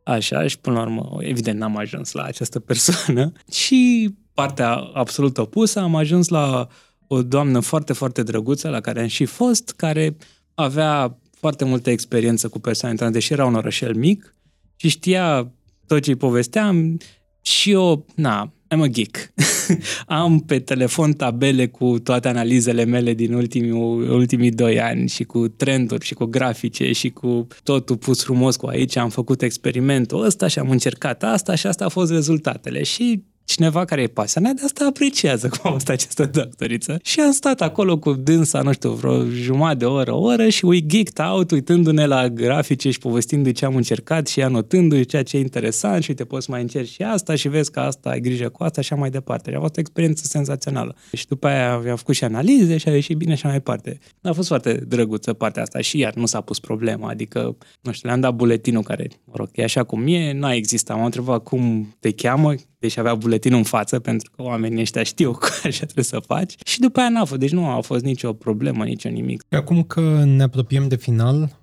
așa 0.03 0.47
și 0.47 0.59
până 0.59 0.75
la 0.75 0.81
urmă, 0.81 1.17
evident, 1.19 1.59
n-am 1.59 1.77
ajuns 1.77 2.11
la 2.11 2.23
această 2.23 2.59
persoană. 2.59 3.31
Și 3.51 4.09
partea 4.33 4.73
absolut 4.73 5.37
opusă, 5.37 5.79
am 5.79 5.95
ajuns 5.95 6.27
la 6.27 6.67
o 7.11 7.23
doamnă 7.23 7.59
foarte, 7.59 7.93
foarte 7.93 8.23
drăguță, 8.23 8.69
la 8.69 8.81
care 8.81 9.01
am 9.01 9.07
și 9.07 9.25
fost, 9.25 9.73
care 9.75 10.17
avea 10.55 11.17
foarte 11.31 11.65
multă 11.65 11.89
experiență 11.89 12.47
cu 12.47 12.59
persoane 12.59 12.95
trans, 12.95 13.13
deși 13.13 13.33
era 13.33 13.45
un 13.45 13.55
orășel 13.55 13.95
mic 13.95 14.35
și 14.75 14.89
știa 14.89 15.51
tot 15.87 16.01
ce 16.01 16.09
îi 16.09 16.15
povesteam 16.15 16.97
și 17.41 17.71
eu, 17.71 18.05
na, 18.15 18.53
I'm 18.75 18.81
a 18.81 18.87
geek. 18.87 19.33
Am 20.05 20.39
pe 20.39 20.59
telefon 20.59 21.13
tabele 21.13 21.67
cu 21.67 21.99
toate 21.99 22.27
analizele 22.27 22.83
mele 22.83 23.13
din 23.13 23.33
ultimii, 23.33 23.71
ultimii 24.09 24.51
doi 24.51 24.81
ani 24.81 25.07
și 25.07 25.23
cu 25.23 25.47
trenduri 25.47 26.05
și 26.05 26.13
cu 26.13 26.25
grafice 26.25 26.91
și 26.91 27.09
cu 27.09 27.47
totul 27.63 27.97
pus 27.97 28.23
frumos 28.23 28.55
cu 28.55 28.65
aici. 28.65 28.95
Am 28.95 29.09
făcut 29.09 29.41
experimentul 29.41 30.23
ăsta 30.23 30.47
și 30.47 30.59
am 30.59 30.69
încercat 30.69 31.23
asta 31.23 31.55
și 31.55 31.67
asta 31.67 31.83
au 31.83 31.89
fost 31.89 32.11
rezultatele. 32.11 32.83
Și 32.83 33.23
cineva 33.49 33.85
care 33.85 34.01
e 34.01 34.07
pasionat 34.07 34.53
de 34.53 34.61
asta 34.63 34.85
apreciază 34.85 35.49
cum 35.49 35.59
a 35.63 35.71
fost 35.71 35.89
această 35.89 36.25
doctoriță. 36.25 36.99
Și 37.03 37.19
am 37.19 37.31
stat 37.31 37.61
acolo 37.61 37.97
cu 37.97 38.13
dânsa, 38.13 38.61
nu 38.61 38.71
știu, 38.71 38.91
vreo 38.91 39.25
jumătate 39.25 39.77
de 39.77 39.85
oră, 39.85 40.11
o 40.11 40.21
oră 40.21 40.49
și 40.49 40.65
we 40.65 40.85
geeked 40.85 41.19
out 41.19 41.51
uitându-ne 41.51 42.05
la 42.05 42.29
grafice 42.29 42.91
și 42.91 42.99
povestindu-i 42.99 43.51
ce 43.51 43.65
am 43.65 43.75
încercat 43.75 44.27
și 44.27 44.41
anotându-i 44.41 45.05
ceea 45.05 45.23
ce 45.23 45.37
e 45.37 45.39
interesant 45.39 46.03
și 46.03 46.13
te 46.13 46.25
poți 46.25 46.49
mai 46.49 46.61
încerci 46.61 46.89
și 46.89 47.01
asta 47.01 47.35
și 47.35 47.47
vezi 47.47 47.71
că 47.71 47.79
asta 47.79 48.09
ai 48.09 48.19
grijă 48.19 48.49
cu 48.49 48.63
asta 48.63 48.81
și 48.81 48.93
așa 48.93 49.01
mai 49.01 49.09
departe. 49.09 49.49
Și 49.49 49.55
a 49.55 49.59
fost 49.59 49.77
o 49.77 49.79
experiență 49.79 50.23
senzațională. 50.25 50.95
Și 51.13 51.27
după 51.27 51.47
aia 51.47 51.73
am 51.73 51.95
făcut 51.95 52.15
și 52.15 52.23
analize 52.23 52.77
și 52.77 52.89
a 52.89 52.93
ieșit 52.93 53.17
bine 53.17 53.35
și 53.35 53.45
așa 53.45 53.47
mai 53.47 53.57
departe. 53.57 53.99
A 54.21 54.31
fost 54.31 54.47
foarte 54.47 54.73
drăguță 54.73 55.33
partea 55.33 55.61
asta 55.61 55.79
și 55.79 55.97
iar 55.97 56.13
nu 56.13 56.25
s-a 56.25 56.41
pus 56.41 56.59
problema, 56.59 57.09
adică, 57.09 57.57
nu 57.81 57.91
știu, 57.91 58.07
le-am 58.07 58.21
dat 58.21 58.33
buletinul 58.33 58.83
care, 58.83 59.07
mă 59.23 59.33
rog, 59.35 59.49
e 59.53 59.63
așa 59.63 59.83
cum 59.83 60.07
e, 60.07 60.31
nu 60.31 60.45
a 60.45 60.55
existat. 60.55 60.95
M-am 60.95 61.05
întrebat 61.05 61.43
cum 61.43 61.95
te 61.99 62.11
cheamă, 62.11 62.53
deși 62.79 62.99
avea 62.99 63.15
buletinul 63.15 63.57
în 63.57 63.63
față, 63.63 63.99
pentru 63.99 64.31
că 64.35 64.41
oamenii 64.41 64.81
ăștia 64.81 65.03
știu 65.03 65.31
că 65.41 65.49
așa 65.63 65.83
trebuie 65.83 66.03
să 66.03 66.19
faci. 66.25 66.55
Și 66.65 66.79
după 66.79 66.99
aia 66.99 67.09
n-a 67.09 67.25
fost, 67.25 67.39
deci 67.39 67.51
nu 67.51 67.65
a 67.65 67.81
fost 67.81 68.03
nicio 68.03 68.33
problemă, 68.33 68.83
nicio 68.83 69.09
nimic. 69.09 69.41
Și 69.49 69.57
acum 69.57 69.83
că 69.83 70.23
ne 70.25 70.43
apropiem 70.43 70.87
de 70.87 70.95
final, 70.95 71.59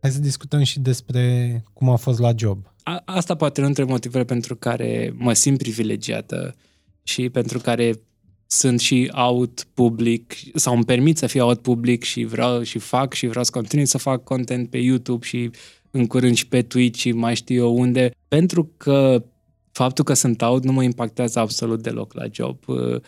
hai 0.00 0.10
să 0.10 0.20
discutăm 0.20 0.62
și 0.62 0.80
despre 0.80 1.64
cum 1.72 1.88
a 1.88 1.96
fost 1.96 2.18
la 2.18 2.30
job. 2.36 2.72
A, 2.82 3.02
asta 3.04 3.34
poate 3.34 3.60
nu 3.60 3.66
între 3.66 3.84
motivele 3.84 4.24
pentru 4.24 4.56
care 4.56 5.14
mă 5.16 5.32
simt 5.32 5.58
privilegiată 5.58 6.54
și 7.02 7.28
pentru 7.28 7.58
care 7.58 7.92
sunt 8.46 8.80
și 8.80 9.10
out 9.12 9.66
public 9.74 10.34
sau 10.54 10.74
îmi 10.74 10.84
permit 10.84 11.18
să 11.18 11.26
fiu 11.26 11.44
out 11.44 11.62
public 11.62 12.02
și 12.02 12.24
vreau 12.24 12.62
și 12.62 12.78
fac 12.78 13.12
și 13.12 13.26
vreau 13.26 13.44
să 13.44 13.50
continui 13.50 13.86
să 13.86 13.98
fac 13.98 14.24
content 14.24 14.70
pe 14.70 14.78
YouTube 14.78 15.26
și 15.26 15.50
în 15.90 16.06
curând 16.06 16.36
și 16.36 16.48
pe 16.48 16.62
Twitch 16.62 16.98
și 16.98 17.12
mai 17.12 17.36
știu 17.36 17.56
eu 17.56 17.78
unde, 17.78 18.10
pentru 18.28 18.70
că 18.76 19.24
faptul 19.78 20.04
că 20.04 20.14
sunt 20.14 20.42
out 20.42 20.64
nu 20.64 20.72
mă 20.72 20.82
impactează 20.82 21.38
absolut 21.38 21.82
deloc 21.82 22.14
la 22.14 22.24
job. 22.30 22.56
Uh, 22.66 23.00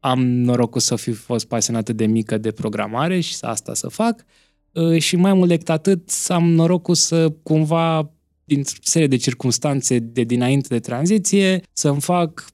am 0.00 0.26
norocul 0.26 0.80
să 0.80 0.96
fi 0.96 1.12
fost 1.12 1.46
pasionată 1.46 1.92
de 1.92 2.06
mică 2.06 2.38
de 2.38 2.50
programare 2.50 3.20
și 3.20 3.34
să 3.34 3.46
asta 3.46 3.74
să 3.74 3.88
fac 3.88 4.24
uh, 4.72 4.98
și 5.00 5.16
mai 5.16 5.34
mult 5.34 5.48
decât 5.48 5.68
atât 5.68 6.10
am 6.28 6.48
norocul 6.48 6.94
să 6.94 7.32
cumva 7.42 8.10
din 8.44 8.62
serie 8.82 9.06
de 9.06 9.16
circunstanțe 9.16 9.98
de 9.98 10.22
dinainte 10.22 10.68
de 10.68 10.78
tranziție 10.80 11.62
să-mi 11.72 12.00
fac 12.00 12.44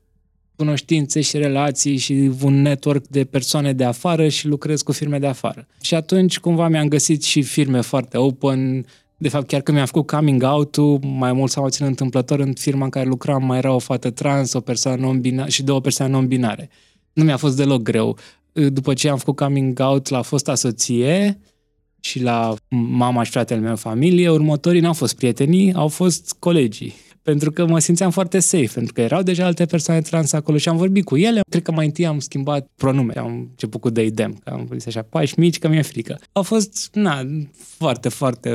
cunoștințe 0.57 1.21
și 1.21 1.37
relații 1.37 1.97
și 1.97 2.31
un 2.43 2.63
network 2.63 3.07
de 3.07 3.25
persoane 3.25 3.73
de 3.73 3.85
afară 3.85 4.29
și 4.29 4.47
lucrez 4.47 4.83
cu 4.83 4.93
firme 4.93 5.19
de 5.19 5.27
afară. 5.27 5.67
Și 5.81 5.95
atunci 5.95 6.39
cumva 6.39 6.69
mi-am 6.69 6.89
găsit 6.89 7.23
și 7.23 7.43
firme 7.43 7.81
foarte 7.81 8.17
open, 8.19 8.87
de 9.21 9.29
fapt, 9.29 9.47
chiar 9.47 9.61
când 9.61 9.77
mi-am 9.77 9.87
făcut 9.87 10.07
coming 10.07 10.43
out-ul, 10.43 10.99
mai 11.03 11.33
mult 11.33 11.51
sau 11.51 11.63
mai 11.63 11.71
puțin 11.71 11.87
întâmplător, 11.87 12.41
în 12.41 12.53
firma 12.53 12.85
în 12.85 12.91
care 12.91 13.07
lucram 13.07 13.45
mai 13.45 13.59
era 13.59 13.73
o 13.73 13.79
fată 13.79 14.11
trans, 14.11 14.53
o 14.53 14.61
persoană 14.61 15.01
non-binară 15.01 15.49
și 15.49 15.63
două 15.63 15.81
persoane 15.81 16.13
non-binare. 16.13 16.69
Nu 17.13 17.25
mi-a 17.25 17.37
fost 17.37 17.57
deloc 17.57 17.83
greu. 17.83 18.19
După 18.53 18.95
ce 18.95 19.09
am 19.09 19.19
făcut 19.19 19.37
coming 19.37 19.81
out 19.81 20.09
la 20.09 20.23
fosta 20.23 20.55
soție 20.55 21.41
și 22.01 22.23
la 22.23 22.55
mama 22.69 23.23
și 23.23 23.31
fratele 23.31 23.61
meu 23.61 23.77
familie, 23.77 24.31
următorii 24.31 24.81
n-au 24.81 24.93
fost 24.93 25.17
prietenii, 25.17 25.73
au 25.73 25.89
fost 25.89 26.37
colegii 26.39 26.95
pentru 27.23 27.53
că 27.53 27.67
mă 27.67 27.79
simțeam 27.79 28.11
foarte 28.11 28.39
safe, 28.39 28.71
pentru 28.75 28.93
că 28.93 29.01
erau 29.01 29.23
deja 29.23 29.45
alte 29.45 29.67
persoane 29.67 30.01
trans 30.01 30.33
acolo 30.33 30.57
și 30.57 30.69
am 30.69 30.77
vorbit 30.77 31.05
cu 31.05 31.17
ele. 31.17 31.41
Cred 31.51 31.63
că 31.63 31.73
mai 31.73 31.87
întâi 31.87 32.07
am 32.07 32.19
schimbat 32.19 32.69
pronume, 32.77 33.13
am 33.13 33.49
început 33.51 33.81
cu 33.81 33.91
they, 33.91 34.11
them, 34.11 34.41
că 34.45 34.51
am 34.51 34.65
vorbit 34.65 34.87
așa, 34.87 35.03
pași 35.03 35.39
mici, 35.39 35.59
că 35.59 35.69
mi-e 35.69 35.83
frică. 35.83 36.19
Au 36.33 36.43
fost, 36.43 36.89
na, 36.93 37.27
foarte, 37.77 38.09
foarte 38.09 38.51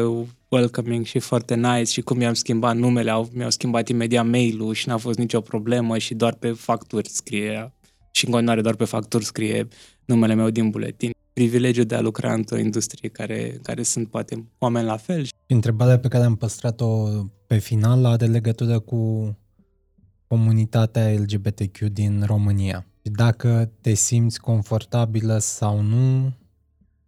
welcoming 0.53 1.05
și 1.05 1.19
foarte 1.19 1.55
nice 1.55 1.91
și 1.91 2.01
cum 2.01 2.17
mi-am 2.17 2.33
schimbat 2.33 2.75
numele, 2.75 3.11
au, 3.11 3.29
mi-au 3.33 3.49
schimbat 3.49 3.87
imediat 3.87 4.27
mail-ul 4.27 4.73
și 4.73 4.87
n-a 4.87 4.97
fost 4.97 5.17
nicio 5.17 5.41
problemă 5.41 5.97
și 5.97 6.13
doar 6.13 6.33
pe 6.33 6.51
facturi 6.51 7.09
scrie 7.09 7.73
și 8.11 8.25
în 8.25 8.31
continuare 8.31 8.61
doar 8.61 8.75
pe 8.75 8.85
facturi 8.85 9.25
scrie 9.25 9.67
numele 10.05 10.33
meu 10.33 10.49
din 10.49 10.69
buletin. 10.69 11.11
Privilegiul 11.33 11.85
de 11.85 11.95
a 11.95 12.01
lucra 12.01 12.33
într-o 12.33 12.57
industrie 12.57 13.09
care, 13.09 13.59
care 13.63 13.83
sunt 13.83 14.09
poate 14.09 14.47
oameni 14.57 14.85
la 14.85 14.97
fel. 14.97 15.27
Întrebarea 15.47 15.99
pe 15.99 16.07
care 16.07 16.23
am 16.23 16.35
păstrat-o 16.35 17.07
pe 17.47 17.57
final 17.57 18.05
are 18.05 18.25
legătură 18.25 18.79
cu 18.79 19.33
comunitatea 20.27 21.11
LGBTQ 21.11 21.79
din 21.79 22.23
România. 22.25 22.85
Dacă 23.01 23.71
te 23.81 23.93
simți 23.93 24.39
confortabilă 24.39 25.37
sau 25.37 25.81
nu 25.81 26.33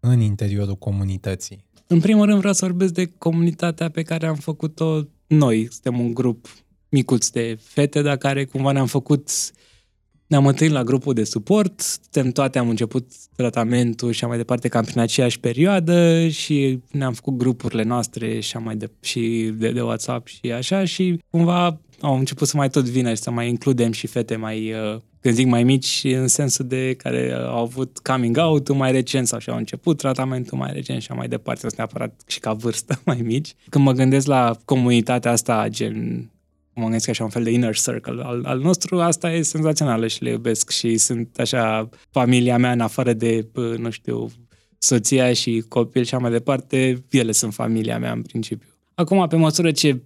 în 0.10 0.20
interiorul 0.20 0.76
comunității. 0.76 1.64
În 1.88 1.99
primul 1.99 2.26
rând 2.26 2.38
vreau 2.38 2.53
să 2.53 2.66
vorbesc 2.66 2.93
de 2.93 3.12
comunitatea 3.18 3.89
pe 3.89 4.01
care 4.01 4.28
am 4.28 4.36
făcut-o 4.36 5.01
noi. 5.28 5.68
Suntem 5.72 5.99
un 5.99 6.14
grup 6.14 6.47
micuț 6.89 7.28
de 7.28 7.58
fete, 7.62 8.01
dar 8.01 8.18
care 8.18 8.45
cumva 8.45 8.72
ne-am 8.72 8.86
făcut 8.86 9.30
ne-am 10.28 10.47
întâlnit 10.47 10.76
la 10.76 10.84
grupul 10.84 11.14
de 11.14 11.24
suport, 11.24 11.80
suntem 11.80 12.32
toate, 12.32 12.60
am 12.60 12.70
început 12.70 13.12
tratamentul 13.36 14.12
și 14.12 14.26
mai 14.26 14.38
departe 14.38 14.68
cam 14.68 14.84
prin 14.84 14.99
aceeași 14.99 15.39
perioadă 15.39 16.28
și 16.28 16.80
ne-am 16.91 17.14
făcut 17.14 17.38
grupurile 17.38 17.84
noastre 17.84 18.39
și, 18.39 18.58
mai 18.58 18.76
de, 18.76 18.91
și 19.01 19.51
de, 19.58 19.72
de 19.72 19.82
WhatsApp 19.82 20.28
și 20.28 20.51
așa 20.51 20.86
și 20.86 21.20
cumva 21.30 21.80
au 22.01 22.18
început 22.18 22.47
să 22.47 22.58
mai 22.58 22.70
tot 22.70 22.89
vină 22.89 23.10
și 23.10 23.22
să 23.22 23.32
mai 23.32 23.49
includem 23.49 23.91
și 23.91 24.08
fete 24.08 24.36
mai, 24.36 24.72
uh, 24.72 25.01
când 25.26 25.38
zic 25.38 25.47
mai 25.47 25.63
mici, 25.63 26.01
în 26.03 26.28
sensul 26.28 26.67
de 26.67 26.93
care 26.93 27.34
au 27.34 27.61
avut 27.61 27.97
coming 27.97 28.38
out 28.38 28.73
mai 28.73 28.91
recent 28.91 29.28
sau 29.28 29.39
și 29.39 29.49
au 29.49 29.57
început 29.57 29.97
tratamentul 29.97 30.57
mai 30.57 30.71
recent 30.73 31.01
și 31.01 31.11
mai 31.11 31.28
departe, 31.28 31.59
sunt 31.59 31.76
neapărat 31.76 32.21
și 32.28 32.39
ca 32.39 32.53
vârstă 32.53 33.01
mai 33.05 33.21
mici. 33.23 33.53
Când 33.69 33.84
mă 33.84 33.91
gândesc 33.91 34.28
la 34.28 34.57
comunitatea 34.65 35.32
asta, 35.32 35.65
gen 35.69 36.30
mă 36.73 36.84
gândesc 36.84 37.09
așa 37.09 37.23
un 37.23 37.30
fel 37.30 37.43
de 37.43 37.51
inner 37.51 37.76
circle 37.76 38.23
al, 38.23 38.43
al 38.45 38.59
nostru, 38.59 39.01
asta 39.01 39.32
e 39.32 39.41
senzațională 39.41 40.07
și 40.07 40.23
le 40.23 40.30
iubesc 40.30 40.69
și 40.69 40.97
sunt 40.97 41.39
așa 41.39 41.89
familia 42.11 42.57
mea 42.57 42.71
în 42.71 42.80
afară 42.80 43.13
de, 43.13 43.47
nu 43.78 43.89
știu, 43.89 44.32
soția 44.78 45.34
și 45.34 45.63
copil 45.67 46.03
și 46.03 46.13
așa 46.13 46.23
mai 46.23 46.32
departe, 46.32 47.03
ele 47.09 47.32
sunt 47.32 47.53
familia 47.53 47.99
mea 47.99 48.11
în 48.11 48.21
principiu. 48.21 48.69
Acum, 48.93 49.28
pe 49.28 49.36
măsură 49.36 49.71
ce 49.71 50.01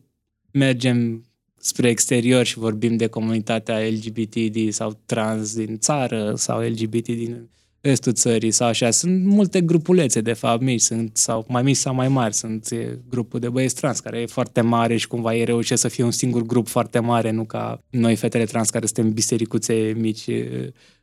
mergem 0.51 1.23
spre 1.59 1.89
exterior 1.89 2.45
și 2.45 2.57
vorbim 2.57 2.97
de 2.97 3.07
comunitatea 3.07 3.79
LGBT 3.79 4.73
sau 4.73 4.99
trans 5.05 5.55
din 5.55 5.77
țară 5.79 6.33
sau 6.35 6.61
LGBT 6.61 7.05
din 7.05 7.49
restul 7.81 8.13
țării 8.13 8.51
sau 8.51 8.67
așa. 8.67 8.91
Sunt 8.91 9.25
multe 9.25 9.61
grupulețe, 9.61 10.21
de 10.21 10.33
fapt, 10.33 10.61
mici, 10.61 10.81
sunt, 10.81 11.17
sau 11.17 11.45
mai 11.47 11.63
mici 11.63 11.75
sau 11.75 11.93
mai 11.93 12.07
mari. 12.07 12.33
Sunt 12.33 12.69
grupul 13.09 13.39
de 13.39 13.49
băieți 13.49 13.75
trans, 13.75 13.99
care 13.99 14.19
e 14.19 14.25
foarte 14.25 14.61
mare 14.61 14.97
și 14.97 15.07
cumva 15.07 15.35
e 15.35 15.43
reușit 15.43 15.77
să 15.77 15.87
fie 15.87 16.03
un 16.03 16.11
singur 16.11 16.41
grup 16.41 16.67
foarte 16.67 16.99
mare, 16.99 17.31
nu 17.31 17.43
ca 17.43 17.83
noi, 17.89 18.15
fetele 18.15 18.43
trans, 18.43 18.69
care 18.69 18.85
suntem 18.85 19.13
bisericuțe 19.13 19.93
mici 19.97 20.25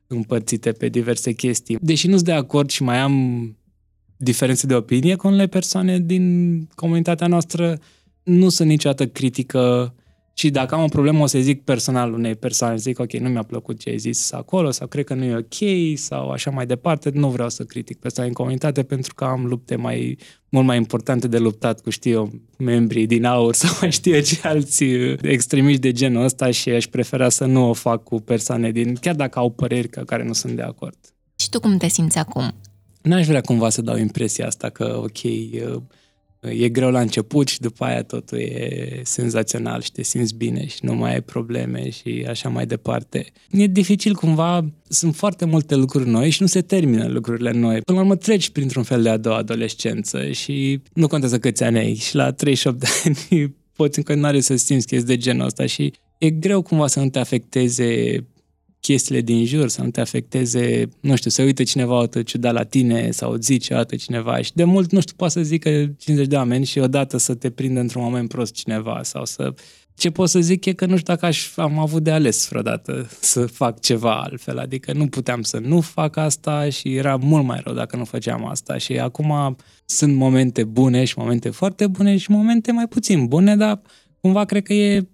împărțite 0.07 0.73
pe 0.73 0.89
diverse 0.89 1.33
chestii. 1.33 1.79
Deși 1.81 2.07
nu 2.07 2.15
sunt 2.15 2.25
de 2.25 2.33
acord 2.33 2.71
și 2.71 2.83
mai 2.83 2.99
am 2.99 3.57
diferențe 4.17 4.67
de 4.67 4.75
opinie 4.75 5.15
cu 5.15 5.27
unele 5.27 5.47
persoane 5.47 5.99
din 5.99 6.67
comunitatea 6.75 7.27
noastră, 7.27 7.79
nu 8.23 8.49
sunt 8.49 8.69
niciodată 8.69 9.07
critică 9.07 9.95
și 10.39 10.51
dacă 10.51 10.75
am 10.75 10.83
o 10.83 10.87
problemă, 10.87 11.23
o 11.23 11.27
să 11.27 11.39
zic 11.39 11.63
personal 11.63 12.13
unei 12.13 12.35
persoane, 12.35 12.77
zic, 12.77 12.99
ok, 12.99 13.13
nu 13.13 13.29
mi-a 13.29 13.43
plăcut 13.43 13.79
ce 13.79 13.91
ai 13.91 13.99
zis 13.99 14.33
acolo, 14.33 14.71
sau 14.71 14.87
cred 14.87 15.05
că 15.05 15.15
nu 15.15 15.25
e 15.25 15.37
ok, 15.37 15.99
sau 15.99 16.31
așa 16.31 16.51
mai 16.51 16.67
departe, 16.67 17.11
nu 17.15 17.29
vreau 17.29 17.49
să 17.49 17.65
critic 17.65 17.99
persoane 17.99 18.29
în 18.29 18.35
comunitate 18.35 18.83
pentru 18.83 19.15
că 19.15 19.25
am 19.25 19.47
lupte 19.47 19.77
mai, 19.77 20.19
mult 20.49 20.67
mai 20.67 20.77
importante 20.77 21.29
de 21.29 21.39
luptat 21.39 21.81
cu, 21.81 21.91
știu 21.91 22.11
eu, 22.11 22.31
membrii 22.59 23.07
din 23.07 23.25
aur 23.25 23.55
sau 23.65 23.71
mai 23.81 23.91
știu 23.91 24.15
eu 24.15 24.21
ce 24.21 24.41
alți 24.43 24.85
extremiști 25.23 25.81
de 25.81 25.93
genul 25.93 26.25
ăsta 26.25 26.51
și 26.51 26.71
aș 26.71 26.87
prefera 26.87 27.29
să 27.29 27.45
nu 27.45 27.69
o 27.69 27.73
fac 27.73 28.03
cu 28.03 28.21
persoane 28.21 28.71
din, 28.71 28.95
chiar 28.95 29.15
dacă 29.15 29.39
au 29.39 29.51
păreri 29.51 29.89
ca 29.89 30.05
care 30.05 30.25
nu 30.25 30.33
sunt 30.33 30.57
de 30.57 30.63
acord. 30.63 30.99
Și 31.37 31.49
tu 31.49 31.61
cum 31.61 31.77
te 31.77 31.89
simți 31.89 32.19
acum? 32.19 32.55
N-aș 33.03 33.27
vrea 33.27 33.41
cumva 33.41 33.69
să 33.69 33.83
dau 33.83 33.97
impresia 33.97 34.47
asta 34.47 34.69
că, 34.69 35.01
ok, 35.03 35.21
e 36.41 36.69
greu 36.69 36.91
la 36.91 37.01
început 37.01 37.49
și 37.49 37.61
după 37.61 37.85
aia 37.85 38.03
totul 38.03 38.39
e 38.39 39.01
senzațional 39.05 39.81
și 39.81 39.93
te 39.93 40.03
simți 40.03 40.35
bine 40.35 40.67
și 40.67 40.79
nu 40.81 40.95
mai 40.95 41.13
ai 41.13 41.23
probleme 41.23 41.91
și 41.91 42.25
așa 42.29 42.49
mai 42.49 42.67
departe. 42.67 43.27
E 43.51 43.67
dificil 43.67 44.15
cumva, 44.15 44.65
sunt 44.89 45.17
foarte 45.17 45.45
multe 45.45 45.75
lucruri 45.75 46.09
noi 46.09 46.31
și 46.31 46.43
nu 46.43 46.47
se 46.47 46.61
termină 46.61 47.09
lucrurile 47.09 47.51
noi. 47.51 47.81
Până 47.81 47.99
la 47.99 48.05
urmă 48.05 48.17
treci 48.17 48.51
printr-un 48.51 48.83
fel 48.83 49.03
de 49.03 49.09
a 49.09 49.17
doua 49.17 49.37
adolescență 49.37 50.31
și 50.31 50.81
nu 50.93 51.07
contează 51.07 51.39
câți 51.39 51.63
ani 51.63 51.79
ai 51.79 51.95
și 51.95 52.15
la 52.15 52.33
38 52.33 52.79
de 52.79 52.87
ani 53.05 53.55
poți 53.77 53.99
în 53.99 54.05
continuare 54.05 54.41
să 54.41 54.57
simți 54.57 54.87
chestii 54.87 55.07
de 55.07 55.17
genul 55.17 55.47
ăsta 55.47 55.67
și 55.67 55.93
e 56.19 56.31
greu 56.31 56.63
cumva 56.63 56.87
să 56.87 57.01
nu 57.01 57.09
te 57.09 57.19
afecteze 57.19 58.17
chestiile 58.81 59.21
din 59.21 59.45
jur, 59.45 59.69
să 59.69 59.83
nu 59.83 59.91
te 59.91 60.01
afecteze, 60.01 60.89
nu 61.01 61.17
știu, 61.17 61.31
să 61.31 61.43
uite 61.43 61.63
cineva 61.63 61.99
o 61.99 62.07
ciudat 62.07 62.53
la 62.53 62.65
tine 62.65 63.11
sau 63.11 63.35
zice 63.35 63.75
altă 63.75 63.97
cineva 63.97 64.43
și 64.43 64.55
de 64.55 64.65
mult, 64.65 64.93
nu 64.93 65.01
știu, 65.01 65.15
poate 65.17 65.33
să 65.33 65.43
zică 65.43 65.71
50 65.99 66.27
de 66.27 66.37
oameni 66.37 66.65
și 66.65 66.79
odată 66.79 67.17
să 67.17 67.35
te 67.35 67.51
prindă 67.51 67.81
într-un 67.81 68.03
moment 68.03 68.29
prost 68.29 68.55
cineva 68.55 69.01
sau 69.03 69.25
să 69.25 69.55
ce 69.97 70.11
pot 70.11 70.29
să 70.29 70.41
zic 70.41 70.65
e 70.65 70.73
că 70.73 70.87
nu 70.87 70.97
știu 70.97 71.13
dacă 71.13 71.27
aș, 71.27 71.57
am 71.57 71.79
avut 71.79 72.03
de 72.03 72.11
ales 72.11 72.49
vreodată 72.49 73.09
să 73.21 73.47
fac 73.47 73.81
ceva 73.81 74.21
altfel, 74.23 74.59
adică 74.59 74.93
nu 74.93 75.07
puteam 75.07 75.43
să 75.43 75.59
nu 75.59 75.81
fac 75.81 76.17
asta 76.17 76.69
și 76.69 76.95
era 76.95 77.17
mult 77.17 77.45
mai 77.45 77.61
rău 77.65 77.75
dacă 77.75 77.97
nu 77.97 78.05
făceam 78.05 78.47
asta 78.47 78.79
și 78.79 78.99
acum 78.99 79.57
sunt 79.85 80.15
momente 80.15 80.65
bune 80.65 81.05
și 81.05 81.19
momente 81.19 81.51
foarte 81.51 81.87
bune 81.87 82.17
și 82.17 82.31
momente 82.31 82.73
mai 82.73 82.89
puțin 82.89 83.27
bune, 83.27 83.57
dar 83.57 83.81
cumva 84.21 84.45
cred 84.45 84.63
că 84.63 84.73
e 84.73 85.09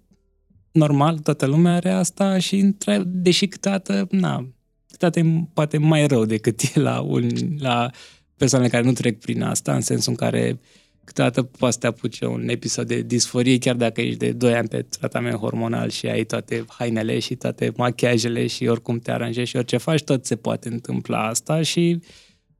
normal, 0.72 1.18
toată 1.18 1.46
lumea 1.46 1.74
are 1.74 1.90
asta 1.90 2.38
și 2.38 2.74
deși 3.04 3.46
câteodată, 3.46 4.06
na, 4.10 4.48
câteodată 4.90 5.18
e 5.18 5.48
poate 5.54 5.78
mai 5.78 6.06
rău 6.06 6.24
decât 6.24 6.60
e 6.74 6.80
la, 6.80 7.00
un, 7.00 7.28
la 7.58 7.90
persoane 8.36 8.68
care 8.68 8.84
nu 8.84 8.92
trec 8.92 9.18
prin 9.18 9.42
asta, 9.42 9.74
în 9.74 9.80
sensul 9.80 10.10
în 10.10 10.16
care 10.16 10.60
câteodată 11.04 11.42
poate 11.42 11.72
să 11.74 11.80
te 11.80 11.86
apuce 11.86 12.26
un 12.26 12.48
episod 12.48 12.86
de 12.86 13.02
disforie, 13.02 13.58
chiar 13.58 13.74
dacă 13.74 14.00
ești 14.00 14.18
de 14.18 14.32
2 14.32 14.54
ani 14.54 14.68
pe 14.68 14.82
tratament 14.82 15.36
hormonal 15.36 15.88
și 15.90 16.06
ai 16.06 16.24
toate 16.24 16.64
hainele 16.68 17.18
și 17.18 17.34
toate 17.34 17.72
machiajele 17.76 18.46
și 18.46 18.66
oricum 18.66 18.98
te 18.98 19.10
aranjezi 19.10 19.50
și 19.50 19.56
orice 19.56 19.76
faci, 19.76 20.02
tot 20.02 20.26
se 20.26 20.36
poate 20.36 20.68
întâmpla 20.68 21.26
asta 21.26 21.62
și 21.62 22.00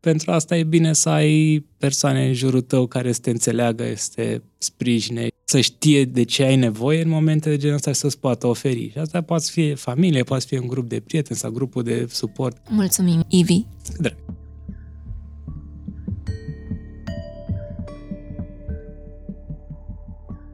pentru 0.00 0.30
asta 0.30 0.56
e 0.56 0.64
bine 0.64 0.92
să 0.92 1.08
ai 1.08 1.66
persoane 1.78 2.26
în 2.26 2.32
jurul 2.32 2.60
tău 2.60 2.86
care 2.86 3.12
să 3.12 3.20
te 3.20 3.30
înțeleagă, 3.30 3.92
să 3.96 4.10
te 4.14 4.40
sprijine, 4.58 5.26
să 5.44 5.60
știe 5.60 6.04
de 6.04 6.22
ce 6.22 6.42
ai 6.42 6.56
nevoie 6.56 7.02
în 7.02 7.08
momente 7.08 7.48
de 7.48 7.56
genul 7.56 7.76
ăsta 7.76 7.92
și 7.92 7.98
să-ți 7.98 8.18
poată 8.18 8.46
oferi. 8.46 8.90
Și 8.90 8.98
asta 8.98 9.20
poate 9.20 9.44
fi 9.50 9.74
familie, 9.74 10.22
poate 10.22 10.44
fi 10.46 10.56
un 10.56 10.66
grup 10.66 10.88
de 10.88 11.00
prieteni 11.00 11.38
sau 11.38 11.50
grupul 11.50 11.82
de 11.82 12.06
suport. 12.10 12.56
Mulțumim, 12.68 13.24
Ivi! 13.28 13.64
Drag. 13.98 14.16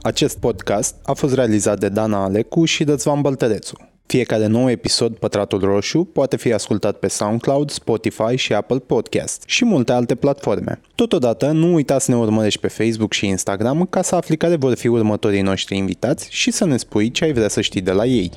Acest 0.03 0.39
podcast 0.39 0.97
a 1.03 1.12
fost 1.12 1.34
realizat 1.34 1.78
de 1.78 1.89
Dana 1.89 2.22
Alecu 2.22 2.64
și 2.64 2.84
Dățvan 2.84 3.20
Băltărețu. 3.20 3.88
Fiecare 4.09 4.47
nou 4.47 4.71
episod 4.71 5.17
Pătratul 5.17 5.61
Roșu 5.61 6.05
poate 6.13 6.37
fi 6.37 6.53
ascultat 6.53 6.99
pe 6.99 7.09
SoundCloud, 7.09 7.71
Spotify 7.71 8.37
și 8.37 8.53
Apple 8.53 8.79
Podcast 8.79 9.43
și 9.47 9.65
multe 9.65 9.93
alte 9.93 10.15
platforme. 10.15 10.81
Totodată, 10.95 11.51
nu 11.51 11.75
uita 11.75 11.99
să 11.99 12.11
ne 12.11 12.17
urmărești 12.17 12.61
pe 12.61 12.69
Facebook 12.69 13.13
și 13.13 13.27
Instagram 13.27 13.87
ca 13.91 14.03
să 14.03 14.15
afli 14.15 14.37
care 14.37 14.57
vor 14.57 14.75
fi 14.75 14.87
următorii 14.87 15.41
noștri 15.41 15.77
invitați 15.77 16.27
și 16.31 16.51
să 16.51 16.65
ne 16.65 16.77
spui 16.77 17.11
ce 17.11 17.25
ai 17.25 17.33
vrea 17.33 17.49
să 17.49 17.61
știi 17.61 17.81
de 17.81 17.93
la 17.93 18.05
ei. 18.05 18.31